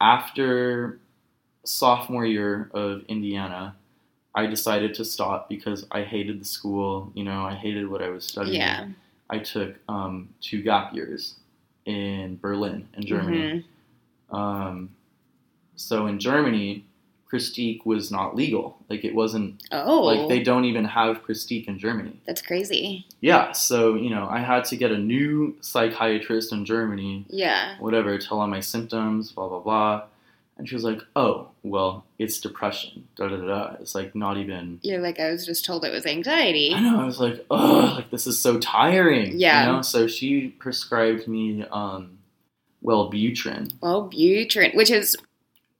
after 0.02 1.00
sophomore 1.64 2.26
year 2.26 2.70
of 2.74 3.04
Indiana, 3.08 3.76
I 4.34 4.46
decided 4.48 4.94
to 4.96 5.06
stop 5.06 5.50
because 5.50 5.86
I 5.92 6.04
hated 6.04 6.42
the 6.42 6.46
school. 6.46 7.12
You 7.16 7.24
know, 7.24 7.44
I 7.44 7.56
hated 7.56 7.90
what 7.90 8.02
I 8.02 8.10
was 8.10 8.26
studying. 8.26 8.56
Yeah. 8.56 8.88
I 9.30 9.40
took 9.40 9.76
um, 9.90 10.30
two 10.42 10.62
gap 10.62 10.94
years 10.94 11.36
in 11.86 12.38
Berlin, 12.42 12.88
in 12.94 13.06
Germany. 13.06 13.66
Mhm. 14.32 14.38
Um, 14.38 14.90
so 15.76 16.08
in 16.08 16.20
Germany, 16.20 16.86
Pristiq 17.32 17.86
was 17.86 18.10
not 18.12 18.36
legal. 18.36 18.78
Like 18.90 19.04
it 19.04 19.14
wasn't 19.14 19.64
Oh. 19.72 20.04
like 20.04 20.30
they 20.30 20.42
don't 20.42 20.66
even 20.66 20.86
have 20.86 21.24
Pristiq 21.24 21.68
in 21.68 21.78
Germany. 21.78 22.20
That's 22.26 22.42
crazy. 22.42 23.06
Yeah, 23.22 23.52
so 23.52 23.96
you 23.96 24.10
know 24.10 24.28
I 24.30 24.40
had 24.40 24.64
to 24.66 24.78
get 24.78 24.92
a 24.92 24.98
new 24.98 25.56
psychiatrist 25.62 26.54
in 26.54 26.64
Germany, 26.66 27.26
Yeah. 27.30 27.76
whatever, 27.80 28.18
tell 28.18 28.40
all 28.40 28.48
my 28.48 28.62
symptoms, 28.62 29.32
blah 29.32 29.50
blah 29.50 29.60
blah. 29.60 30.04
And 30.60 30.68
she 30.68 30.74
was 30.74 30.84
like, 30.84 31.02
"Oh, 31.16 31.50
well, 31.62 32.04
it's 32.18 32.40
depression." 32.40 33.08
Da 33.16 33.28
da 33.28 33.36
da. 33.38 33.46
da. 33.46 33.76
It's 33.80 33.94
like 33.94 34.16
not 34.16 34.38
even. 34.38 34.80
You're 34.82 35.02
like, 35.02 35.20
I 35.20 35.30
was 35.30 35.46
just 35.46 35.64
told 35.66 35.86
it 35.86 35.92
was 35.94 36.08
anxiety. 36.08 36.74
I 36.74 36.80
know. 36.80 37.00
I 37.00 37.06
was 37.06 37.20
like, 37.20 37.46
"Oh, 37.52 37.94
like 37.98 38.10
this 38.10 38.26
is 38.26 38.42
so 38.42 38.58
tiring." 38.58 39.40
Yeah. 39.40 39.68
You 39.68 39.72
know. 39.74 39.82
So 39.84 40.08
she 40.08 40.48
prescribed 40.48 41.28
me, 41.28 41.64
um, 41.72 42.18
Wellbutrin, 42.84 43.74
Well, 43.82 44.10
Butrin, 44.10 44.76
which 44.76 44.90
is 44.92 45.16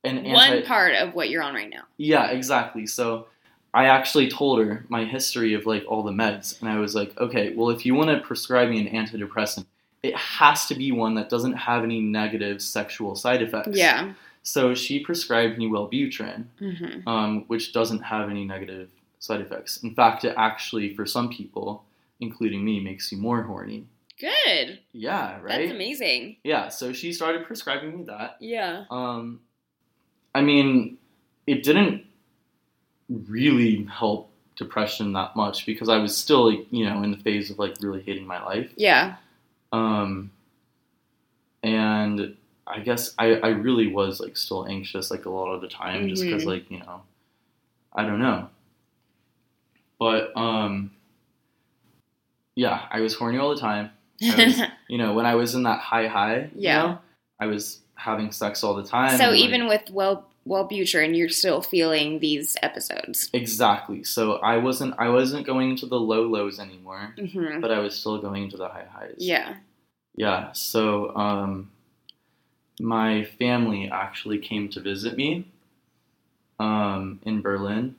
an 0.04 0.24
one 0.32 0.64
part 0.64 0.94
of 0.96 1.14
what 1.14 1.30
you're 1.30 1.44
on 1.44 1.54
right 1.54 1.70
now. 1.70 1.84
Yeah, 1.98 2.28
exactly. 2.32 2.86
So 2.86 3.28
I 3.74 3.86
actually 3.86 4.30
told 4.30 4.66
her 4.66 4.86
my 4.90 5.06
history 5.06 5.54
of 5.54 5.66
like 5.66 5.84
all 5.88 6.04
the 6.04 6.12
meds, 6.12 6.60
and 6.62 6.70
I 6.70 6.80
was 6.80 6.96
like, 6.96 7.18
okay, 7.20 7.54
well, 7.56 7.70
if 7.70 7.86
you 7.86 7.94
want 7.96 8.10
to 8.10 8.20
prescribe 8.26 8.70
me 8.70 8.86
an 8.86 8.94
antidepressant, 9.06 9.66
it 10.04 10.16
has 10.16 10.68
to 10.68 10.76
be 10.76 10.92
one 10.92 11.16
that 11.16 11.30
doesn't 11.30 11.54
have 11.54 11.84
any 11.84 12.00
negative 12.02 12.62
sexual 12.62 13.16
side 13.16 13.42
effects. 13.42 13.78
Yeah. 13.78 14.14
So 14.44 14.74
she 14.74 15.00
prescribed 15.00 15.58
me 15.58 15.68
Wellbutrin, 15.68 16.46
Mm-hmm. 16.62 17.08
um, 17.08 17.44
which 17.48 17.74
doesn't 17.74 18.00
have 18.04 18.30
any 18.30 18.46
negative 18.46 18.90
side 19.20 19.42
effects. 19.42 19.78
In 19.84 19.94
fact, 19.94 20.24
it 20.24 20.34
actually, 20.38 20.96
for 20.96 21.06
some 21.06 21.30
people, 21.30 21.84
including 22.22 22.64
me, 22.64 22.80
makes 22.80 23.12
you 23.12 23.18
more 23.18 23.42
horny. 23.44 23.86
Good. 24.20 24.80
Yeah, 24.94 25.40
right. 25.42 25.60
That's 25.60 25.72
amazing. 25.72 26.38
Yeah, 26.44 26.70
so 26.70 26.94
she 26.94 27.12
started 27.12 27.46
prescribing 27.46 27.98
me 27.98 28.04
that. 28.06 28.38
Yeah. 28.40 28.86
Um, 28.90 29.42
I 30.36 30.42
mean, 30.42 30.98
it 31.46 31.64
didn't 31.64 32.04
really 33.10 33.84
help 33.86 34.30
depression 34.56 35.14
that 35.14 35.36
much 35.36 35.66
because 35.66 35.90
I 35.90 35.98
was 35.98 36.16
still, 36.16 36.50
like, 36.52 36.68
you 36.72 36.86
know, 36.86 37.04
in 37.04 37.12
the 37.12 37.18
phase 37.18 37.50
of 37.50 37.60
like 37.60 37.76
really 37.82 38.02
hating 38.02 38.26
my 38.28 38.44
life. 38.44 38.72
Yeah. 38.76 39.16
Um, 39.72 40.32
and 41.64 42.36
I 42.66 42.80
guess 42.80 43.14
I, 43.18 43.36
I 43.36 43.50
really 43.50 43.88
was 43.88 44.20
like 44.20 44.38
still 44.38 44.68
anxious 44.68 45.10
like 45.12 45.26
a 45.26 45.30
lot 45.30 45.52
of 45.54 45.62
the 45.62 45.68
time 45.68 46.08
just 46.10 46.24
because 46.24 46.46
like 46.46 46.70
you 46.70 46.80
know 46.80 47.02
I 47.94 48.04
don't 48.04 48.20
know 48.20 48.50
but 50.00 50.36
um 50.38 50.92
yeah 52.56 52.86
I 52.92 53.00
was 53.00 53.16
horny 53.16 53.38
all 53.38 53.54
the 53.54 53.60
time 53.60 53.92
was, 54.22 54.62
you 54.88 54.98
know 54.98 55.14
when 55.14 55.26
I 55.26 55.36
was 55.36 55.56
in 55.56 55.64
that 55.64 55.80
high 55.80 56.08
high 56.08 56.42
you 56.56 56.62
Yeah. 56.64 56.82
know, 56.84 57.00
I 57.40 57.46
was 57.48 57.80
having 57.98 58.32
sex 58.32 58.64
all 58.64 58.74
the 58.76 58.84
time 58.84 59.18
so 59.18 59.26
and, 59.26 59.32
like- 59.34 59.40
even 59.42 59.68
with 59.68 59.90
well 59.92 60.28
well 60.46 60.66
Wellbutrin, 60.70 61.18
you're 61.18 61.28
still 61.28 61.62
feeling 61.62 62.20
these 62.20 62.56
episodes. 62.64 63.30
exactly 63.34 64.04
so 64.04 64.34
I 64.38 64.58
wasn't 64.58 64.96
I 64.98 65.10
wasn't 65.10 65.46
going 65.46 65.72
into 65.72 65.86
the 65.88 66.00
low 66.00 66.22
lows 66.24 66.58
anymore 66.60 67.14
Mm-hmm. 67.18 67.60
but 67.60 67.70
I 67.72 67.80
was 67.80 67.96
still 67.96 68.18
going 68.22 68.44
into 68.44 68.56
the 68.58 68.70
high 68.70 68.86
highs 68.90 69.16
Yeah. 69.18 69.56
Yeah, 70.16 70.52
so 70.54 71.16
um, 71.16 71.70
my 72.80 73.24
family 73.38 73.88
actually 73.92 74.40
came 74.40 74.68
to 74.70 74.80
visit 74.80 75.16
me 75.16 75.46
um, 76.60 77.20
in 77.24 77.42
Berlin, 77.44 77.96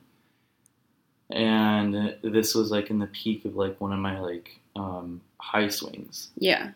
and 1.29 2.15
this 2.23 2.55
was 2.55 2.71
like 2.71 2.89
in 2.89 2.99
the 2.99 3.07
peak 3.07 3.45
of 3.45 3.55
like 3.55 3.79
one 3.79 3.93
of 3.93 3.99
my 3.99 4.19
like 4.19 4.59
um, 4.75 5.21
high 5.37 5.67
swings. 5.69 6.29
Yeah. 6.37 6.71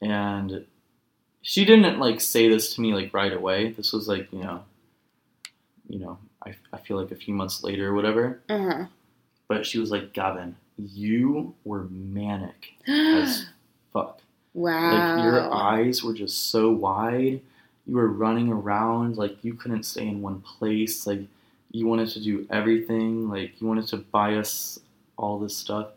And 0.00 0.66
she 1.42 1.64
didn't 1.64 1.98
like 1.98 2.20
say 2.20 2.48
this 2.48 2.74
to 2.74 2.80
me 2.80 2.94
like 2.94 3.12
right 3.12 3.32
away. 3.32 3.72
This 3.72 3.92
was 3.92 4.08
like 4.08 4.32
you 4.32 4.42
know, 4.42 4.62
you 5.88 5.98
know, 5.98 6.18
I, 6.44 6.54
I 6.72 6.78
feel 6.78 6.96
like 7.00 7.10
a 7.10 7.16
few 7.16 7.34
months 7.34 7.62
later 7.62 7.90
or 7.90 7.94
whatever. 7.94 8.40
Uh 8.48 8.58
huh. 8.58 8.84
But 9.48 9.66
she 9.66 9.78
was 9.78 9.90
like, 9.90 10.12
Gavin, 10.12 10.56
you 10.78 11.54
were 11.64 11.84
manic 11.90 12.74
as 12.88 13.46
fuck. 13.92 14.20
wow. 14.54 15.16
Like 15.16 15.24
your 15.24 15.52
eyes 15.52 16.02
were 16.02 16.14
just 16.14 16.50
so 16.50 16.70
wide. 16.70 17.40
You 17.86 17.96
were 17.96 18.08
running 18.08 18.48
around 18.50 19.16
like 19.16 19.42
you 19.44 19.54
couldn't 19.54 19.82
stay 19.82 20.06
in 20.06 20.22
one 20.22 20.40
place. 20.40 21.06
Like 21.06 21.22
you 21.72 21.86
wanted 21.86 22.08
to 22.10 22.20
do 22.20 22.46
everything. 22.50 23.28
Like 23.28 23.60
you 23.60 23.66
wanted 23.66 23.88
to 23.88 23.96
buy 23.98 24.36
us 24.36 24.78
all 25.16 25.38
this 25.38 25.56
stuff. 25.56 25.88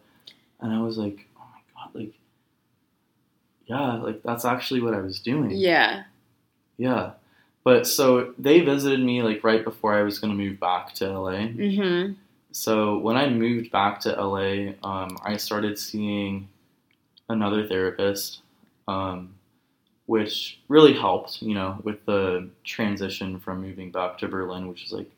And 0.60 0.74
I 0.74 0.82
was 0.82 0.98
like, 0.98 1.28
oh 1.38 1.44
my 1.54 1.60
god, 1.76 1.90
like 1.94 2.14
yeah, 3.68 3.94
like 3.96 4.22
that's 4.24 4.46
actually 4.46 4.82
what 4.82 4.94
I 4.94 5.00
was 5.02 5.20
doing. 5.20 5.52
Yeah. 5.52 6.04
Yeah. 6.78 7.12
But 7.64 7.88
so 7.88 8.34
they 8.38 8.60
visited 8.62 9.00
me 9.00 9.24
like 9.24 9.44
right 9.44 9.64
before 9.64 9.94
I 9.94 10.04
was 10.04 10.20
gonna 10.20 10.34
move 10.36 10.60
back 10.60 10.94
to 10.96 11.08
LA. 11.20 11.32
Mm-hmm. 11.48 12.14
So 12.52 13.00
when 13.00 13.18
I 13.18 13.28
moved 13.30 13.72
back 13.72 14.00
to 14.02 14.12
LA, 14.12 14.74
um, 14.84 15.18
I 15.24 15.38
started 15.38 15.78
seeing 15.80 16.48
another 17.28 17.68
therapist, 17.68 18.40
um, 18.88 19.34
which 20.06 20.60
really 20.70 20.94
helped, 20.94 21.42
you 21.42 21.56
know, 21.56 21.80
with 21.84 22.06
the 22.06 22.48
transition 22.64 23.40
from 23.40 23.62
moving 23.62 23.92
back 23.92 24.18
to 24.20 24.28
Berlin, 24.28 24.68
which 24.68 24.86
is 24.86 24.92
like, 24.94 25.10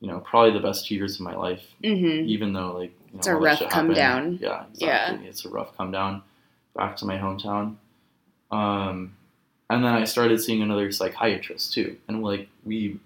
you 0.00 0.06
know, 0.08 0.20
probably 0.20 0.52
the 0.52 0.60
best 0.64 0.86
two 0.86 0.94
years 0.94 1.14
of 1.14 1.22
my 1.22 1.34
life, 1.34 1.64
Mm-hmm. 1.82 2.28
even 2.28 2.52
though 2.52 2.72
like 2.76 2.92
you 3.08 3.14
know, 3.14 3.18
It's 3.18 3.26
a 3.26 3.34
rough 3.34 3.58
come 3.60 3.70
happened. 3.90 3.94
down. 3.96 4.38
Yeah, 4.40 4.64
Yeah. 4.74 5.18
It's 5.22 5.44
a 5.46 5.48
rough 5.48 5.74
come 5.76 5.90
down 5.90 6.22
back 6.78 6.96
to 6.96 7.04
my 7.04 7.18
hometown. 7.18 7.76
Um, 8.50 9.14
and 9.68 9.84
then 9.84 9.92
I 9.92 10.04
started 10.04 10.40
seeing 10.40 10.62
another 10.62 10.90
psychiatrist 10.90 11.74
too, 11.74 11.98
and 12.08 12.22
like 12.22 12.48
we, 12.64 12.98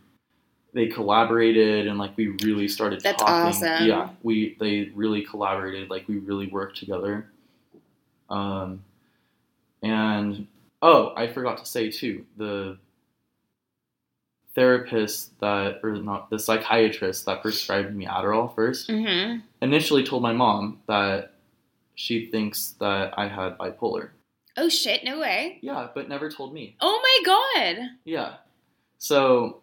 they 0.74 0.86
collaborated 0.86 1.88
and 1.88 1.98
like 1.98 2.16
we 2.16 2.28
really 2.44 2.68
started 2.68 3.00
That's 3.00 3.20
talking. 3.20 3.34
awesome. 3.66 3.86
Yeah, 3.86 4.10
we 4.22 4.56
they 4.60 4.92
really 4.94 5.22
collaborated. 5.22 5.90
Like 5.90 6.06
we 6.06 6.18
really 6.18 6.46
worked 6.46 6.78
together. 6.78 7.26
Um, 8.30 8.84
and 9.82 10.46
oh, 10.80 11.12
I 11.16 11.26
forgot 11.26 11.58
to 11.58 11.66
say 11.66 11.90
too 11.90 12.24
the 12.36 12.78
therapist 14.54 15.38
that 15.40 15.80
or 15.82 15.92
not 15.96 16.28
the 16.30 16.38
psychiatrist 16.38 17.24
that 17.26 17.40
prescribed 17.42 17.94
me 17.94 18.06
Adderall 18.06 18.54
first 18.54 18.88
Mm-hmm. 18.88 19.40
initially 19.62 20.04
told 20.04 20.22
my 20.22 20.32
mom 20.32 20.80
that 20.86 21.31
she 22.02 22.26
thinks 22.26 22.74
that 22.80 23.14
I 23.16 23.28
had 23.28 23.56
bipolar. 23.58 24.08
Oh 24.56 24.68
shit! 24.68 25.04
No 25.04 25.20
way. 25.20 25.58
Yeah, 25.62 25.86
but 25.94 26.08
never 26.08 26.28
told 26.28 26.52
me. 26.52 26.74
Oh 26.80 27.00
my 27.00 27.74
god. 27.76 27.90
Yeah. 28.04 28.34
So 28.98 29.60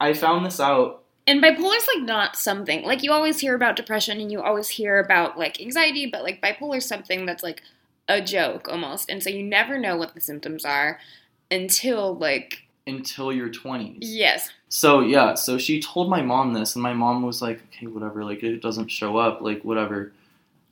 I 0.00 0.14
found 0.14 0.44
this 0.44 0.58
out. 0.58 1.04
And 1.26 1.40
bipolar's 1.42 1.88
like 1.94 2.04
not 2.04 2.34
something 2.36 2.82
like 2.84 3.02
you 3.04 3.12
always 3.12 3.38
hear 3.38 3.54
about 3.54 3.76
depression 3.76 4.20
and 4.20 4.30
you 4.32 4.42
always 4.42 4.68
hear 4.68 4.98
about 4.98 5.38
like 5.38 5.60
anxiety, 5.60 6.06
but 6.06 6.22
like 6.24 6.42
bipolar's 6.42 6.86
something 6.86 7.24
that's 7.24 7.42
like 7.42 7.62
a 8.08 8.20
joke 8.20 8.68
almost. 8.68 9.08
And 9.08 9.22
so 9.22 9.30
you 9.30 9.42
never 9.42 9.78
know 9.78 9.96
what 9.96 10.14
the 10.14 10.20
symptoms 10.20 10.64
are 10.64 10.98
until 11.50 12.16
like 12.16 12.64
Until 12.86 13.32
your 13.32 13.48
20s. 13.48 13.98
yes. 14.00 14.50
So, 14.68 15.00
yeah, 15.00 15.34
so 15.34 15.56
she 15.56 15.80
told 15.80 16.10
my 16.10 16.20
mom 16.20 16.52
this, 16.52 16.74
and 16.74 16.82
my 16.82 16.92
mom 16.92 17.22
was 17.22 17.40
like, 17.40 17.62
okay, 17.68 17.86
whatever, 17.86 18.24
like, 18.24 18.42
it 18.42 18.60
doesn't 18.60 18.88
show 18.90 19.16
up, 19.16 19.40
like, 19.40 19.62
whatever. 19.62 20.12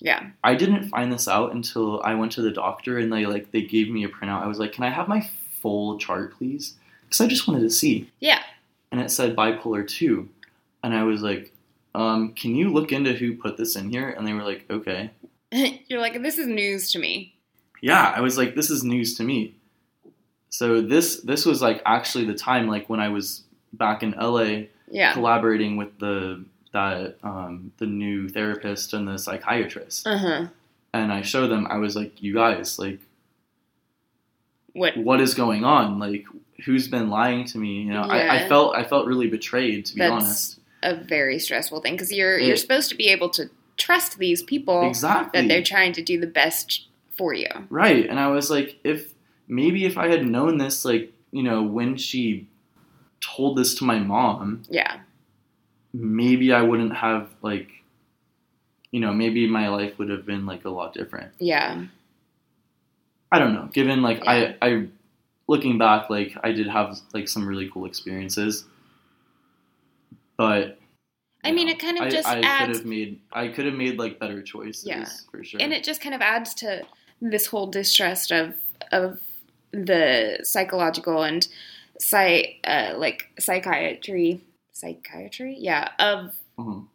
Yeah. 0.04 0.30
I 0.42 0.54
didn't 0.56 0.88
find 0.88 1.12
this 1.12 1.28
out 1.28 1.54
until 1.54 2.02
I 2.02 2.14
went 2.14 2.32
to 2.32 2.42
the 2.42 2.50
doctor 2.50 2.98
and 2.98 3.12
they, 3.12 3.24
like, 3.24 3.52
they 3.52 3.62
gave 3.62 3.88
me 3.88 4.02
a 4.04 4.08
printout. 4.08 4.42
I 4.42 4.48
was 4.48 4.58
like, 4.58 4.72
can 4.72 4.82
I 4.84 4.90
have 4.90 5.06
my 5.06 5.28
full 5.60 5.96
chart, 5.98 6.34
please? 6.36 6.74
Because 7.04 7.20
I 7.20 7.28
just 7.28 7.46
wanted 7.46 7.60
to 7.62 7.70
see. 7.70 8.10
Yeah. 8.20 8.40
and 8.90 9.00
it 9.00 9.10
said 9.10 9.36
bipolar 9.36 9.86
2 9.88 10.28
and 10.84 10.92
i 10.94 11.02
was 11.04 11.22
like 11.22 11.52
um, 11.94 12.32
can 12.34 12.54
you 12.54 12.70
look 12.72 12.90
into 12.92 13.12
who 13.12 13.36
put 13.36 13.56
this 13.56 13.76
in 13.76 13.90
here 13.90 14.08
and 14.10 14.26
they 14.26 14.32
were 14.34 14.42
like 14.42 14.64
okay 14.70 15.10
You're 15.88 16.00
like, 16.00 16.20
this 16.22 16.36
is 16.38 16.46
news 16.46 16.90
to 16.92 16.98
me. 16.98 17.34
yeah 17.80 18.12
i 18.16 18.20
was 18.20 18.36
like 18.36 18.54
this 18.54 18.68
is 18.70 18.82
news 18.84 19.14
to 19.18 19.22
me 19.24 19.54
so 20.50 20.82
this 20.82 21.20
this 21.20 21.46
was 21.46 21.62
like 21.62 21.80
actually 21.86 22.24
the 22.26 22.34
time 22.34 22.66
like 22.68 22.88
when 22.90 23.00
i 23.00 23.08
was 23.08 23.44
back 23.72 24.02
in 24.02 24.10
la 24.12 24.46
Yeah. 24.90 25.12
collaborating 25.14 25.76
with 25.76 25.98
the 25.98 26.44
that 26.72 27.16
um, 27.22 27.72
the 27.78 27.86
new 27.86 28.28
therapist 28.28 28.92
and 28.94 29.06
the 29.06 29.18
psychiatrist 29.18 30.06
Uh 30.06 30.18
huh. 30.18 30.46
and 30.94 31.12
i 31.12 31.22
showed 31.22 31.48
them 31.48 31.66
i 31.70 31.76
was 31.76 31.94
like 31.96 32.22
you 32.22 32.34
guys 32.34 32.78
like 32.78 32.98
What? 34.72 34.96
what 34.96 35.20
is 35.20 35.34
going 35.34 35.64
on 35.64 35.98
like 35.98 36.24
who's 36.64 36.88
been 36.88 37.10
lying 37.10 37.44
to 37.46 37.58
me 37.58 37.82
you 37.82 37.92
know 37.92 38.02
I, 38.02 38.44
I 38.44 38.48
felt 38.48 38.74
i 38.74 38.84
felt 38.84 39.06
really 39.06 39.28
betrayed 39.28 39.84
to 39.86 39.94
be 39.94 39.98
That's 40.00 40.12
honest 40.12 40.58
a 40.82 40.94
very 40.96 41.38
stressful 41.38 41.80
thing 41.80 41.94
because 41.94 42.12
you're 42.12 42.38
It- 42.38 42.46
you're 42.46 42.56
supposed 42.56 42.88
to 42.90 42.96
be 42.96 43.08
able 43.08 43.28
to 43.30 43.50
trust 43.76 44.18
these 44.18 44.42
people 44.42 44.88
exactly 44.88 45.40
that 45.40 45.48
they're 45.48 45.62
trying 45.62 45.92
to 45.94 46.02
do 46.02 46.18
the 46.20 46.26
best 46.26 46.86
for 47.16 47.32
you. 47.34 47.46
Right. 47.68 48.06
And 48.08 48.18
I 48.18 48.28
was 48.28 48.50
like, 48.50 48.78
if 48.84 49.12
maybe 49.48 49.84
if 49.84 49.96
I 49.98 50.08
had 50.08 50.26
known 50.26 50.58
this, 50.58 50.84
like, 50.84 51.12
you 51.30 51.42
know, 51.42 51.62
when 51.62 51.96
she 51.96 52.46
told 53.20 53.56
this 53.58 53.74
to 53.76 53.84
my 53.84 53.98
mom, 53.98 54.62
Yeah. 54.68 55.00
Maybe 55.92 56.52
I 56.52 56.62
wouldn't 56.62 56.94
have, 56.96 57.30
like, 57.42 57.68
you 58.90 59.00
know, 59.00 59.12
maybe 59.12 59.46
my 59.46 59.68
life 59.68 59.98
would 59.98 60.08
have 60.08 60.26
been, 60.26 60.46
like, 60.46 60.64
a 60.64 60.70
lot 60.70 60.94
different. 60.94 61.32
Yeah. 61.38 61.84
I 63.30 63.38
don't 63.38 63.54
know. 63.54 63.68
Given, 63.72 64.02
like, 64.02 64.24
Yeah. 64.24 64.54
I, 64.60 64.68
I, 64.68 64.86
looking 65.48 65.78
back, 65.78 66.10
like, 66.10 66.36
I 66.42 66.52
did 66.52 66.68
have, 66.68 66.98
like, 67.12 67.28
some 67.28 67.46
really 67.46 67.70
cool 67.72 67.86
experiences. 67.86 68.64
But. 70.36 70.78
I 71.44 71.48
you 71.48 71.54
mean, 71.54 71.68
it 71.68 71.78
kind 71.78 71.98
of 71.98 72.04
I, 72.04 72.10
just 72.10 72.28
I 72.28 72.66
could 72.66 72.76
have 72.76 72.84
made, 72.84 73.20
I 73.32 73.48
could 73.48 73.66
have 73.66 73.74
made, 73.74 73.98
like, 73.98 74.18
better 74.18 74.42
choices. 74.42 74.86
Yeah. 74.86 75.08
For 75.30 75.42
sure. 75.42 75.60
and 75.60 75.72
it 75.72 75.84
just 75.84 76.00
kind 76.00 76.14
of 76.14 76.20
adds 76.20 76.54
to 76.54 76.82
this 77.22 77.46
whole 77.46 77.68
distrust 77.68 78.32
of 78.32 78.54
of 78.90 79.20
the 79.70 80.40
psychological 80.42 81.22
and 81.22 81.46
psy 81.98 82.42
uh, 82.64 82.94
like 82.96 83.28
psychiatry 83.38 84.40
psychiatry 84.72 85.56
yeah 85.58 85.88
of 85.98 86.34
Mhm. 86.58 86.86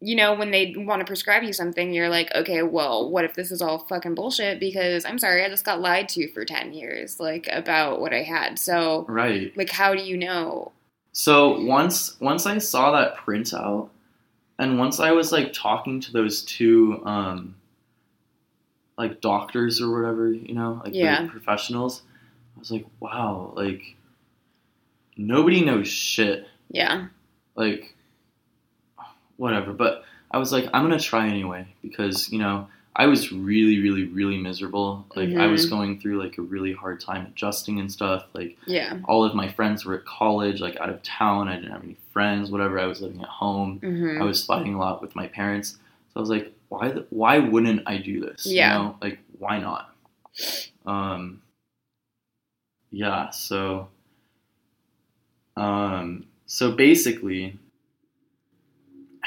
you 0.00 0.14
know 0.16 0.34
when 0.34 0.50
they 0.50 0.74
want 0.76 1.00
to 1.00 1.06
prescribe 1.06 1.42
you 1.42 1.52
something 1.52 1.92
you're 1.92 2.08
like 2.08 2.34
okay 2.34 2.62
well 2.62 3.10
what 3.10 3.24
if 3.24 3.34
this 3.34 3.50
is 3.50 3.62
all 3.62 3.78
fucking 3.86 4.14
bullshit 4.14 4.60
because 4.60 5.04
i'm 5.04 5.18
sorry 5.18 5.44
i 5.44 5.48
just 5.48 5.64
got 5.64 5.80
lied 5.80 6.08
to 6.10 6.28
for 6.32 6.44
10 6.44 6.72
years 6.74 7.18
like 7.18 7.48
about 7.50 8.00
what 8.00 8.12
i 8.12 8.22
had 8.22 8.58
so 8.58 9.04
Right. 9.08 9.56
like 9.56 9.70
how 9.70 9.94
do 9.94 10.02
you 10.02 10.16
know 10.16 10.72
So 11.12 11.60
once 11.64 12.20
once 12.20 12.44
I 12.44 12.58
saw 12.58 12.90
that 12.92 13.16
printout, 13.16 13.88
and 14.58 14.78
once 14.78 15.00
I 15.00 15.12
was 15.12 15.32
like 15.32 15.52
talking 15.54 15.98
to 16.02 16.12
those 16.12 16.42
two 16.42 17.00
um, 17.06 17.54
like 18.98 19.20
doctors 19.22 19.80
or 19.80 19.90
whatever, 19.98 20.30
you 20.30 20.52
know, 20.54 20.80
like 20.84 20.92
Yeah. 20.94 21.26
professionals, 21.26 22.02
I 22.54 22.58
was 22.58 22.70
like, 22.70 22.84
wow, 23.00 23.52
like 23.56 23.96
nobody 25.16 25.64
knows 25.64 25.88
shit. 25.88 26.46
Yeah. 26.70 27.06
Like, 27.54 27.94
whatever. 29.36 29.72
But 29.72 30.04
I 30.30 30.38
was 30.38 30.52
like, 30.52 30.64
I'm 30.72 30.82
gonna 30.82 30.98
try 31.00 31.28
anyway 31.28 31.66
because 31.82 32.30
you 32.30 32.38
know 32.38 32.68
I 32.98 33.06
was 33.06 33.30
really, 33.30 33.80
really, 33.80 34.04
really 34.04 34.38
miserable. 34.38 35.04
Like 35.14 35.34
I 35.34 35.46
was 35.46 35.66
Mhm. 35.66 35.70
going 35.70 36.00
through 36.00 36.22
like 36.22 36.38
a 36.38 36.42
really 36.42 36.72
hard 36.72 36.98
time 37.00 37.26
adjusting 37.26 37.78
and 37.78 37.92
stuff. 37.92 38.26
Like 38.32 38.56
Yeah. 38.66 39.00
all 39.04 39.22
of 39.24 39.34
my 39.34 39.48
friends 39.48 39.84
were 39.84 39.96
at 39.98 40.04
college, 40.06 40.60
like 40.60 40.76
out 40.80 40.88
of 40.88 41.02
town. 41.02 41.48
I 41.48 41.56
didn't 41.56 41.72
have 41.72 41.84
any 41.84 41.96
friends. 42.10 42.50
Whatever. 42.50 42.78
I 42.80 42.86
was 42.86 43.00
living 43.02 43.20
at 43.20 43.28
home. 43.28 43.78
hmm 43.80 44.20
I 44.20 44.24
was 44.24 44.44
fighting 44.44 44.74
a 44.74 44.78
lot 44.78 45.02
with 45.02 45.14
my 45.14 45.26
parents. 45.26 45.72
So 45.72 46.12
I 46.16 46.20
was 46.20 46.30
like, 46.30 46.52
why? 46.70 46.88
The, 46.90 47.06
why 47.10 47.38
wouldn't 47.38 47.82
I 47.86 47.98
do 47.98 48.20
this? 48.20 48.46
Yeah. 48.46 48.76
You 48.78 48.82
know, 48.84 48.96
like 49.02 49.18
why 49.38 49.58
not? 49.58 49.94
Um. 50.86 51.42
Yeah. 52.90 53.28
So. 53.30 53.88
Um. 55.56 56.26
So 56.46 56.72
basically, 56.72 57.58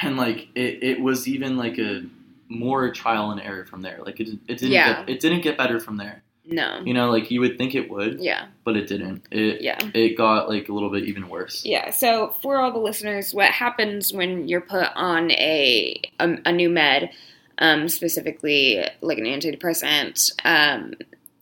and 0.02 0.18
like 0.18 0.48
it, 0.56 0.84
it 0.84 1.02
was 1.02 1.28
even 1.28 1.58
like 1.58 1.78
a 1.78 2.04
more 2.48 2.92
trial 2.92 3.32
and 3.32 3.42
error 3.42 3.66
from 3.66 3.82
there. 3.82 4.00
Like 4.06 4.20
it, 4.20 4.30
it 4.48 4.58
didn't 4.58 4.72
Yeah. 4.72 5.00
get, 5.02 5.10
it 5.10 5.20
didn't 5.20 5.42
get 5.42 5.58
better 5.58 5.80
from 5.80 5.98
there. 5.98 6.24
No. 6.46 6.82
You 6.84 6.96
know, 6.96 7.12
like 7.12 7.30
you 7.30 7.42
would 7.42 7.58
think 7.60 7.76
it 7.76 7.92
would, 7.92 8.20
Yeah. 8.20 8.48
but 8.64 8.76
it 8.76 8.88
didn't. 8.88 9.24
It 9.30 9.62
Yeah. 9.62 9.78
it 9.94 10.18
got 10.18 10.50
like 10.50 10.68
a 10.70 10.74
little 10.74 10.90
bit 10.90 11.04
even 11.04 11.30
worse. 11.30 11.64
Yeah. 11.66 11.92
So 11.92 12.36
for 12.42 12.58
all 12.58 12.72
the 12.72 12.80
listeners, 12.80 13.34
what 13.36 13.52
happens 13.52 14.12
when 14.14 14.48
you're 14.48 14.62
put 14.62 14.88
on 14.96 15.30
a 15.32 16.02
a, 16.20 16.38
a 16.46 16.52
new 16.52 16.70
med, 16.70 17.12
um, 17.60 17.88
specifically 17.90 18.84
like 19.02 19.18
an 19.20 19.26
antidepressant, 19.26 20.32
um, 20.44 20.94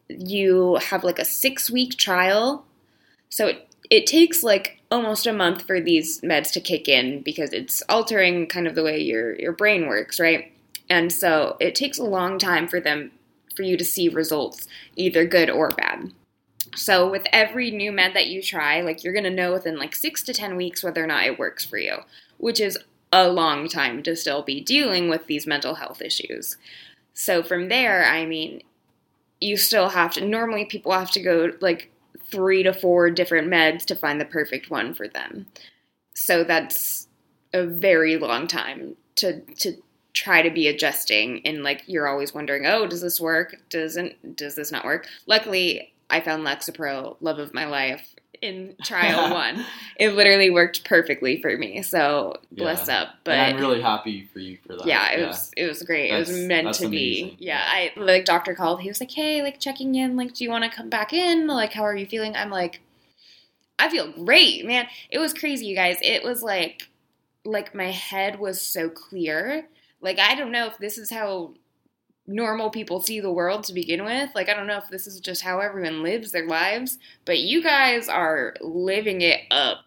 you 0.10 0.76
have 0.90 1.04
like 1.06 1.20
a 1.20 1.26
six 1.26 1.70
week 1.72 1.96
trial. 1.96 2.66
So 3.30 3.48
it 3.48 3.68
it 3.90 4.08
takes 4.08 4.44
like 4.44 4.77
almost 4.90 5.28
a 5.28 5.34
month 5.34 5.64
for 5.64 5.80
these 5.82 6.22
meds 6.22 6.52
to 6.54 6.62
kick 6.62 6.88
in 6.88 7.22
because 7.22 7.52
it's 7.52 7.82
altering 7.90 8.48
kind 8.48 8.68
of 8.68 8.76
the 8.76 8.84
way 8.84 9.02
your 9.02 9.36
your 9.40 9.52
brain 9.52 9.88
works, 9.88 10.20
right? 10.20 10.52
And 10.90 11.12
so 11.12 11.58
it 11.60 11.76
takes 11.76 11.98
a 11.98 12.04
long 12.04 12.40
time 12.40 12.68
for 12.68 12.80
them 12.80 13.12
for 13.56 13.64
you 13.64 13.76
to 13.78 13.84
see 13.84 14.08
results, 14.08 14.68
either 14.96 15.26
good 15.26 15.50
or 15.50 15.70
bad. 15.70 16.14
So 16.76 17.10
with 17.10 17.26
every 17.34 17.72
new 17.72 17.92
med 17.92 18.14
that 18.14 18.28
you 18.28 18.42
try, 18.42 18.82
like 18.82 19.04
you're 19.04 19.14
gonna 19.14 19.30
know 19.30 19.54
within 19.54 19.78
like 19.78 19.96
six 19.96 20.24
to 20.24 20.34
ten 20.34 20.56
weeks 20.56 20.84
whether 20.84 21.04
or 21.04 21.08
not 21.08 21.26
it 21.26 21.40
works 21.40 21.66
for 21.66 21.78
you, 21.78 21.98
which 22.38 22.60
is 22.60 22.78
a 23.12 23.30
long 23.30 23.68
time 23.68 24.04
to 24.04 24.16
still 24.16 24.42
be 24.42 24.62
dealing 24.62 25.10
with 25.10 25.28
these 25.28 25.48
mental 25.48 25.76
health 25.76 26.02
issues. 26.02 26.58
So 27.14 27.42
from 27.42 27.70
there, 27.70 28.06
I 28.06 28.26
mean, 28.26 28.62
you 29.40 29.58
still 29.58 29.90
have 29.90 30.14
to 30.14 30.26
normally 30.26 30.66
people 30.66 30.92
have 30.92 31.12
to 31.12 31.22
go 31.22 31.52
like 31.62 31.92
three 32.30 32.64
to 32.64 32.74
four 32.74 33.10
different 33.10 33.48
meds 33.48 33.86
to 33.86 33.96
find 33.96 34.20
the 34.20 34.26
perfect 34.26 34.70
one 34.70 34.94
for 34.94 35.08
them. 35.08 35.48
So 36.14 36.44
that's 36.44 37.08
a 37.54 37.66
very 37.66 38.18
long 38.18 38.48
time 38.48 38.96
to 39.18 39.42
to 39.42 39.78
try 40.14 40.42
to 40.42 40.50
be 40.50 40.68
adjusting 40.68 41.46
and 41.46 41.64
like 41.64 41.84
you're 41.86 42.08
always 42.08 42.34
wondering, 42.34 42.66
oh, 42.66 42.88
does 42.88 43.02
this 43.02 43.22
work? 43.22 43.56
Doesn't 43.70 44.36
does 44.36 44.56
this 44.56 44.72
not 44.72 44.86
work? 44.86 45.08
Luckily, 45.28 45.94
I 46.10 46.22
found 46.22 46.46
Lexapro, 46.46 47.18
love 47.22 47.40
of 47.40 47.54
my 47.54 47.66
life, 47.66 48.16
in 48.42 48.76
trial 48.84 49.32
one. 49.34 49.66
It 49.98 50.10
literally 50.14 50.50
worked 50.50 50.84
perfectly 50.84 51.42
for 51.42 51.56
me. 51.58 51.82
So 51.82 52.36
bless 52.52 52.90
up. 52.90 53.10
But 53.24 53.36
and 53.38 53.56
I'm 53.58 53.62
really 53.62 53.82
happy 53.82 54.30
for 54.32 54.40
you 54.40 54.58
for 54.66 54.76
that. 54.78 54.86
yeah, 54.86 55.12
it 55.12 55.26
was 55.28 55.52
it 55.58 55.66
was 55.68 55.84
great. 55.84 56.12
it 56.12 56.18
was 56.18 56.32
meant 56.32 56.66
that's 56.66 56.80
to 56.80 56.90
be. 56.90 57.36
Yeah, 57.40 57.62
I 57.64 57.92
like 57.98 58.26
doctor 58.26 58.56
called. 58.56 58.82
He 58.82 58.88
was 58.88 59.00
like, 59.00 59.12
"Hey, 59.12 59.42
like 59.42 59.60
checking 59.60 59.96
in. 59.96 60.16
Like, 60.16 60.34
do 60.34 60.44
you 60.44 60.50
want 60.50 60.64
to 60.64 60.70
come 60.70 60.90
back 60.90 61.14
in? 61.14 61.48
Like, 61.48 61.74
how 61.74 61.84
are 61.84 61.96
you 61.96 62.06
feeling?" 62.06 62.36
I'm 62.36 62.50
like, 62.50 62.82
"I 63.80 63.90
feel 63.90 64.12
great, 64.12 64.66
man." 64.66 64.88
It 65.10 65.20
was 65.20 65.34
crazy, 65.34 65.66
you 65.66 65.76
guys. 65.76 65.98
It 66.02 66.24
was 66.24 66.44
like 66.44 66.90
like 67.46 67.74
my 67.74 67.92
head 67.92 68.40
was 68.40 68.62
so 68.62 68.90
clear. 68.90 69.68
Like 70.02 70.20
I 70.20 70.36
don't 70.36 70.52
know 70.52 70.68
if 70.68 70.78
this 70.78 70.98
is 70.98 71.10
how 71.10 71.54
normal 72.28 72.70
people 72.70 73.00
see 73.02 73.20
the 73.20 73.32
world 73.32 73.64
to 73.64 73.74
begin 73.74 74.04
with. 74.04 74.30
Like 74.36 74.50
I 74.50 74.54
don't 74.54 74.68
know 74.68 74.78
if 74.78 74.90
this 74.90 75.08
is 75.08 75.20
just 75.20 75.42
how 75.42 75.60
everyone 75.60 76.04
lives 76.04 76.32
their 76.32 76.46
lives, 76.48 76.98
but 77.26 77.40
you 77.40 77.64
guys 77.64 78.10
are 78.10 78.54
living 78.62 79.22
it 79.22 79.42
up 79.50 79.86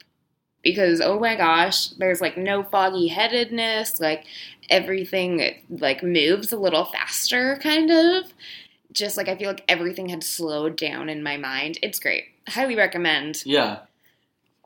because 0.63 1.01
oh 1.01 1.19
my 1.21 1.37
gosh, 1.37 1.89
there's 1.89 2.21
like 2.21 2.37
no 2.37 2.63
foggy 2.63 3.09
headedness, 3.09 4.01
like 4.01 4.25
everything 4.69 5.55
like 5.69 6.03
moves 6.03 6.53
a 6.53 6.59
little 6.59 6.85
faster 6.87 7.59
kind 7.63 7.91
of. 7.91 8.33
Just 8.93 9.17
like 9.17 9.29
I 9.29 9.37
feel 9.37 9.49
like 9.49 9.65
everything 9.69 10.09
had 10.09 10.25
slowed 10.25 10.77
down 10.77 11.09
in 11.09 11.23
my 11.23 11.37
mind. 11.37 11.79
It's 11.83 12.01
great. 12.01 12.25
Highly 12.49 12.75
recommend. 12.75 13.45
Yeah, 13.47 13.81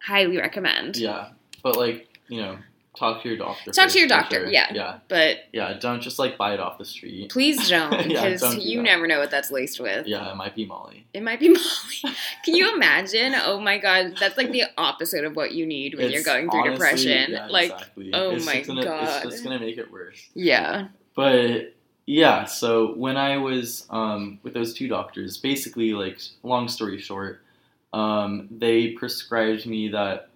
Highly 0.03 0.39
recommend. 0.39 0.97
yeah. 0.97 1.31
But 1.62 1.77
like, 1.77 2.09
you 2.29 2.41
know, 2.41 2.59
talk 2.97 3.22
to 3.22 3.28
your 3.28 3.36
doctor. 3.38 3.72
Talk 3.72 3.90
to 3.90 3.99
your 3.99 4.09
doctor, 4.09 4.40
sure. 4.45 4.51
yeah. 4.51 4.72
Yeah. 4.72 4.99
But 5.09 5.38
Yeah. 5.53 5.74
Don't 5.78 6.01
just 6.01 6.18
like 6.18 6.38
buy 6.38 6.55
it 6.55 6.61
off 6.61 6.78
the 6.78 6.84
street. 6.84 7.30
please 7.30 7.68
don't 7.68 8.09
because 8.09 8.40
don't 8.40 8.57
do 8.57 8.61
you 8.62 8.78
that. 8.78 8.82
never 8.84 9.07
know 9.07 9.18
what 9.18 9.30
that's 9.30 9.51
laced 9.51 9.80
with. 9.80 10.07
Yeah, 10.07 10.30
it 10.30 10.36
might 10.36 10.55
be 10.55 10.64
Molly. 10.66 11.07
It 11.12 11.22
might 11.22 11.40
be 11.40 11.49
Molly. 11.49 12.16
Can 12.45 12.55
you 12.55 12.74
imagine? 12.74 13.34
Oh 13.45 13.59
my 13.61 13.78
god, 13.78 14.14
that's 14.18 14.36
like 14.36 14.53
the 14.53 14.64
opposite 14.78 15.24
of 15.24 15.34
what 15.36 15.53
you 15.53 15.66
need 15.66 15.97
when 15.97 16.11
you're 16.11 16.22
going 16.22 16.51
through 16.51 16.61
honestly- 16.61 16.74
depression. 16.76 17.32
yeah, 17.32 17.47
like, 17.49 17.72
exactly. 17.72 18.11
oh 18.14 18.30
It's 18.36 18.47
my 18.47 18.61
gonna, 18.62 18.84
God. 18.84 19.24
It's 19.24 19.32
just 19.34 19.45
gonna 19.45 19.59
make 19.61 19.78
it 19.78 19.90
worse. 19.90 20.28
yeah. 20.34 20.88
But 21.16 21.74
yeah, 22.07 22.45
so 22.45 22.92
when 22.95 23.16
I 23.16 23.38
was 23.38 23.86
um, 23.90 24.38
with 24.42 24.53
those 24.53 24.74
two 24.74 24.88
doctors, 24.88 25.38
basically, 25.38 25.92
like, 25.95 26.18
long 26.42 26.68
story 26.68 26.99
short, 27.01 27.40
um, 27.92 28.49
they 28.51 28.88
prescribed 28.90 29.64
me 29.64 29.88
that 29.88 30.28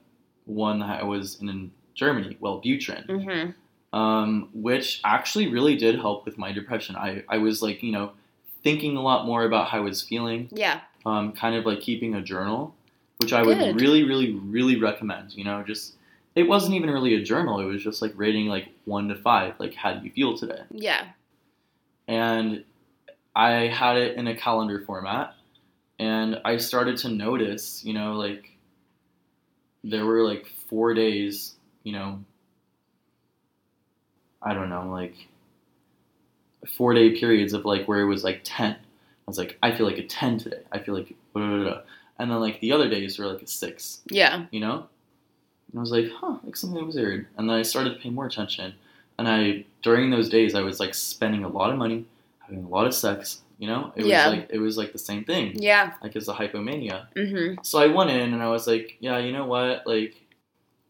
one 0.47 0.79
that 0.79 1.01
I 1.01 1.05
was 1.05 1.41
in 1.43 1.71
Germany, 1.99 2.39
Wellbutrin, 2.41 3.05
hmm 3.25 3.51
um, 3.99 4.51
which 4.53 5.01
actually 5.03 5.49
really 5.49 5.75
did 5.75 5.95
help 5.97 6.27
with 6.27 6.37
my 6.37 6.53
depression. 6.53 6.95
I, 6.95 7.25
I 7.27 7.39
was 7.39 7.63
like, 7.63 7.83
you 7.83 7.91
know, 7.91 8.13
thinking 8.63 8.97
a 8.99 9.01
lot 9.03 9.25
more 9.25 9.45
about 9.45 9.69
how 9.69 9.79
I 9.79 9.81
was 9.81 10.03
feeling, 10.03 10.49
Yeah. 10.53 10.81
um, 11.07 11.33
kind 11.33 11.55
of 11.57 11.65
like 11.65 11.81
keeping 11.81 12.15
a 12.15 12.21
journal, 12.21 12.75
which 13.17 13.33
I 13.33 13.43
Good. 13.43 13.57
would 13.59 13.81
really, 13.81 14.05
really, 14.05 14.35
really 14.35 14.79
recommend. 14.79 15.33
You 15.35 15.45
know, 15.45 15.63
just 15.63 15.95
it 16.35 16.43
wasn't 16.43 16.75
even 16.75 16.91
really 16.91 17.15
a 17.15 17.23
journal. 17.23 17.61
It 17.61 17.65
was 17.65 17.83
just 17.83 18.03
like 18.03 18.13
rating 18.15 18.47
like 18.47 18.69
one 18.85 19.09
to 19.09 19.15
five, 19.17 19.55
like 19.59 19.73
how 19.75 19.95
do 19.95 20.05
you 20.05 20.13
feel 20.13 20.37
today? 20.37 20.63
Yeah. 20.71 21.07
and 22.07 22.65
I 23.35 23.69
had 23.69 23.97
it 23.97 24.17
in 24.19 24.27
a 24.27 24.37
calendar 24.37 24.83
format, 24.85 25.35
and 25.99 26.41
I 26.45 26.59
started 26.59 26.97
to 26.99 27.09
notice, 27.09 27.83
you 27.85 27.95
know, 27.95 28.13
like 28.15 28.51
there 29.85 30.05
were 30.05 30.23
like 30.25 30.47
four 30.69 30.93
days, 30.93 31.55
you 31.89 31.95
know, 31.95 32.23
I 34.43 34.53
don't 34.53 34.69
know, 34.69 34.91
like 34.91 35.15
four 36.77 36.93
day 36.93 37.19
periods 37.19 37.55
of 37.55 37.65
like 37.65 37.89
where 37.89 38.01
it 38.01 38.05
was 38.07 38.23
like 38.25 38.43
10. 38.45 38.73
I 38.73 38.77
was 39.27 39.39
like, 39.39 39.57
I 39.63 39.73
feel 39.75 39.87
like 39.87 39.97
a 39.97 40.07
10 40.07 40.37
today. 40.39 40.61
I 40.71 40.81
feel 40.81 40.95
like, 40.95 41.15
blah, 41.33 41.47
blah, 41.47 41.63
blah. 41.65 41.81
and 42.19 42.31
then 42.31 42.41
like 42.41 42.61
the 42.61 42.73
other 42.73 42.91
days 42.91 43.19
were 43.19 43.27
like 43.27 43.41
a 43.41 43.47
six, 43.47 44.03
Yeah. 44.11 44.45
you 44.51 44.61
know? 44.61 44.87
And 45.73 45.79
I 45.79 45.81
was 45.81 45.91
like, 45.91 46.11
huh, 46.15 46.37
like 46.45 46.57
something 46.57 46.85
was 46.87 46.97
weird. 46.97 47.27
And 47.39 47.49
then 47.49 47.57
I 47.57 47.63
started 47.63 47.95
to 47.95 48.01
pay 48.01 48.11
more 48.11 48.27
attention. 48.27 48.75
And 49.19 49.27
I, 49.27 49.65
during 49.83 50.11
those 50.11 50.29
days, 50.29 50.55
I 50.55 50.61
was 50.61 50.79
like 50.79 50.93
spending 50.95 51.43
a 51.43 51.49
lot 51.49 51.71
of 51.71 51.79
money, 51.79 52.05
having 52.41 52.65
a 52.65 52.69
lot 52.69 52.87
of 52.87 52.93
sex, 52.93 53.41
you 53.59 53.67
know? 53.67 53.93
It 53.97 54.05
Yeah. 54.05 54.29
was 54.29 54.37
like, 54.39 54.47
it 54.51 54.59
was 54.59 54.77
like 54.77 54.93
the 54.93 54.99
same 54.99 55.25
thing. 55.25 55.55
Yeah. 55.59 55.95
Like 56.03 56.17
it's 56.17 56.29
a 56.29 56.35
hypomania. 56.35 57.07
hmm 57.17 57.55
So 57.63 57.79
I 57.79 57.87
went 57.87 58.11
in 58.11 58.35
and 58.35 58.43
I 58.43 58.49
was 58.51 58.67
like, 58.67 58.99
yeah, 59.01 59.19
you 59.19 59.33
know 59.33 59.47
what? 59.47 59.87
Like, 59.87 60.15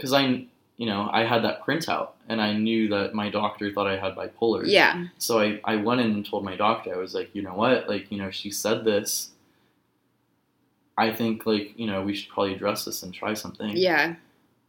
cause 0.01 0.13
I, 0.13 0.47
you 0.79 0.87
know, 0.87 1.11
I 1.13 1.25
had 1.25 1.43
that 1.43 1.63
printout 1.67 2.11
and 2.29 2.41
I 2.41 2.55
knew 2.55 2.89
that 2.89 3.13
my 3.13 3.29
doctor 3.31 3.71
thought 3.73 3.89
I 3.89 3.99
had 3.99 4.15
bipolar. 4.15 4.63
Yeah. 4.65 5.07
So 5.19 5.41
I, 5.41 5.61
I 5.65 5.77
went 5.77 6.01
in 6.01 6.13
and 6.13 6.25
told 6.25 6.45
my 6.45 6.57
doctor, 6.57 6.95
I 6.95 6.99
was 6.99 7.15
like, 7.15 7.35
you 7.35 7.43
know 7.43 7.55
what? 7.55 7.89
Like, 7.89 8.11
you 8.11 8.19
know, 8.19 8.31
she 8.31 8.51
said 8.53 8.85
this. 8.85 9.31
I 10.97 11.13
think, 11.13 11.47
like, 11.47 11.75
you 11.77 11.87
know, 11.87 12.03
we 12.03 12.15
should 12.15 12.31
probably 12.31 12.55
address 12.55 12.85
this 12.85 13.03
and 13.03 13.13
try 13.13 13.35
something. 13.35 13.77
Yeah. 13.77 14.15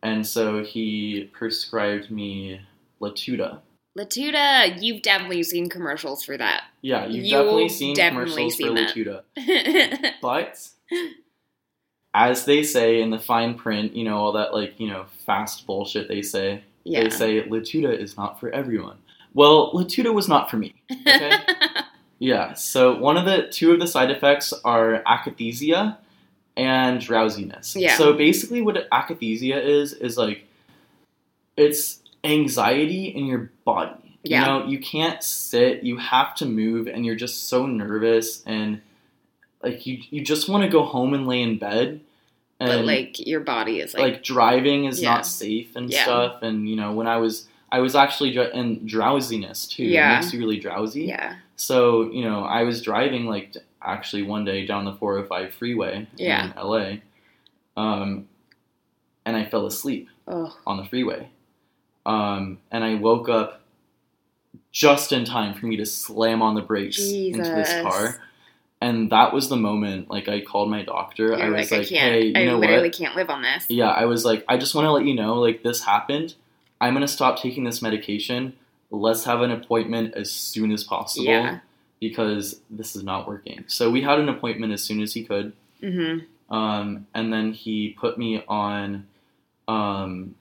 And 0.02 0.26
so 0.26 0.64
he 0.64 1.30
prescribed 1.32 2.10
me 2.10 2.62
Latuda. 3.00 3.60
Latuda, 3.98 4.82
you've 4.82 5.02
definitely 5.02 5.44
seen 5.44 5.70
commercials 5.70 6.24
for 6.24 6.38
that. 6.38 6.64
Yeah, 6.82 7.06
you've 7.06 7.26
You've 7.26 7.32
definitely 7.32 7.70
seen 7.70 7.96
definitely 7.96 8.50
commercials 8.50 8.58
seen 8.58 8.68
for 8.68 8.74
that. 8.76 9.24
Latuda. 9.38 10.14
But 10.22 10.70
as 12.14 12.46
they 12.46 12.64
say 12.64 13.02
in 13.02 13.10
the 13.10 13.20
fine 13.20 13.54
print, 13.56 13.96
you 13.96 14.04
know, 14.04 14.18
all 14.18 14.32
that 14.34 14.54
like, 14.54 14.80
you 14.80 14.88
know, 14.88 15.06
fast 15.26 15.66
bullshit 15.66 16.08
they 16.08 16.22
say, 16.22 16.64
yeah. 16.84 17.04
they 17.04 17.10
say 17.10 17.44
Latuda 17.44 17.98
is 17.98 18.18
not 18.18 18.40
for 18.40 18.50
everyone. 18.50 18.98
Well, 19.34 19.72
Latuda 19.74 20.14
was 20.14 20.28
not 20.28 20.50
for 20.50 20.58
me. 20.58 20.74
Okay? 20.92 21.38
yeah, 22.20 22.54
so 22.54 22.98
one 22.98 23.18
of 23.18 23.26
the 23.26 23.48
two 23.52 23.72
of 23.72 23.80
the 23.80 23.88
side 23.88 24.10
effects 24.10 24.54
are 24.66 25.04
akathisia 25.04 25.98
and 26.58 27.00
drowsiness. 27.00 27.76
Yeah. 27.76 27.96
So 27.96 28.14
basically 28.14 28.62
what 28.62 28.90
akathisia 28.90 29.64
is 29.64 29.94
is 29.94 30.18
like 30.18 30.46
it's 31.56 32.02
anxiety 32.24 33.06
in 33.06 33.26
your 33.26 33.52
body. 33.66 34.18
Yeah. 34.24 34.40
You 34.40 34.46
know, 34.46 34.68
you 34.68 34.80
can't 34.80 35.24
sit, 35.24 35.84
you 35.84 35.98
have 35.98 36.36
to 36.36 36.46
move 36.46 36.88
and 36.88 37.06
you're 37.06 37.16
just 37.16 37.48
so 37.48 37.66
nervous 37.66 38.44
and 38.46 38.82
like 39.64 39.86
you 39.86 40.00
you 40.10 40.22
just 40.24 40.48
want 40.50 40.64
to 40.64 40.70
go 40.70 40.84
home 40.84 41.14
and 41.14 41.28
lay 41.28 41.42
in 41.42 41.58
bed 41.58 42.02
but 42.60 42.70
And, 42.70 42.86
like 42.86 43.26
your 43.26 43.40
body 43.40 43.80
is 43.80 43.94
like, 43.94 44.04
like 44.04 44.24
driving 44.24 44.86
is 44.86 45.02
Yeah. 45.02 45.14
not 45.14 45.26
safe 45.26 45.76
and 45.76 45.90
Yeah. 45.90 46.04
stuff 46.04 46.42
and 46.42 46.68
you 46.70 46.76
know 46.76 46.94
when 46.94 47.08
i 47.08 47.18
was 47.18 47.48
i 47.72 47.80
was 47.80 47.96
actually 47.96 48.32
dr- 48.34 48.52
and 48.54 48.88
drowsiness 48.88 49.68
too 49.68 49.84
Yeah. 49.86 50.12
it 50.12 50.16
makes 50.22 50.34
you 50.34 50.40
really 50.40 50.60
drowsy 50.60 51.04
yeah, 51.04 51.36
so 51.56 52.10
you 52.12 52.24
know 52.24 52.44
i 52.44 52.64
was 52.64 52.82
driving 52.82 53.26
like 53.26 53.56
actually 53.82 54.24
one 54.24 54.44
day 54.44 54.66
down 54.66 54.84
the 54.86 54.94
405 54.94 55.54
freeway 55.54 56.06
Yeah. 56.18 56.52
in 56.52 56.68
la 56.68 56.86
um, 57.78 58.28
and 59.26 59.38
i 59.38 59.46
fell 59.46 59.66
asleep 59.66 60.10
oh, 60.28 60.56
on 60.68 60.78
the 60.78 60.86
freeway 60.86 61.30
um, 62.06 62.58
and 62.72 62.84
i 62.84 62.96
woke 62.96 63.30
up 63.30 63.62
just 64.72 65.12
in 65.12 65.26
time 65.26 65.54
for 65.54 65.66
me 65.66 65.78
to 65.78 65.86
slam 65.86 66.42
on 66.42 66.56
the 66.56 66.62
brakes 66.62 67.00
into 67.12 67.40
this 67.56 67.72
car 67.82 68.22
and 68.82 69.12
that 69.12 69.34
was 69.34 69.50
the 69.50 69.56
moment 69.58 70.10
like 70.10 70.28
i 70.28 70.40
called 70.42 70.70
my 70.70 70.84
doctor 70.84 71.36
i 71.36 71.40
you're 71.46 71.54
was 71.54 71.72
like, 71.72 71.80
like, 71.80 71.88
I 71.88 71.90
can't, 71.90 72.14
hey 72.14 72.26
you 72.28 72.34
I 72.36 72.46
know 72.46 72.58
literally 72.58 72.90
what 72.90 72.98
can't 72.98 73.16
live 73.16 73.30
on 73.30 73.42
this. 73.42 73.66
yeah, 73.70 73.90
I 73.90 74.06
was 74.06 74.24
like, 74.26 74.46
I 74.48 74.58
just 74.58 74.74
want 74.76 74.86
to 74.86 74.92
let 74.92 75.06
you 75.06 75.16
know, 75.16 75.36
like, 75.36 75.64
this 75.64 75.84
happened. 75.84 76.36
I'm 76.82 76.94
going 76.94 77.02
to 77.02 77.08
stop 77.12 77.40
taking 77.42 77.66
this 77.66 77.82
medication. 77.82 78.54
Let's 78.90 79.26
have 79.26 79.42
an 79.42 79.52
appointment 79.52 80.16
as 80.16 80.32
soon 80.32 80.72
as 80.72 80.84
possible 80.84 81.26
Yeah. 81.26 81.60
because 82.00 82.62
this 82.70 82.96
is 82.96 83.04
not 83.04 83.28
working. 83.28 83.66
So 83.68 83.92
we 83.92 84.02
had 84.02 84.18
an 84.20 84.30
appointment 84.30 84.72
as 84.72 84.82
soon 84.84 85.02
as 85.02 85.14
he 85.14 85.24
could. 85.26 85.52
Mm-hmm. 85.84 86.54
Um, 86.56 87.06
and 87.14 87.34
then 87.34 87.52
he 87.54 87.90
put 88.00 88.18
me 88.18 88.44
on 88.48 89.08
um, 89.68 90.36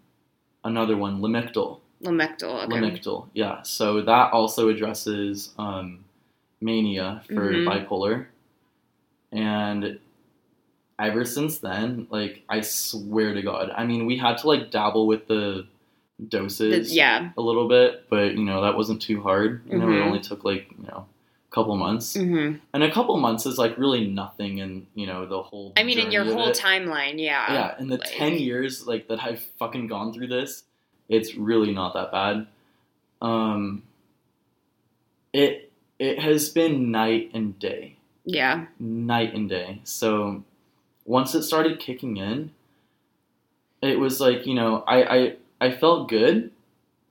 another 0.65 0.97
one, 0.97 1.21
Lamictal. 1.21 1.81
Lamictal. 2.03 2.65
Okay. 2.65 2.77
Lamictal, 2.77 3.27
yeah. 3.35 3.63
So 3.63 4.01
that 4.03 4.33
also 4.33 4.69
addresses 4.69 5.53
um, 5.59 6.05
mania 6.61 7.23
for 7.27 7.53
Mhm. 7.53 7.65
bipolar. 7.67 8.27
And 9.33 9.99
ever 10.99 11.25
since 11.25 11.59
then, 11.59 12.07
like, 12.11 12.43
I 12.49 12.61
swear 12.63 13.35
to 13.35 13.43
God, 13.43 13.71
I 13.77 13.85
mean, 13.85 14.07
we 14.07 14.17
had 14.17 14.39
to, 14.39 14.47
like, 14.49 14.71
dabble 14.71 15.07
with 15.07 15.27
the 15.29 15.67
The- 16.19 16.25
doses 16.27 16.97
yeah. 16.97 17.31
a 17.37 17.41
little 17.41 17.69
bit, 17.69 18.07
but, 18.11 18.35
you 18.37 18.45
know, 18.45 18.63
that 18.63 18.77
wasn't 18.77 19.01
too 19.03 19.23
hard. 19.23 19.63
You 19.71 19.79
know, 19.79 19.87
Mhm. 19.87 19.97
it 19.99 20.03
only 20.03 20.21
took, 20.21 20.45
like, 20.45 20.69
you 20.77 20.85
know, 20.89 21.07
a 21.51 21.55
couple 21.55 21.77
months. 21.77 22.17
Mm-hmm. 22.17 22.57
And 22.75 22.83
a 22.83 22.91
couple 22.91 23.17
months 23.19 23.47
is, 23.47 23.57
like, 23.57 23.79
really 23.79 24.09
nothing 24.09 24.59
in, 24.59 24.89
you 24.97 25.07
know, 25.07 25.27
the 25.27 25.41
whole. 25.43 25.73
I 25.77 25.85
mean, 25.85 25.99
in 26.01 26.11
your 26.11 26.25
whole 26.25 26.49
it. 26.49 26.57
timeline, 26.59 27.21
yeah. 27.21 27.53
Yeah, 27.53 27.75
in 27.79 27.87
the 27.89 27.99
like- 27.99 28.09
10 28.11 28.37
years 28.39 28.85
like 28.89 29.07
that 29.09 29.23
I've 29.23 29.41
fucking 29.61 29.87
gone 29.87 30.13
through 30.13 30.27
this, 30.29 30.65
it's 31.09 31.37
really 31.37 31.73
not 31.73 31.95
that 31.95 32.11
bad. 32.11 32.47
Um 33.23 33.83
it 35.33 35.68
it 35.99 36.19
has 36.21 36.49
been 36.49 36.91
night 36.91 37.31
and 37.35 37.59
day. 37.59 37.97
Yeah. 38.25 38.67
Night 38.79 39.35
and 39.35 39.49
day. 39.49 39.81
So 39.85 40.45
once 41.05 41.35
it 41.35 41.43
started 41.43 41.81
kicking 41.81 42.17
in, 42.19 42.53
it 43.83 43.99
was 43.99 44.21
like, 44.21 44.47
you 44.47 44.55
know, 44.55 44.85
I 44.87 45.03
I, 45.17 45.37
I 45.61 45.71
felt 45.73 46.09
good, 46.09 46.51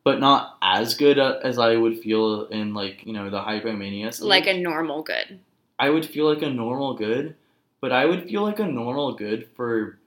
but 0.03 0.19
not 0.19 0.57
as 0.61 0.93
good 0.95 1.17
as 1.19 1.57
I 1.59 1.75
would 1.75 1.99
feel 1.99 2.45
in 2.47 2.73
like, 2.73 3.05
you 3.05 3.13
know, 3.13 3.29
the 3.29 3.41
hypomania 3.41 4.13
stage. 4.13 4.25
Like 4.27 4.47
a 4.47 4.57
normal 4.57 5.01
good. 5.03 5.39
I 5.79 5.89
would 5.89 6.05
feel 6.05 6.25
like 6.31 6.41
a 6.41 6.49
normal 6.49 6.93
good, 6.95 7.35
but 7.81 7.91
I 7.91 8.05
would 8.05 8.27
feel 8.27 8.41
like 8.43 8.59
a 8.59 8.65
normal 8.67 9.13
good 9.13 9.47
for 9.55 9.97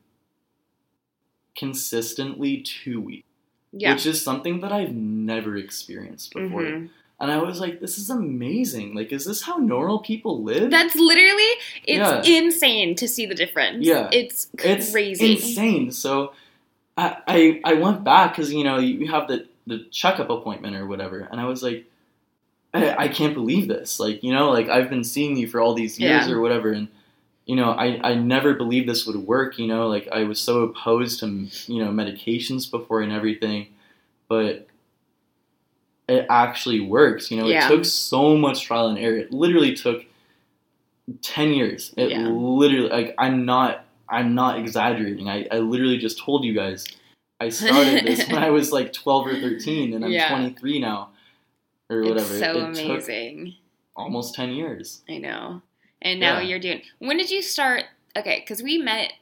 consistently 1.57 2.59
two 2.63 3.01
weeks, 3.01 3.27
Yeah. 3.73 3.93
which 3.95 4.07
is 4.07 4.23
something 4.23 4.61
that 4.61 4.73
I've 4.73 4.95
never 4.95 5.57
experienced 5.57 6.33
before. 6.33 6.63
Mhm. 6.63 6.91
And 7.21 7.31
I 7.31 7.37
was 7.39 7.61
like, 7.61 7.81
this 7.81 7.99
is 7.99 8.09
amazing. 8.09 8.95
Like, 8.95 9.13
is 9.13 9.27
this 9.27 9.43
how 9.43 9.57
normal 9.59 9.99
people 9.99 10.43
live? 10.43 10.71
That's 10.71 10.95
literally 10.95 11.51
it's 11.85 11.99
Yeah. 11.99 12.23
insane 12.23 12.95
to 12.97 13.07
see 13.07 13.27
the 13.27 13.35
difference. 13.35 13.85
Yeah. 13.87 14.09
It's 14.11 14.49
it's 14.65 14.91
crazy. 14.91 15.33
insane. 15.33 15.91
So 15.93 16.33
I, 16.97 17.17
I, 17.27 17.61
I 17.65 17.75
went 17.75 18.05
back 18.05 18.33
because, 18.33 18.53
you 18.53 18.65
know, 18.65 18.79
you 18.79 19.11
have 19.11 19.29
the, 19.29 19.47
the 19.67 19.85
checkup 19.91 20.31
appointment 20.31 20.77
or 20.77 20.87
whatever. 20.87 21.29
And 21.31 21.39
I 21.41 21.45
was 21.45 21.63
like, 21.63 21.85
I, 22.73 23.05
I 23.05 23.09
can't 23.09 23.35
believe 23.35 23.69
this. 23.69 24.01
Like, 24.01 24.23
you 24.23 24.33
know, 24.33 24.51
like 24.51 24.69
I've 24.71 24.89
been 24.89 25.05
seeing 25.05 25.37
you 25.37 25.47
for 25.47 25.61
all 25.61 25.75
these 25.75 26.01
years 26.01 26.27
Yeah. 26.27 26.33
or 26.33 26.41
whatever. 26.41 26.73
And, 26.73 26.89
you 27.45 27.57
know, 27.57 27.71
I, 27.73 28.01
I 28.03 28.15
never 28.15 28.55
believed 28.55 28.89
this 28.89 29.07
would 29.07 29.17
work. 29.17 29.59
You 29.59 29.67
know, 29.67 29.89
like 29.89 30.09
I 30.11 30.25
was 30.25 30.41
so 30.41 30.63
opposed 30.63 31.21
to, 31.21 31.27
you 31.67 31.85
know, 31.85 31.91
medications 31.91 32.71
before 32.71 33.03
and 33.03 33.13
everything. 33.13 33.67
But 34.29 34.69
it 36.11 36.27
actually 36.29 36.81
works. 36.81 37.31
You 37.31 37.37
know, 37.39 37.47
Yeah. 37.47 37.67
it 37.67 37.69
took 37.69 37.85
so 37.85 38.37
much 38.37 38.65
trial 38.65 38.89
and 38.89 38.99
error. 38.99 39.17
It 39.17 39.33
literally 39.33 39.75
took 39.75 40.05
10 41.23 41.53
years. 41.53 41.95
It 41.97 42.11
Yeah. 42.11 42.29
literally, 42.29 42.89
like, 42.89 43.15
I'm 43.19 43.45
not. 43.45 43.87
I'm 44.13 44.35
not 44.35 44.59
exaggerating. 44.59 45.29
I, 45.29 45.47
I 45.53 45.59
literally 45.59 45.97
just 45.97 46.19
told 46.19 46.45
you 46.45 46.53
guys 46.53 46.85
I 47.39 47.49
started 47.49 48.05
this 48.05 48.27
when 48.29 48.43
I 48.43 48.51
was 48.59 48.73
like 48.73 48.93
12 48.93 49.27
or 49.29 49.35
13 49.41 49.95
and 49.95 50.05
I'm 50.05 50.11
Yeah. 50.11 50.29
23 50.31 50.81
now 50.81 51.11
or 51.89 52.01
whatever. 52.03 52.19
It's 52.35 52.41
so 52.41 52.59
it 52.59 52.65
amazing. 52.65 53.55
almost 53.95 54.35
10 54.35 54.51
years. 54.51 55.03
I 55.09 55.19
know. 55.19 55.63
And 56.03 56.19
now 56.19 56.41
you're 56.41 56.59
doing. 56.59 56.83
When 56.99 57.19
did 57.19 57.31
you 57.31 57.41
start? 57.41 57.85
Okay, 58.17 58.41
because 58.41 58.65
we 58.65 58.79
met 58.79 59.13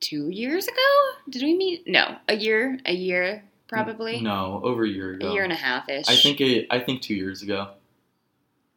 two 0.00 0.28
years 0.28 0.68
ago. 0.68 1.10
Did 1.30 1.42
we 1.42 1.54
meet? 1.56 1.84
No, 1.88 2.16
a 2.28 2.36
year. 2.36 2.78
A 2.84 2.92
year 2.92 3.42
probably. 3.68 4.20
No, 4.20 4.60
over 4.64 4.84
a 4.84 4.88
year 4.88 5.12
ago. 5.12 5.28
A 5.28 5.32
year 5.32 5.44
and 5.44 5.52
a 5.52 5.56
half 5.56 5.88
ish. 5.88 6.08
I 6.08 6.16
think 6.16 6.40
it. 6.40 6.66
I 6.70 6.80
think 6.80 7.02
two 7.02 7.14
years 7.14 7.42
ago. 7.42 7.70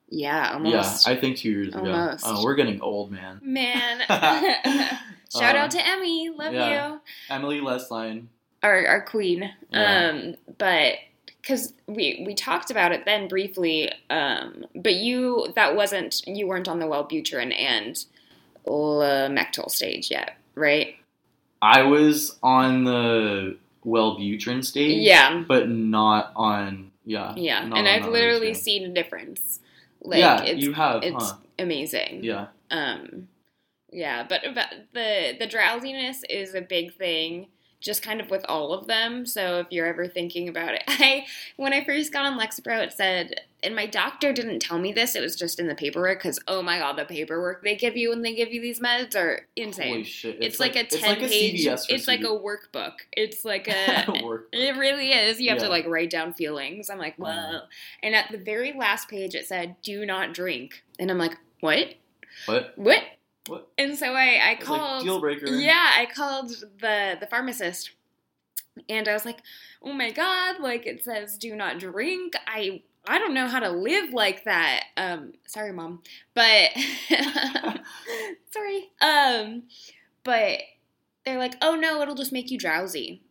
Yeah, 0.10 0.54
almost. 0.54 1.06
Yeah, 1.08 1.14
I 1.14 1.16
think 1.18 1.38
two 1.38 1.50
years 1.52 1.70
ago. 1.70 1.80
Almost. 1.92 2.24
Oh, 2.28 2.44
we're 2.44 2.56
getting 2.56 2.82
old, 2.82 3.12
man. 3.12 3.40
Man. 3.44 4.00
Shout 5.32 5.56
Uh, 5.56 5.60
out 5.60 5.72
to 5.72 5.88
Emmy. 5.88 6.30
Love 6.30 6.54
yeah. 6.54 6.90
you. 6.94 7.02
Emily 7.30 7.60
Lesline. 7.62 8.26
Our 8.64 8.88
our 8.88 9.02
queen. 9.02 9.52
Yeah. 9.72 10.10
Um, 10.10 10.36
but 10.58 10.96
because 11.42 11.74
we 11.88 12.24
we 12.26 12.34
talked 12.34 12.72
about 12.72 12.92
it 12.92 13.06
then 13.06 13.28
briefly. 13.28 13.92
Um, 14.10 14.66
but 14.76 14.96
you 14.96 15.54
that 15.56 15.76
wasn't 15.76 16.26
you 16.28 16.48
weren't 16.48 16.68
on 16.68 16.80
the 16.80 16.86
Wellbutrin 16.88 17.54
and 17.58 18.04
Lamictal 18.66 19.70
stage 19.70 20.10
yet, 20.12 20.36
right? 20.56 20.96
I 21.62 21.84
was 21.84 22.38
on 22.42 22.84
the 22.86 23.58
Wellbutrin 23.86 24.63
stage. 24.63 25.01
Yeah. 25.01 25.43
But 25.47 25.69
not 25.69 26.32
on. 26.36 26.91
Yeah. 27.05 27.34
Yeah, 27.36 27.63
and 27.63 27.88
I've 27.88 28.07
literally 28.07 28.53
seen 28.53 28.86
a 28.86 28.93
difference. 28.93 29.59
Like 30.01 30.19
yeah, 30.19 30.43
it's 30.43 30.63
you 30.63 30.73
have, 30.73 31.03
it's 31.03 31.32
huh? 31.32 31.38
amazing. 31.57 32.23
Yeah. 32.23 32.47
Um, 32.71 33.27
yeah, 33.91 34.25
but, 34.27 34.41
but 34.53 34.67
the 34.93 35.36
the 35.39 35.47
drowsiness 35.47 36.23
is 36.30 36.53
a 36.53 36.61
big 36.61 36.93
thing, 36.93 37.47
just 37.80 38.01
kind 38.01 38.19
of 38.19 38.30
with 38.30 38.45
all 38.49 38.73
of 38.73 38.88
them. 38.88 39.25
So 39.25 39.59
if 39.59 39.67
you're 39.71 39.86
ever 39.88 40.07
thinking 40.07 40.49
about 40.49 40.73
it, 40.73 40.84
I 40.88 41.25
when 41.57 41.73
I 41.73 41.84
first 41.84 42.11
got 42.11 42.25
on 42.25 42.39
Lexapro, 42.39 42.84
it 42.84 42.93
said, 42.93 43.41
and 43.63 43.75
my 43.75 43.86
doctor 43.86 44.32
didn't 44.34 44.59
tell 44.59 44.80
me 44.80 44.91
this. 44.93 45.15
It 45.15 45.21
was 45.21 45.36
just 45.36 45.59
in 45.59 45.67
the 45.67 45.75
paperwork 45.75 46.19
because 46.19 46.39
oh 46.47 46.61
my 46.61 46.80
god, 46.80 46.97
the 46.97 47.05
paperwork 47.05 47.63
they 47.63 47.75
give 47.75 47.95
you 47.97 48.09
when 48.09 48.21
they 48.21 48.34
give 48.36 48.53
you 48.53 48.61
these 48.61 48.80
meds 48.80 49.15
are 49.15 49.47
insane. 49.55 49.88
Holy 49.89 50.03
shit! 50.03 50.38
it's, 50.41 50.59
like, 50.59 50.75
a 50.75 50.82
it's 50.82 50.99
ten 50.99 51.09
like 51.09 51.21
a 51.23 51.27
page. 51.27 51.65
CVS 51.65 51.86
it's 51.89 52.07
like 52.07 52.21
a 52.21 52.23
workbook. 52.25 52.93
It's 53.13 53.43
like 53.45 53.67
a. 53.69 54.05
It 54.53 54.77
really 54.77 55.11
is. 55.11 55.39
You 55.41 55.49
have 55.49 55.59
Yeah. 55.59 55.65
to 55.65 55.69
like 55.69 55.88
write 55.88 56.09
down 56.09 56.34
feelings. 56.34 56.89
I'm 56.89 56.97
like, 56.99 57.15
whoa. 57.17 57.27
Mhm. 57.27 57.61
And 58.03 58.15
at 58.15 58.32
the 58.32 58.38
very 58.38 58.73
last 58.73 59.07
page, 59.09 59.36
it 59.36 59.45
said, 59.47 59.75
"Do 59.82 60.05
not 60.05 60.34
drink," 60.34 60.84
and 60.99 61.09
I'm 61.11 61.17
like, 61.17 61.38
what? 61.61 61.95
What? 62.45 62.73
What? 62.77 63.03
What? 63.50 63.68
And 63.78 63.97
so 63.97 64.14
I, 64.14 64.52
I 64.52 64.56
called. 64.56 65.04
deal 65.04 65.20
breaker. 65.20 65.47
yeah, 65.47 65.91
I 65.97 66.06
called 66.06 66.50
the 66.80 67.18
the 67.20 67.28
pharmacist, 67.28 67.91
and 68.88 69.08
I 69.08 69.14
was 69.14 69.26
like, 69.26 69.39
"Oh 69.82 69.93
my 69.93 70.12
god! 70.12 70.60
Like 70.60 70.86
it 70.86 71.04
says, 71.04 71.38
do 71.38 71.56
not 71.56 71.80
drink. 71.80 72.34
I 72.47 72.84
I 73.08 73.18
don't 73.18 73.34
know 73.34 73.47
how 73.47 73.60
to 73.60 73.70
live 73.70 74.14
like 74.14 74.43
that. 74.45 74.84
Um, 74.95 75.34
sorry, 75.47 75.74
mom, 75.74 76.04
but 76.34 76.70
sorry. 78.52 78.89
Um, 79.02 79.64
but 80.24 80.60
they're 81.26 81.39
like, 81.39 81.56
oh 81.62 81.76
no, 81.76 82.02
it'll 82.02 82.16
just 82.16 82.32
make 82.32 82.52
you 82.52 82.58
drowsy. 82.58 83.22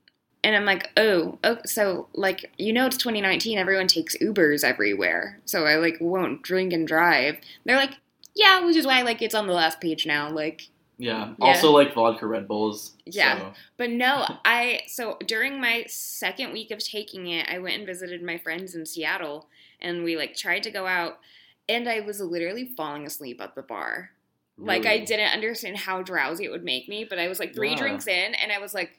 And 0.42 0.56
I'm 0.56 0.64
like, 0.64 0.90
oh, 0.96 1.38
oh, 1.44 1.58
so 1.64 2.08
like 2.14 2.50
you 2.58 2.72
know 2.72 2.86
it's 2.86 2.96
2019, 2.96 3.58
everyone 3.58 3.86
takes 3.86 4.16
Ubers 4.18 4.64
everywhere, 4.64 5.40
so 5.44 5.64
I 5.64 5.76
like 5.76 5.98
won't 6.00 6.42
drink 6.42 6.72
and 6.72 6.86
drive. 6.86 7.36
They're 7.64 7.76
like, 7.76 7.98
yeah, 8.38 8.64
which 8.64 8.76
is 8.76 8.86
why 8.86 9.02
like 9.02 9.20
it's 9.20 9.34
on 9.34 9.46
the 9.46 9.52
last 9.52 9.80
page 9.80 10.06
now, 10.06 10.30
like 10.30 10.68
Yeah. 10.96 11.34
Yeah. 11.38 11.44
Also, 11.46 11.70
like 11.72 11.92
vodka 11.94 12.26
Red 12.26 12.48
Bulls. 12.48 12.92
Yeah. 13.04 13.38
so- 13.38 13.52
But 13.76 13.90
no, 13.90 14.24
I 14.44 14.80
so 14.86 15.18
during 15.26 15.60
my 15.60 15.84
second 15.88 16.52
week 16.52 16.70
of 16.70 16.78
taking 16.82 17.26
it, 17.26 17.46
I 17.50 17.58
went 17.58 17.76
and 17.76 17.86
visited 17.86 18.22
my 18.22 18.38
friends 18.38 18.74
in 18.74 18.86
Seattle 18.86 19.48
and 19.80 20.02
we 20.04 20.16
like 20.16 20.34
tried 20.36 20.62
to 20.64 20.70
go 20.70 20.86
out 20.86 21.18
and 21.68 21.88
I 21.88 22.00
was 22.00 22.20
literally 22.20 22.64
falling 22.76 23.04
asleep 23.06 23.40
at 23.40 23.54
the 23.54 23.62
bar. 23.62 24.10
Like 24.60 24.86
I 24.86 24.98
didn't 25.04 25.32
understand 25.32 25.76
how 25.76 26.02
drowsy 26.02 26.44
it 26.46 26.50
would 26.50 26.64
make 26.64 26.88
me, 26.88 27.04
but 27.08 27.18
I 27.20 27.28
was 27.28 27.38
like 27.38 27.54
three 27.54 27.70
Yeah. 27.70 27.76
drinks 27.76 28.08
in 28.08 28.34
and 28.34 28.50
I 28.50 28.58
was 28.58 28.74
like 28.74 28.98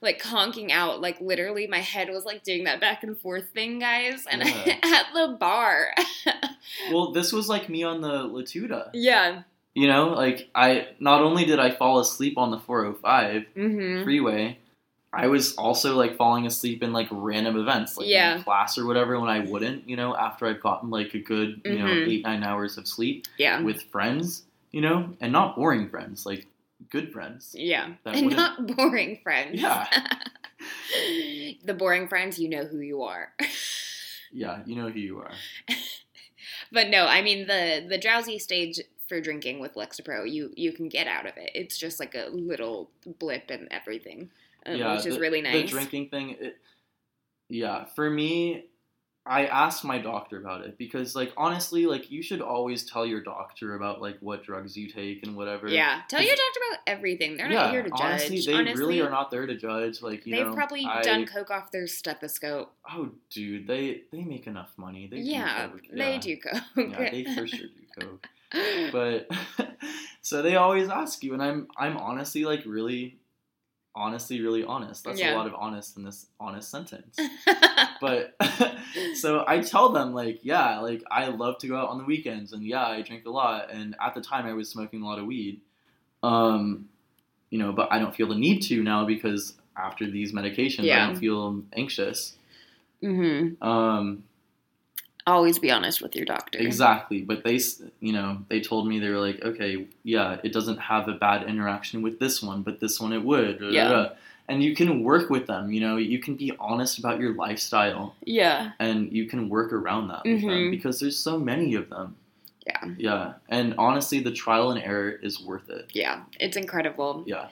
like 0.00 0.22
honking 0.22 0.70
out 0.72 1.00
like 1.00 1.20
literally 1.20 1.66
my 1.66 1.78
head 1.78 2.08
was 2.08 2.24
like 2.24 2.42
doing 2.44 2.64
that 2.64 2.80
back 2.80 3.02
and 3.02 3.18
forth 3.18 3.50
thing 3.52 3.78
guys 3.78 4.24
and 4.30 4.42
Yeah. 4.42 4.78
at 4.82 5.06
the 5.12 5.36
bar 5.38 5.92
Well, 6.92 7.12
this 7.12 7.32
was 7.32 7.48
like 7.48 7.68
me 7.68 7.82
on 7.82 8.00
the 8.00 8.28
Latuda. 8.28 8.90
yeah 8.94 9.42
You 9.74 9.88
know, 9.88 10.10
like 10.10 10.48
I 10.54 10.88
not 11.00 11.22
only 11.22 11.44
did 11.44 11.58
I 11.58 11.70
fall 11.72 11.98
asleep 12.00 12.38
on 12.38 12.50
the 12.50 12.58
405 12.58 13.44
Mm-hmm. 13.56 14.04
freeway, 14.04 14.58
I 15.12 15.26
was 15.26 15.54
also 15.56 15.96
like 15.96 16.16
falling 16.16 16.46
asleep 16.46 16.82
in 16.84 16.92
like 16.92 17.08
random 17.10 17.56
events, 17.58 17.96
like 17.96 18.06
Yeah. 18.06 18.36
in 18.36 18.42
class 18.44 18.78
or 18.78 18.86
whatever, 18.86 19.18
when 19.18 19.28
I 19.30 19.40
wouldn't, 19.40 19.88
you 19.88 19.96
know, 19.96 20.14
after 20.16 20.46
I'd 20.46 20.60
gotten 20.60 20.90
like 20.90 21.14
a 21.14 21.18
good, 21.18 21.60
you 21.64 21.78
know, 21.80 21.86
Mhm. 21.86 22.08
eight, 22.08 22.22
nine 22.24 22.44
hours 22.44 22.78
of 22.78 22.86
sleep 22.86 23.26
Yeah. 23.36 23.60
with 23.62 23.82
friends, 23.90 24.44
you 24.70 24.80
know, 24.80 25.10
and 25.20 25.32
not 25.32 25.56
boring 25.56 25.88
friends, 25.88 26.24
like 26.24 26.46
good 26.90 27.12
friends. 27.12 27.54
Yeah. 27.58 27.94
And 28.04 28.26
wouldn't- 28.26 28.36
not 28.36 28.66
boring 28.76 29.20
friends. 29.22 29.60
Yeah. 29.60 29.86
the 31.64 31.74
boring 31.74 32.08
friends, 32.08 32.38
you 32.38 32.48
know 32.48 32.64
who 32.64 32.80
you 32.80 33.02
are. 33.02 33.32
Yeah, 34.32 34.60
you 34.64 34.76
know 34.76 34.88
who 34.88 35.00
you 35.00 35.18
are. 35.18 35.32
but 36.70 36.88
no, 36.88 37.06
I 37.06 37.20
mean 37.20 37.48
the 37.48 37.84
the 37.88 37.98
drowsy 37.98 38.38
stage 38.38 38.78
for 39.08 39.20
drinking 39.20 39.58
with 39.58 39.74
Lexapro, 39.74 40.30
you 40.30 40.52
you 40.56 40.70
can 40.70 40.88
get 40.88 41.08
out 41.08 41.26
of 41.26 41.36
it. 41.36 41.50
It's 41.52 41.76
just 41.76 41.98
like 41.98 42.14
a 42.14 42.28
little 42.30 42.90
blip 43.18 43.50
and 43.50 43.66
everything, 43.72 44.30
um, 44.66 44.76
yeah, 44.76 44.94
which 44.94 45.04
is 45.04 45.14
the- 45.16 45.20
really 45.20 45.40
The 45.42 45.50
nice. 45.50 45.70
drinking 45.70 46.10
thing, 46.10 46.36
it, 46.38 46.58
yeah, 47.48 47.86
for 47.96 48.08
me, 48.08 48.66
I 49.30 49.46
asked 49.46 49.84
my 49.84 49.98
doctor 49.98 50.38
about 50.40 50.62
it 50.66 50.76
because, 50.76 51.14
like, 51.14 51.32
honestly, 51.36 51.86
like, 51.86 52.10
you 52.10 52.20
should 52.20 52.40
always 52.42 52.84
tell 52.84 53.06
your 53.06 53.20
doctor 53.22 53.76
about 53.76 54.02
like 54.02 54.16
what 54.20 54.42
drugs 54.42 54.76
you 54.76 54.90
take 54.90 55.22
and 55.24 55.36
whatever. 55.36 55.68
Yeah, 55.68 56.00
tell 56.08 56.20
your 56.20 56.34
doctor 56.34 56.60
about 56.72 56.80
everything. 56.88 57.36
They're 57.36 57.48
not 57.48 57.70
here 57.70 57.84
to 57.84 57.90
judge. 57.90 58.00
honestly, 58.00 58.40
they 58.40 58.52
Honestly, 58.54 58.80
really 58.84 59.00
are 59.00 59.08
not 59.10 59.30
there 59.30 59.46
to 59.46 59.56
judge. 59.56 60.02
Like, 60.02 60.26
you 60.26 60.32
know, 60.32 60.38
they've 60.38 60.46
know, 60.48 60.54
probably 60.54 60.84
I- 60.84 61.02
done 61.02 61.26
coke 61.26 61.50
off 61.52 61.70
their 61.70 61.86
stethoscope. 61.86 62.72
Oh, 62.92 63.10
dude, 63.30 63.68
they 63.68 64.02
they 64.10 64.22
make 64.24 64.48
enough 64.48 64.72
money. 64.76 65.06
They 65.06 65.18
yeah, 65.18 65.66
do 65.68 65.72
coke. 65.74 65.82
they 65.92 66.12
Yeah. 66.14 66.18
do 66.18 66.36
coke. 66.36 66.62
Yeah, 66.76 67.10
they 67.12 67.24
for 67.24 67.46
sure 67.46 67.68
do 67.68 68.00
coke. 68.00 68.28
But 68.90 69.30
so 70.22 70.42
they 70.42 70.56
always 70.56 70.88
ask 70.88 71.22
you, 71.22 71.34
and 71.34 71.42
I'm 71.42 71.68
I'm 71.76 71.96
honestly 71.96 72.44
like 72.44 72.64
really, 72.66 73.19
honestly 73.94 74.40
really 74.40 74.64
honest. 74.64 75.04
That's 75.04 75.20
Yeah. 75.20 75.34
a 75.34 75.36
lot 75.36 75.46
of 75.46 75.54
honest 75.54 75.96
in 75.96 76.04
this 76.04 76.26
honest 76.38 76.70
sentence. 76.70 77.18
But 78.00 78.34
so 79.16 79.44
I 79.46 79.60
tell 79.60 79.90
them 79.90 80.14
like, 80.14 80.40
yeah, 80.42 80.80
like 80.80 81.02
I 81.10 81.26
love 81.28 81.58
to 81.58 81.68
go 81.68 81.76
out 81.76 81.90
on 81.90 81.98
the 81.98 82.04
weekends, 82.04 82.52
and 82.54 82.62
yeah, 82.64 82.86
I 82.86 83.02
drink 83.02 83.26
a 83.26 83.30
lot. 83.30 83.70
And 83.70 83.94
at 84.00 84.14
the 84.14 84.22
time, 84.22 84.46
I 84.46 84.54
was 84.54 84.70
smoking 84.70 85.02
a 85.02 85.06
lot 85.06 85.18
of 85.18 85.26
weed. 85.26 85.60
Um, 86.22 86.88
you 87.50 87.58
know, 87.58 87.72
but 87.72 87.92
I 87.92 87.98
don't 87.98 88.14
feel 88.14 88.28
the 88.28 88.36
need 88.36 88.60
to 88.62 88.82
now 88.82 89.04
because 89.04 89.54
after 89.76 90.10
these 90.10 90.32
medications, 90.32 90.84
Yeah. 90.84 91.04
I 91.04 91.06
don't 91.08 91.16
feel 91.18 91.62
anxious. 91.74 92.36
hmm 93.02 93.62
Um, 93.62 94.24
Always 95.26 95.58
be 95.58 95.70
honest 95.70 96.00
with 96.00 96.16
your 96.16 96.24
doctor. 96.24 96.58
Exactly, 96.58 97.20
but 97.22 97.44
they, 97.44 97.60
you 98.00 98.12
know, 98.12 98.38
they 98.48 98.60
told 98.60 98.88
me 98.88 98.98
they 98.98 99.10
were 99.10 99.18
like, 99.18 99.42
okay, 99.42 99.86
yeah, 100.02 100.38
it 100.42 100.52
doesn't 100.52 100.78
have 100.78 101.08
a 101.08 101.12
bad 101.14 101.42
interaction 101.48 102.02
with 102.02 102.18
this 102.18 102.42
one, 102.42 102.62
but 102.62 102.80
this 102.80 103.00
one 103.00 103.12
it 103.12 103.22
would. 103.24 103.60
Yeah. 103.60 104.10
And 104.48 104.64
you 104.64 104.74
can 104.74 105.04
work 105.04 105.30
with 105.30 105.46
them, 105.46 105.70
you 105.72 105.80
know, 105.80 105.96
you 105.96 106.18
can 106.18 106.34
be 106.34 106.52
honest 106.58 106.98
about 106.98 107.20
your 107.20 107.34
lifestyle 107.34 108.16
Yeah. 108.24 108.72
and 108.80 109.12
you 109.12 109.26
can 109.26 109.48
work 109.48 109.72
around 109.72 110.08
that 110.08 110.24
with 110.24 110.40
them 110.40 110.50
Mhm. 110.50 110.70
because 110.72 110.98
there's 110.98 111.16
so 111.16 111.38
many 111.38 111.74
of 111.74 111.88
them. 111.88 112.16
Yeah. 112.66 112.84
Yeah, 112.98 113.32
and 113.48 113.74
honestly, 113.78 114.20
the 114.20 114.32
trial 114.32 114.70
and 114.72 114.82
error 114.82 115.10
is 115.10 115.40
worth 115.40 115.70
it. 115.70 115.90
Yeah. 115.92 116.22
It's 116.40 116.56
incredible. 116.56 117.22
Yeah, 117.26 117.46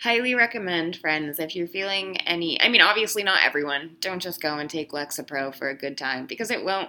Highly 0.00 0.34
recommend, 0.34 0.96
friends, 0.96 1.38
if 1.38 1.54
you're 1.54 1.66
feeling 1.66 2.16
any. 2.22 2.60
I 2.60 2.68
mean, 2.68 2.80
obviously 2.80 3.22
not 3.22 3.44
everyone. 3.44 3.96
Don't 4.00 4.20
just 4.22 4.40
go 4.40 4.56
and 4.58 4.70
take 4.70 4.92
Lexapro 4.92 5.54
for 5.54 5.68
a 5.68 5.76
good 5.76 5.98
time 5.98 6.26
because 6.26 6.50
it 6.50 6.64
won't. 6.64 6.88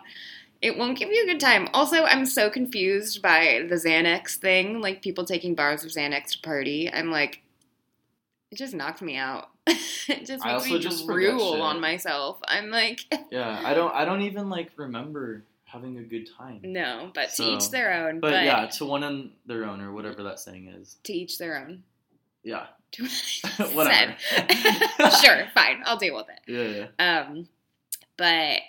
It 0.62 0.78
won't 0.78 0.98
give 0.98 1.10
you 1.10 1.24
a 1.24 1.26
good 1.26 1.40
time. 1.40 1.68
Also, 1.74 2.04
I'm 2.04 2.26
so 2.26 2.50
confused 2.50 3.22
by 3.22 3.66
the 3.68 3.76
Xanax 3.76 4.36
thing. 4.36 4.80
Like 4.80 5.02
people 5.02 5.26
taking 5.26 5.56
bars 5.56 5.84
of 5.84 5.92
Xanax 5.92 6.34
to 6.34 6.40
party. 6.40 6.90
I'm 6.92 7.10
like, 7.12 7.42
it 8.52 8.58
just 8.58 8.74
knocked 8.74 9.02
me 9.02 9.18
out. 9.18 9.50
it 9.68 10.26
just 10.26 10.46
I 10.46 10.54
makes 10.54 10.64
also 10.64 10.74
me 10.76 10.80
just 10.80 11.06
shit. 11.06 11.10
on 11.62 11.82
myself. 11.82 12.40
I'm 12.48 12.70
like, 12.70 13.02
yeah. 13.32 13.62
I 13.66 13.74
don't, 13.74 13.94
I 13.94 14.06
don't 14.06 14.22
even 14.22 14.50
like 14.50 14.72
remember 14.78 15.44
having 15.66 15.98
a 15.98 16.04
good 16.04 16.30
time. 16.38 16.60
no. 16.64 17.12
But 17.14 17.32
to 17.34 17.44
each 17.44 17.72
their 17.72 18.08
own. 18.08 18.20
But, 18.20 18.32
But, 18.32 18.44
yeah, 18.46 18.68
to 18.68 18.86
one 18.86 19.04
and 19.04 19.32
their 19.46 19.66
own, 19.66 19.82
or 19.82 19.92
whatever 19.92 20.24
that 20.24 20.40
saying 20.40 20.68
is. 20.68 20.98
to 21.04 21.14
each 21.14 21.38
their 21.38 21.58
own. 21.58 21.84
Yeah, 22.44 22.68
To 22.94 23.04
what 23.74 23.88
I 23.88 24.16
said. 24.20 25.12
sure, 25.24 25.48
fine. 25.54 25.82
I'll 25.86 25.98
deal 25.98 26.16
with 26.16 26.28
it. 26.30 26.42
yeah, 26.48 26.88
yeah. 26.98 27.22
Um, 27.22 27.48
but 28.18 28.60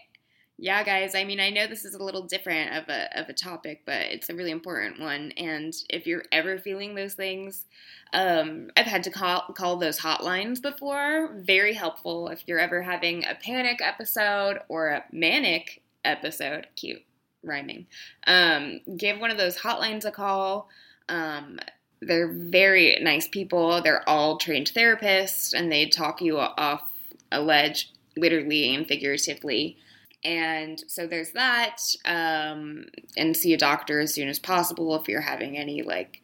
yeah, 0.58 0.84
guys, 0.84 1.16
I 1.16 1.24
mean, 1.24 1.40
I 1.40 1.50
know 1.50 1.66
this 1.66 1.84
is 1.84 1.94
a 1.94 2.02
little 2.02 2.22
different 2.22 2.76
of 2.76 2.88
a 2.88 3.20
of 3.20 3.28
a 3.28 3.32
topic, 3.32 3.82
but 3.84 4.02
it's 4.02 4.30
a 4.30 4.34
really 4.34 4.52
important 4.52 5.00
one. 5.00 5.32
And 5.36 5.74
if 5.90 6.06
you're 6.06 6.22
ever 6.30 6.56
feeling 6.56 6.94
those 6.94 7.14
things, 7.14 7.64
um, 8.12 8.70
I've 8.76 8.86
had 8.86 9.02
to 9.04 9.10
call 9.10 9.42
call 9.56 9.76
those 9.76 9.98
hotlines 9.98 10.62
before. 10.62 11.34
Very 11.34 11.74
helpful 11.74 12.28
if 12.28 12.44
you're 12.46 12.60
ever 12.60 12.82
having 12.82 13.24
a 13.24 13.34
panic 13.34 13.80
episode 13.82 14.60
or 14.68 14.90
a 14.90 15.04
manic 15.10 15.82
episode. 16.04 16.68
Cute 16.76 17.02
rhyming. 17.42 17.86
Um, 18.28 18.82
give 18.96 19.18
one 19.18 19.32
of 19.32 19.38
those 19.38 19.56
hotlines 19.58 20.04
a 20.04 20.12
call. 20.12 20.68
Um, 21.08 21.58
they're 22.06 22.32
very 22.32 22.98
nice 23.00 23.28
people. 23.28 23.80
They're 23.82 24.08
all 24.08 24.36
trained 24.36 24.72
therapists, 24.74 25.52
and 25.54 25.70
they 25.70 25.86
talk 25.86 26.20
you 26.20 26.38
off 26.38 26.82
a 27.30 27.40
ledge, 27.40 27.92
literally 28.16 28.74
and 28.74 28.86
figuratively. 28.86 29.78
And 30.24 30.82
so 30.86 31.06
there's 31.06 31.32
that. 31.32 31.78
Um, 32.04 32.86
and 33.16 33.36
see 33.36 33.54
a 33.54 33.58
doctor 33.58 34.00
as 34.00 34.14
soon 34.14 34.28
as 34.28 34.38
possible 34.38 34.94
if 34.96 35.08
you're 35.08 35.22
having 35.22 35.56
any 35.56 35.82
like 35.82 36.22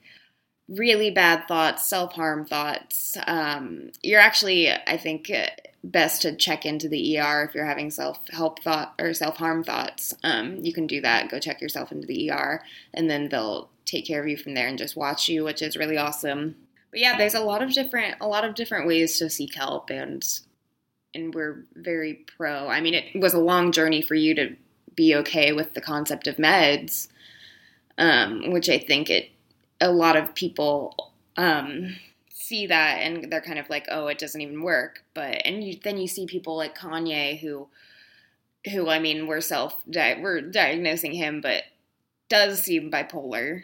really 0.68 1.10
bad 1.10 1.48
thoughts, 1.48 1.88
self 1.88 2.12
harm 2.12 2.44
thoughts. 2.44 3.16
Um, 3.26 3.90
you're 4.02 4.20
actually, 4.20 4.70
I 4.70 4.96
think, 4.96 5.30
best 5.84 6.22
to 6.22 6.34
check 6.34 6.66
into 6.66 6.88
the 6.88 7.18
ER 7.18 7.44
if 7.44 7.54
you're 7.54 7.66
having 7.66 7.90
self 7.90 8.18
help 8.30 8.62
thought 8.62 8.94
or 8.98 9.14
self 9.14 9.36
harm 9.36 9.64
thoughts. 9.64 10.14
Um, 10.22 10.56
you 10.64 10.72
can 10.72 10.86
do 10.86 11.00
that. 11.00 11.30
Go 11.30 11.38
check 11.38 11.60
yourself 11.60 11.92
into 11.92 12.06
the 12.06 12.30
ER, 12.30 12.62
and 12.94 13.10
then 13.10 13.28
they'll 13.28 13.70
take 13.84 14.06
care 14.06 14.20
of 14.20 14.28
you 14.28 14.36
from 14.36 14.54
there 14.54 14.68
and 14.68 14.78
just 14.78 14.96
watch 14.96 15.28
you, 15.28 15.44
which 15.44 15.62
is 15.62 15.76
really 15.76 15.96
awesome. 15.96 16.56
But 16.90 17.00
yeah, 17.00 17.16
there's 17.16 17.34
a 17.34 17.40
lot 17.40 17.62
of 17.62 17.72
different 17.72 18.16
a 18.20 18.26
lot 18.26 18.44
of 18.44 18.54
different 18.54 18.86
ways 18.86 19.18
to 19.18 19.30
seek 19.30 19.54
help, 19.54 19.90
and 19.90 20.24
and 21.14 21.34
we're 21.34 21.64
very 21.74 22.24
pro. 22.36 22.68
I 22.68 22.80
mean, 22.80 22.94
it 22.94 23.18
was 23.18 23.34
a 23.34 23.40
long 23.40 23.72
journey 23.72 24.02
for 24.02 24.14
you 24.14 24.34
to 24.34 24.56
be 24.94 25.14
okay 25.14 25.52
with 25.52 25.74
the 25.74 25.80
concept 25.80 26.26
of 26.26 26.36
meds, 26.36 27.08
um, 27.98 28.50
which 28.50 28.68
I 28.68 28.78
think 28.78 29.10
it 29.10 29.30
a 29.80 29.90
lot 29.90 30.16
of 30.16 30.34
people 30.34 31.12
um, 31.36 31.96
see 32.48 32.66
that 32.66 32.98
and 33.02 33.30
they're 33.30 33.40
kind 33.42 33.58
of 33.58 33.68
like, 33.68 33.86
oh, 33.90 34.06
it 34.08 34.18
doesn't 34.18 34.40
even 34.40 34.62
work. 34.62 35.02
But 35.14 35.42
and 35.44 35.62
you, 35.62 35.78
then 35.82 35.98
you 35.98 36.08
see 36.08 36.26
people 36.26 36.56
like 36.56 36.76
Kanye 36.76 37.38
who, 37.38 37.68
who 38.72 38.88
I 38.88 38.98
mean, 38.98 39.26
we're 39.26 39.40
self 39.40 39.76
we're 39.86 40.40
diagnosing 40.40 41.12
him, 41.12 41.40
but 41.40 41.64
does 42.28 42.60
seem 42.62 42.90
bipolar. 42.90 43.62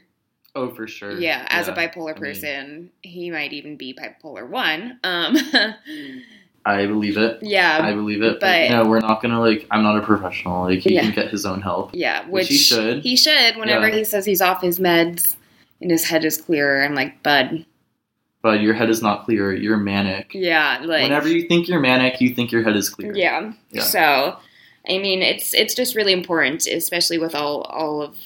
Oh, 0.57 0.71
for 0.71 0.87
sure. 0.87 1.19
Yeah, 1.19 1.47
as 1.51 1.67
a 1.67 1.73
Yeah. 1.73 1.89
bipolar 1.89 2.11
I 2.11 2.13
mean- 2.13 2.21
person, 2.23 2.91
he 3.03 3.31
might 3.31 3.53
even 3.53 3.77
be 3.77 3.93
bipolar 3.95 4.49
one. 4.49 5.01
Um, 5.03 5.37
I 6.67 6.87
believe 6.87 7.19
it. 7.19 7.41
yeah, 7.43 7.79
I 7.83 7.93
believe 7.93 8.23
it. 8.23 8.41
But, 8.41 8.69
but- 8.69 8.71
no, 8.71 8.89
we're 8.89 9.01
not 9.01 9.21
gonna 9.21 9.41
like. 9.41 9.67
I'm 9.71 9.83
not 9.83 9.99
a 9.99 10.03
professional. 10.03 10.63
Like 10.65 10.79
he 10.81 10.95
Yeah. 10.95 11.03
can 11.03 11.11
get 11.13 11.29
his 11.31 11.45
own 11.45 11.61
help. 11.61 11.91
Yeah, 11.93 12.23
which, 12.23 12.45
Which 12.45 12.49
he 12.49 12.57
should. 12.57 13.03
He 13.03 13.17
should. 13.17 13.57
Whenever 13.57 13.89
Yeah. 13.89 13.97
he 13.97 14.05
says 14.05 14.25
he's 14.25 14.41
off 14.41 14.63
his 14.63 14.79
meds 14.79 15.37
and 15.83 15.91
his 15.91 16.05
head 16.05 16.25
is 16.25 16.37
clearer, 16.41 16.83
I'm 16.85 16.95
like, 16.95 17.23
bud. 17.23 17.67
But 18.45 18.61
your 18.61 18.75
head 18.75 18.91
is 18.91 19.01
not 19.01 19.25
clear. 19.25 19.55
You're 19.55 19.79
manic. 19.79 20.33
Yeah, 20.35 20.81
like 20.83 21.05
Whenever 21.05 21.29
you 21.29 21.49
think 21.49 21.67
you're 21.67 21.81
manic, 21.81 22.21
you 22.21 22.35
think 22.35 22.53
your 22.53 22.63
head 22.63 22.77
is 22.77 22.91
clear. 22.91 23.17
yeah. 23.17 23.55
Yeah. 23.71 23.83
So, 23.83 24.37
I 24.87 24.99
mean, 24.99 25.23
it's 25.23 25.55
it's 25.55 25.75
just 25.75 25.97
really 25.97 26.13
important, 26.13 26.67
especially 26.67 27.17
with 27.17 27.35
all 27.35 27.63
all 27.63 28.03
of 28.03 28.19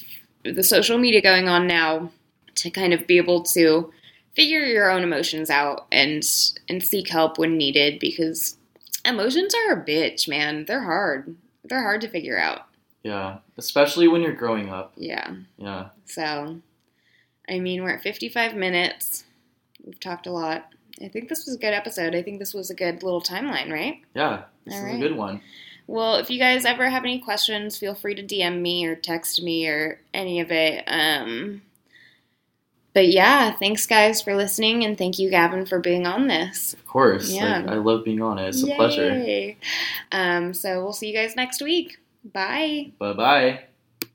the 0.42 0.64
social 0.64 0.98
media 0.98 1.22
going 1.22 1.48
on 1.48 1.68
now, 1.68 2.10
to 2.56 2.68
kind 2.68 2.92
of 2.92 3.06
be 3.06 3.16
able 3.16 3.44
to 3.44 3.92
figure 4.34 4.64
your 4.64 4.90
own 4.90 5.04
emotions 5.04 5.50
out 5.50 5.86
and 5.92 6.24
and 6.68 6.82
seek 6.82 7.08
help 7.10 7.38
when 7.38 7.56
needed 7.56 8.00
because 8.00 8.56
emotions 9.04 9.54
are 9.54 9.74
a 9.80 9.84
bitch, 9.84 10.28
man. 10.28 10.64
They're 10.64 10.82
hard. 10.82 11.36
They're 11.62 11.82
hard 11.82 12.00
to 12.00 12.08
figure 12.08 12.40
out. 12.40 12.62
Yeah. 13.04 13.38
Especially 13.56 14.08
when 14.08 14.22
you're 14.22 14.32
growing 14.32 14.68
up. 14.68 14.94
Yeah. 14.96 15.32
Yeah. 15.58 15.90
So, 16.06 16.60
I 17.48 17.60
mean, 17.60 17.84
we're 17.84 17.90
at 17.94 18.02
55 18.02 18.56
minutes. 18.56 19.24
We've 19.84 20.00
talked 20.00 20.26
a 20.26 20.32
lot. 20.32 20.72
I 21.02 21.08
think 21.08 21.28
this 21.28 21.46
was 21.46 21.54
a 21.56 21.58
good 21.58 21.74
episode. 21.74 22.14
I 22.14 22.22
think 22.22 22.38
this 22.38 22.54
was 22.54 22.70
a 22.70 22.74
good 22.74 23.02
little 23.02 23.22
timeline, 23.22 23.70
right? 23.70 24.00
Yeah. 24.14 24.44
This 24.64 24.74
All 24.74 24.80
is 24.80 24.84
right. 24.86 24.96
a 24.96 24.98
good 24.98 25.16
one. 25.16 25.40
Well, 25.86 26.16
if 26.16 26.28
you 26.28 26.38
guys 26.38 26.64
ever 26.64 26.90
have 26.90 27.04
any 27.04 27.18
questions, 27.18 27.78
feel 27.78 27.94
free 27.94 28.14
to 28.14 28.22
DM 28.22 28.60
me 28.60 28.84
or 28.84 28.94
text 28.94 29.42
me 29.42 29.66
or 29.68 30.00
any 30.12 30.40
of 30.40 30.52
it. 30.52 30.84
Um, 30.86 31.62
but 32.92 33.08
yeah, 33.08 33.52
thanks 33.52 33.86
guys 33.86 34.20
for 34.20 34.34
listening, 34.34 34.84
and 34.84 34.98
thank 34.98 35.18
you, 35.18 35.30
Gavin, 35.30 35.66
for 35.66 35.78
being 35.78 36.06
on 36.06 36.26
this. 36.26 36.74
Of 36.74 36.86
course. 36.86 37.30
Yeah. 37.30 37.60
Like, 37.60 37.68
I 37.68 37.74
love 37.74 38.04
being 38.04 38.20
on 38.20 38.38
it. 38.38 38.48
It's 38.48 38.62
a 38.62 38.74
pleasure. 38.74 39.54
Um, 40.12 40.52
so 40.52 40.82
we'll 40.82 40.92
see 40.92 41.08
you 41.08 41.14
guys 41.14 41.36
next 41.36 41.62
week. 41.62 41.98
Bye. 42.24 42.92
Bye 42.98 43.12
bye. 43.12 43.60